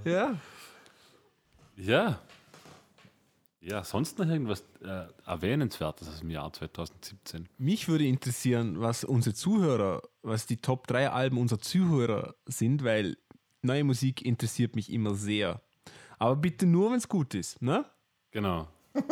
[0.04, 0.34] ja.
[1.76, 2.18] Ja.
[3.62, 7.46] Ja, sonst noch irgendwas äh, Erwähnenswertes aus dem Jahr 2017?
[7.58, 13.18] Mich würde interessieren, was unsere Zuhörer, was die Top 3 Alben unserer Zuhörer sind, weil
[13.60, 15.60] neue Musik interessiert mich immer sehr.
[16.18, 17.60] Aber bitte nur, wenn es gut ist.
[17.62, 17.84] Ne?
[18.30, 18.68] Genau.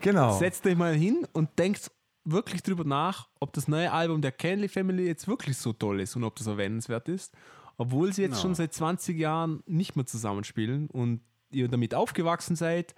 [0.00, 0.38] Genau.
[0.38, 1.90] Setzt euch mal hin und denkt
[2.24, 6.16] wirklich drüber nach, ob das neue Album der Canley Family jetzt wirklich so toll ist
[6.16, 7.34] und ob das erwähnenswert ist.
[7.76, 8.42] Obwohl sie jetzt Genau.
[8.42, 11.20] schon seit 20 Jahren nicht mehr zusammenspielen und
[11.50, 12.94] ihr damit aufgewachsen seid.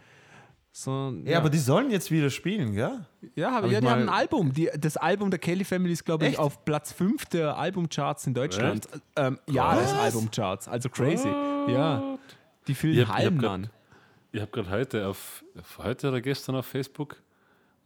[0.71, 3.07] So, Ja, aber die sollen jetzt wieder spielen, gell?
[3.35, 4.53] Ja, aber Hab ja, die haben ein Album.
[4.53, 8.35] Die, das Album der Kelly Family ist, glaube ich, auf Platz 5 der Albumcharts in
[8.35, 8.87] Deutschland.
[9.17, 11.29] Ähm, Jahresalbumcharts, also crazy.
[11.29, 12.19] Ja,
[12.67, 12.75] die
[13.07, 13.71] Halben grad- an.
[14.33, 17.17] Ich habe gerade heute auf, auf heute oder gestern auf Facebook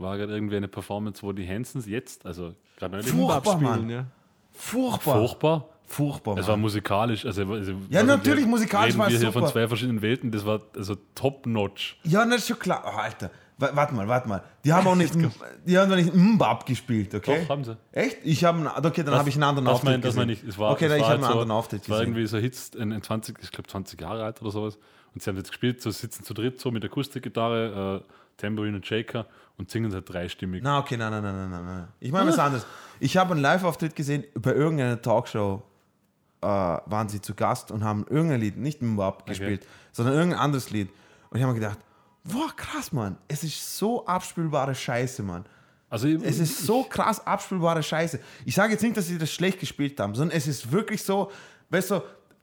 [0.01, 3.91] war gerade irgendwie eine Performance, wo die Hansons jetzt, also gerade neulich, Furchtbar, Abspielen, Mann.
[3.91, 4.07] ja.
[4.53, 5.19] Furchtbar.
[5.19, 5.69] furchtbar.
[5.87, 6.61] Furchtbar, Es war Mann.
[6.63, 7.27] musikalisch.
[7.27, 10.01] Also, also Ja, also natürlich, wir musikalisch reden war es wir hier von zwei verschiedenen
[10.03, 10.31] Welten.
[10.31, 11.99] Das war also top-notch.
[12.05, 12.85] Ja, das ist schon klar.
[12.87, 14.41] Oh, Alter, Wa- warte mal, warte mal.
[14.65, 15.13] Die haben auch nicht,
[15.67, 17.41] die haben doch nicht Mbab gespielt, okay?
[17.43, 17.77] Doch, haben sie.
[17.91, 18.19] Echt?
[18.23, 20.45] Ich habe, okay, dann habe ich einen anderen das Auftritt mein, das meine ich.
[20.45, 22.39] Es war, okay, dann ich habe einen halt so, anderen Auftritt Es war irgendwie so
[22.39, 24.79] Hits in, in 20, ich glaube 20 Jahre alt oder sowas.
[25.13, 28.87] Und sie haben jetzt gespielt, so sitzen zu dritt, so mit Akustikgitarre, äh, Tambourine und
[28.87, 29.27] Shaker
[29.59, 30.63] und singen halt dreistimmig.
[30.63, 31.89] Na, okay, nein, nein, nein, nein, nein, nein.
[32.01, 32.67] Ich meine was anderes.
[32.99, 35.63] Ich habe einen Live-Auftritt gesehen, bei irgendeiner Talkshow
[36.43, 40.71] äh, waren sie zu Gast und haben irgendein Lied, nicht Mbab gespielt, sondern irgendein anderes
[40.71, 40.89] Lied.
[41.31, 41.79] Und ich habe mir gedacht,
[42.25, 43.17] boah, krass, Mann.
[43.29, 45.45] Es ist so abspielbare Scheiße, Mann.
[45.89, 48.21] Also ich- Es ist so krass abspielbare Scheiße.
[48.45, 51.31] Ich sage jetzt nicht, dass sie das schlecht gespielt haben, sondern es ist wirklich so,
[51.71, 51.95] weißt du,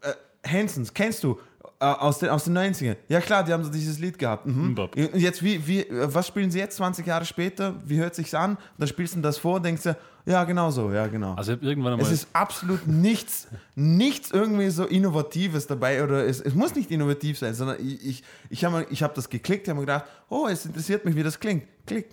[0.02, 0.14] äh,
[0.48, 1.40] Hansons, kennst du
[1.80, 2.96] aus, den, aus den 90ern?
[3.08, 4.46] Ja klar, die haben so dieses Lied gehabt.
[4.46, 4.78] Mhm.
[4.78, 7.76] Und jetzt, wie, wie, äh, was spielen sie jetzt 20 Jahre später?
[7.86, 8.52] Wie hört sich's an?
[8.52, 9.96] Und dann spielst du das vor und denkst du,
[10.26, 11.36] ja genau so, ja genau.
[11.36, 12.06] also ich irgendwann einmal.
[12.06, 17.38] es ist absolut nichts, nichts irgendwie so Innovatives dabei oder es, es muss nicht innovativ
[17.38, 20.66] sein, sondern ich, ich, ich habe ich hab das geklickt, habe mir gedacht, oh, es
[20.66, 21.64] interessiert mich, wie das klingt.
[21.86, 22.10] Klick.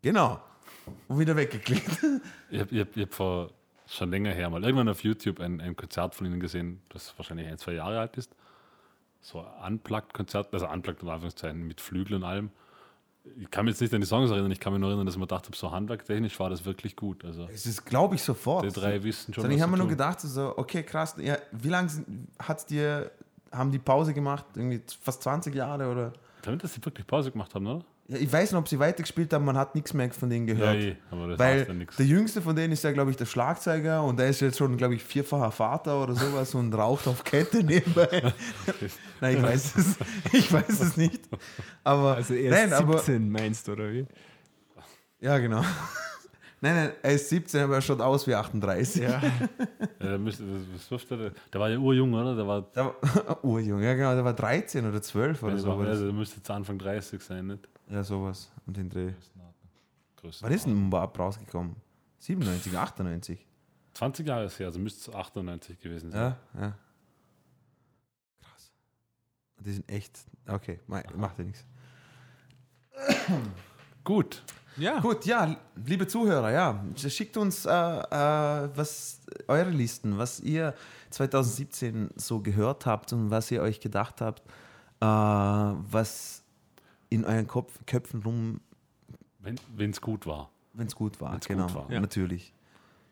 [0.00, 0.40] Genau.
[1.08, 1.98] Und wieder weggeklickt.
[2.50, 3.50] Ich habe ich hab, ich hab vor
[3.86, 7.46] schon länger her mal irgendwann auf YouTube ein, ein Konzert von ihnen gesehen, das wahrscheinlich
[7.46, 8.34] ein, zwei Jahre alt ist.
[9.22, 12.50] So Unplugged-Konzert, also Unplugged in Anführungszeichen mit Flügel und allem.
[13.38, 15.16] Ich kann mich jetzt nicht an die Songs erinnern, ich kann mich nur erinnern, dass
[15.16, 17.24] gedacht habe, so handwerktechnisch war das wirklich gut.
[17.24, 18.64] Also Es ist, glaube ich, sofort.
[18.64, 21.68] die drei wissen schon, Sondern ich habe mir nur gedacht, so, okay, krass, ja, wie
[21.68, 21.88] lange
[22.40, 23.12] hat's dir,
[23.52, 24.44] haben die Pause gemacht?
[24.56, 26.12] Irgendwie fast 20 Jahre oder?
[26.42, 27.84] Damit, dass sie wirklich Pause gemacht haben, oder?
[28.08, 30.76] Ja, ich weiß nicht, ob sie weitergespielt haben, man hat nichts mehr von denen gehört.
[30.76, 31.96] eh, aber das Weil heißt ja nichts.
[31.96, 34.76] der jüngste von denen ist ja, glaube ich, der Schlagzeuger und der ist jetzt schon,
[34.76, 38.32] glaube ich, vierfacher Vater oder sowas und raucht auf Kette nebenbei.
[39.20, 39.96] Nein, ich weiß es,
[40.32, 41.20] ich weiß es nicht.
[41.84, 44.06] Aber, Also er ist nein, aber, 17, meinst du, oder wie?
[45.20, 45.62] ja, genau.
[46.62, 49.02] Nein, nein, er ist 17, aber er schaut aus wie 38.
[49.02, 49.20] Ja.
[50.00, 50.44] Ja, der, müsste,
[50.90, 51.60] das, der?
[51.60, 52.34] war ja urjung, oder?
[52.34, 55.72] Der war, Der war, urjung, ja genau, der war 13 oder 12 oder so.
[55.74, 57.68] also, der müsste jetzt Anfang 30 sein, nicht?
[57.88, 58.50] Ja, sowas.
[58.66, 59.12] Und den Dreh.
[60.16, 60.44] Größer.
[60.46, 61.76] Wann ist denn Mbab rausgekommen?
[62.18, 63.46] 97, 98?
[63.94, 66.34] 20 Jahre ist her, also müsste es 98 gewesen sein.
[66.54, 66.78] Ja, ja.
[68.40, 68.72] Krass.
[69.60, 70.18] Die sind echt.
[70.48, 71.64] Okay, ma- macht ja nichts.
[74.04, 74.42] Gut.
[74.76, 75.00] Ja.
[75.00, 80.74] Gut, ja, liebe Zuhörer, ja, schickt uns äh, äh, was eure Listen, was ihr
[81.10, 84.42] 2017 so gehört habt und was ihr euch gedacht habt,
[85.00, 86.42] äh, was
[87.10, 88.60] in euren Kopf, Köpfen rum,
[89.40, 90.50] Wenn es gut war.
[90.72, 91.32] wenn es gut war.
[91.34, 91.90] Wenn's genau, gut war.
[91.90, 92.00] Ja.
[92.00, 92.54] natürlich.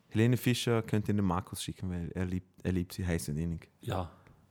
[0.08, 3.36] Helene Fischer könnt ihr den Markus schicken, weil er liebt, er liebt sie heiß und
[3.36, 3.68] innig.
[3.80, 4.10] Ja.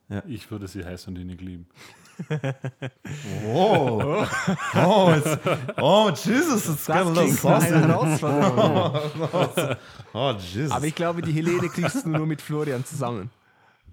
[0.10, 0.24] Ja.
[0.28, 1.68] Ich würde sie heiß und innig lieben.
[3.46, 4.26] Oh,
[4.76, 5.38] oh, it's,
[5.78, 7.66] oh Jesus, it's got a Das.
[7.66, 9.78] Herausforderung.
[10.14, 10.72] Oh Jesus.
[10.72, 13.30] Aber ich glaube, die Helene kriegst du nur mit Florian zusammen.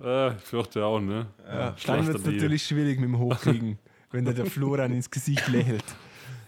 [0.02, 1.26] Äh, ich fürchte auch, ne?
[1.46, 1.76] Ja.
[1.86, 3.78] Dann wird es natürlich schwierig mit dem Hochkriegen,
[4.10, 5.84] wenn dir der Florian ins Gesicht lächelt.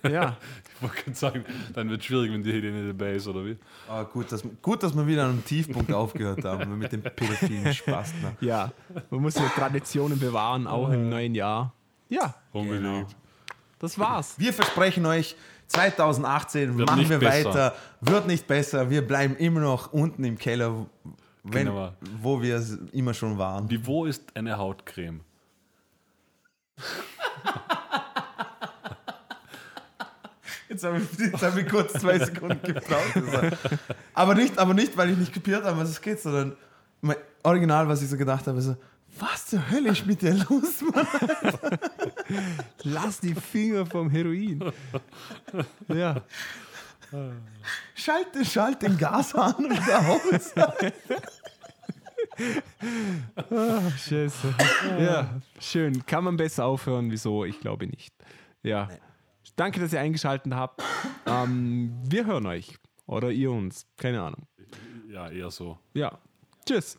[0.02, 0.36] Ja,
[0.76, 1.44] Ich wollte gerade sagen,
[1.74, 3.56] dann wird es schwierig, wenn die Helene dabei ist, oder wie?
[3.88, 7.74] Ah, gut, dass, gut, dass wir wieder an einem Tiefpunkt aufgehört haben mit dem pädophilen
[7.74, 8.14] Spaß.
[8.22, 8.36] Ne?
[8.40, 8.70] ja.
[9.10, 11.72] Man muss ja Traditionen bewahren, auch im neuen Jahr.
[12.08, 13.14] Ja, Unbedingt.
[13.80, 14.34] das war's.
[14.38, 15.34] Wir versprechen euch,
[15.66, 17.48] 2018 Wird machen wir besser.
[17.50, 20.86] weiter, wird nicht besser, wir bleiben immer noch unten im Keller,
[21.42, 21.92] wenn, Genau.
[22.22, 22.62] wo wir
[22.92, 23.66] immer schon waren.
[23.68, 25.20] Die Wo ist eine Hautcreme?
[30.68, 33.58] Jetzt habe ich, jetzt hab ich kurz zwei Sekunden gebraucht.
[34.14, 36.56] Aber, nicht, aber nicht, weil ich nicht kapiert habe, was es geht, sondern
[37.00, 38.76] mein original, was ich so gedacht habe, so,
[39.18, 41.06] was zur Hölle ist mit dir los, Mann?
[42.82, 44.72] Lass die Finger vom Heroin.
[45.88, 46.22] Ja.
[47.94, 50.52] Schalt, schalt den Gashahn wieder aus.
[53.50, 54.54] Ah, Scheiße.
[55.00, 56.04] Ja, schön.
[56.06, 57.10] Kann man besser aufhören?
[57.10, 57.44] Wieso?
[57.44, 58.14] Ich glaube nicht.
[58.62, 58.88] Ja.
[59.58, 60.82] Danke, dass ihr eingeschaltet habt.
[61.26, 62.78] Ähm, wir hören euch.
[63.04, 63.86] Oder ihr uns.
[63.98, 64.46] Keine Ahnung.
[65.10, 65.78] Ja, eher so.
[65.92, 66.18] Ja.
[66.64, 66.98] Tschüss.